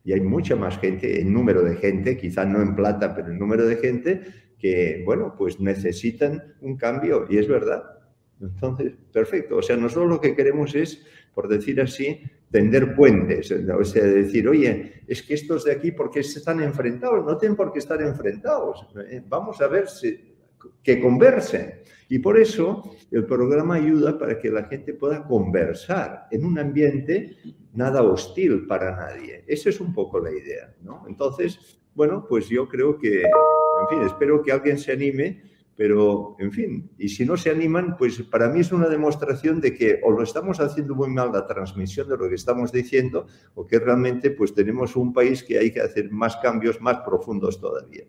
Y 0.04 0.14
hay 0.14 0.22
mucha 0.22 0.56
más 0.56 0.78
gente, 0.78 1.20
el 1.20 1.34
número 1.34 1.64
de 1.64 1.76
gente, 1.76 2.16
quizá 2.18 2.46
no 2.46 2.62
en 2.62 2.76
plata, 2.76 3.16
pero 3.16 3.30
el 3.30 3.40
número 3.40 3.66
de 3.66 3.78
gente 3.78 4.22
que, 4.60 5.02
bueno, 5.08 5.34
pues 5.36 5.60
necesitan 5.60 6.54
un 6.62 6.78
cambio 6.78 7.26
y 7.28 7.40
es 7.40 7.48
verdad. 7.48 7.99
Entonces, 8.42 8.94
perfecto. 9.12 9.58
O 9.58 9.62
sea, 9.62 9.76
nosotros 9.76 10.10
lo 10.10 10.22
que 10.22 10.36
queremos 10.36 10.74
es, 10.76 11.06
por 11.34 11.48
decir 11.48 11.82
así, 11.82 12.22
tender 12.52 12.96
puentes. 12.96 13.52
O 13.52 13.84
sea, 13.84 14.04
decir, 14.04 14.48
oye, 14.48 15.04
es 15.08 15.24
que 15.24 15.34
estos 15.34 15.66
de 15.66 15.74
aquí, 15.74 15.92
¿por 15.92 16.10
qué 16.10 16.24
se 16.24 16.40
están 16.40 16.62
enfrentados? 16.62 17.26
No 17.26 17.38
tienen 17.38 17.56
por 17.56 17.72
qué 17.72 17.80
estar 17.80 18.02
enfrentados. 18.02 18.88
Eh, 19.10 19.22
vamos 19.28 19.62
a 19.62 19.68
ver 19.68 19.88
si, 19.88 20.36
que 20.84 21.02
conversen. 21.02 21.82
Y 22.08 22.20
por 22.20 22.40
eso 22.40 22.96
el 23.12 23.26
programa 23.26 23.76
ayuda 23.76 24.18
para 24.18 24.40
que 24.40 24.50
la 24.50 24.64
gente 24.64 24.94
pueda 24.94 25.24
conversar 25.24 26.28
en 26.32 26.46
un 26.46 26.58
ambiente 26.58 27.38
nada 27.74 28.02
hostil 28.02 28.66
para 28.66 28.96
nadie. 28.96 29.44
Esa 29.48 29.70
es 29.70 29.80
un 29.80 29.94
poco 29.94 30.20
la 30.20 30.32
idea, 30.32 30.74
¿no? 30.82 31.06
Entonces, 31.08 31.80
bueno, 31.94 32.26
pues 32.28 32.50
yo 32.50 32.68
creo 32.68 32.98
que, 32.98 33.22
en 33.22 33.88
fin, 33.90 34.02
espero 34.08 34.42
que 34.42 34.52
alguien 34.52 34.80
se 34.80 34.94
anime 34.94 35.44
pero, 35.80 36.36
en 36.40 36.52
fin, 36.52 36.92
y 36.98 37.08
si 37.08 37.24
no 37.24 37.38
se 37.38 37.50
animan, 37.50 37.96
pues 37.96 38.22
para 38.24 38.50
mí 38.50 38.60
es 38.60 38.74
una 38.74 38.90
demostración 38.90 39.62
de 39.62 39.74
que 39.74 40.02
o 40.04 40.12
lo 40.12 40.24
estamos 40.24 40.60
haciendo 40.60 40.94
muy 40.94 41.08
mal 41.08 41.32
la 41.32 41.48
transmisión 41.48 42.10
de 42.10 42.18
lo 42.18 42.28
que 42.28 42.36
estamos 42.36 42.74
diciendo, 42.74 43.28
o 43.56 43.66
que 43.66 43.80
realmente 43.80 44.32
pues 44.32 44.54
tenemos 44.54 44.98
un 44.98 45.14
país 45.14 45.42
que 45.42 45.58
hay 45.58 45.72
que 45.72 45.80
hacer 45.80 46.12
más 46.12 46.36
cambios 46.36 46.82
más 46.82 46.98
profundos 46.98 47.62
todavía. 47.62 48.04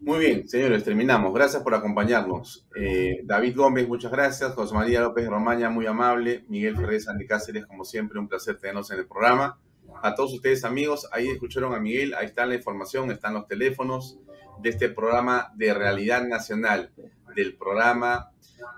Muy 0.00 0.18
bien, 0.18 0.46
señores, 0.46 0.84
terminamos. 0.84 1.32
Gracias 1.32 1.62
por 1.62 1.74
acompañarnos. 1.74 2.68
Eh, 2.76 3.22
David 3.24 3.56
Gómez, 3.56 3.88
muchas 3.88 4.12
gracias. 4.12 4.52
José 4.52 4.74
María 4.74 5.00
López 5.00 5.26
Romaña, 5.26 5.70
muy 5.70 5.86
amable. 5.86 6.44
Miguel 6.48 6.76
Ferrer 6.76 7.00
Sandy 7.00 7.26
Cáceres, 7.26 7.64
como 7.64 7.86
siempre, 7.86 8.18
un 8.18 8.28
placer 8.28 8.58
tenernos 8.58 8.90
en 8.90 8.98
el 8.98 9.06
programa. 9.06 9.58
A 10.02 10.14
todos 10.14 10.34
ustedes, 10.34 10.62
amigos, 10.66 11.08
ahí 11.10 11.28
escucharon 11.28 11.72
a 11.72 11.80
Miguel, 11.80 12.12
ahí 12.12 12.26
está 12.26 12.44
la 12.44 12.54
información, 12.54 13.10
están 13.10 13.32
los 13.32 13.46
teléfonos 13.46 14.18
de 14.60 14.70
este 14.70 14.88
programa 14.88 15.52
de 15.54 15.74
realidad 15.74 16.26
nacional, 16.26 16.90
del 17.34 17.56
programa 17.56 18.30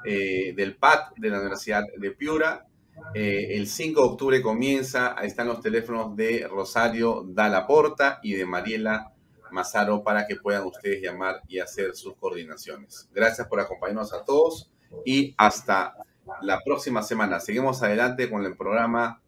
eh, 0.04 0.52
del 0.54 0.76
PAT 0.76 1.16
de 1.16 1.30
la 1.30 1.40
Universidad 1.40 1.84
de 1.96 2.10
Piura. 2.12 2.66
Eh, 3.14 3.56
el 3.56 3.66
5 3.66 4.00
de 4.00 4.08
octubre 4.08 4.42
comienza, 4.42 5.18
ahí 5.18 5.26
están 5.26 5.48
los 5.48 5.60
teléfonos 5.60 6.14
de 6.16 6.46
Rosario 6.48 7.24
Dalla 7.26 7.66
Porta 7.66 8.20
y 8.22 8.34
de 8.34 8.44
Mariela 8.44 9.12
Mazaro 9.50 10.02
para 10.02 10.26
que 10.26 10.36
puedan 10.36 10.66
ustedes 10.66 11.02
llamar 11.02 11.42
y 11.48 11.58
hacer 11.58 11.94
sus 11.94 12.14
coordinaciones. 12.16 13.08
Gracias 13.12 13.46
por 13.48 13.60
acompañarnos 13.60 14.12
a 14.12 14.24
todos 14.24 14.70
y 15.04 15.34
hasta 15.38 15.94
la 16.42 16.60
próxima 16.64 17.02
semana. 17.02 17.40
Seguimos 17.40 17.82
adelante 17.82 18.30
con 18.30 18.44
el 18.44 18.56
programa 18.56 19.20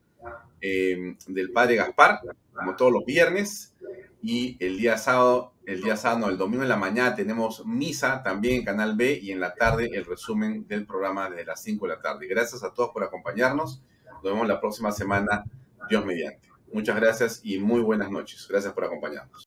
eh, 0.60 1.16
del 1.26 1.50
Padre 1.50 1.76
Gaspar, 1.76 2.20
como 2.52 2.76
todos 2.76 2.92
los 2.92 3.04
viernes, 3.04 3.74
y 4.22 4.56
el 4.64 4.78
día 4.78 4.96
sábado 4.96 5.52
el 5.64 5.80
día 5.80 5.96
sábado, 5.96 6.28
el 6.28 6.38
domingo 6.38 6.64
en 6.64 6.68
la 6.68 6.76
mañana 6.76 7.14
tenemos 7.14 7.64
misa 7.64 8.22
también 8.24 8.56
en 8.56 8.64
Canal 8.64 8.96
B 8.96 9.20
y 9.22 9.30
en 9.30 9.38
la 9.38 9.54
tarde 9.54 9.90
el 9.92 10.04
resumen 10.04 10.66
del 10.66 10.86
programa 10.86 11.30
de 11.30 11.44
las 11.44 11.62
5 11.62 11.86
de 11.86 11.94
la 11.94 12.00
tarde. 12.00 12.26
Gracias 12.26 12.64
a 12.64 12.74
todos 12.74 12.90
por 12.90 13.04
acompañarnos. 13.04 13.80
Nos 14.12 14.22
vemos 14.24 14.48
la 14.48 14.60
próxima 14.60 14.90
semana, 14.90 15.44
Dios 15.88 16.04
mediante. 16.04 16.48
Muchas 16.72 16.96
gracias 16.96 17.40
y 17.44 17.60
muy 17.60 17.80
buenas 17.80 18.10
noches. 18.10 18.46
Gracias 18.48 18.72
por 18.72 18.84
acompañarnos. 18.84 19.40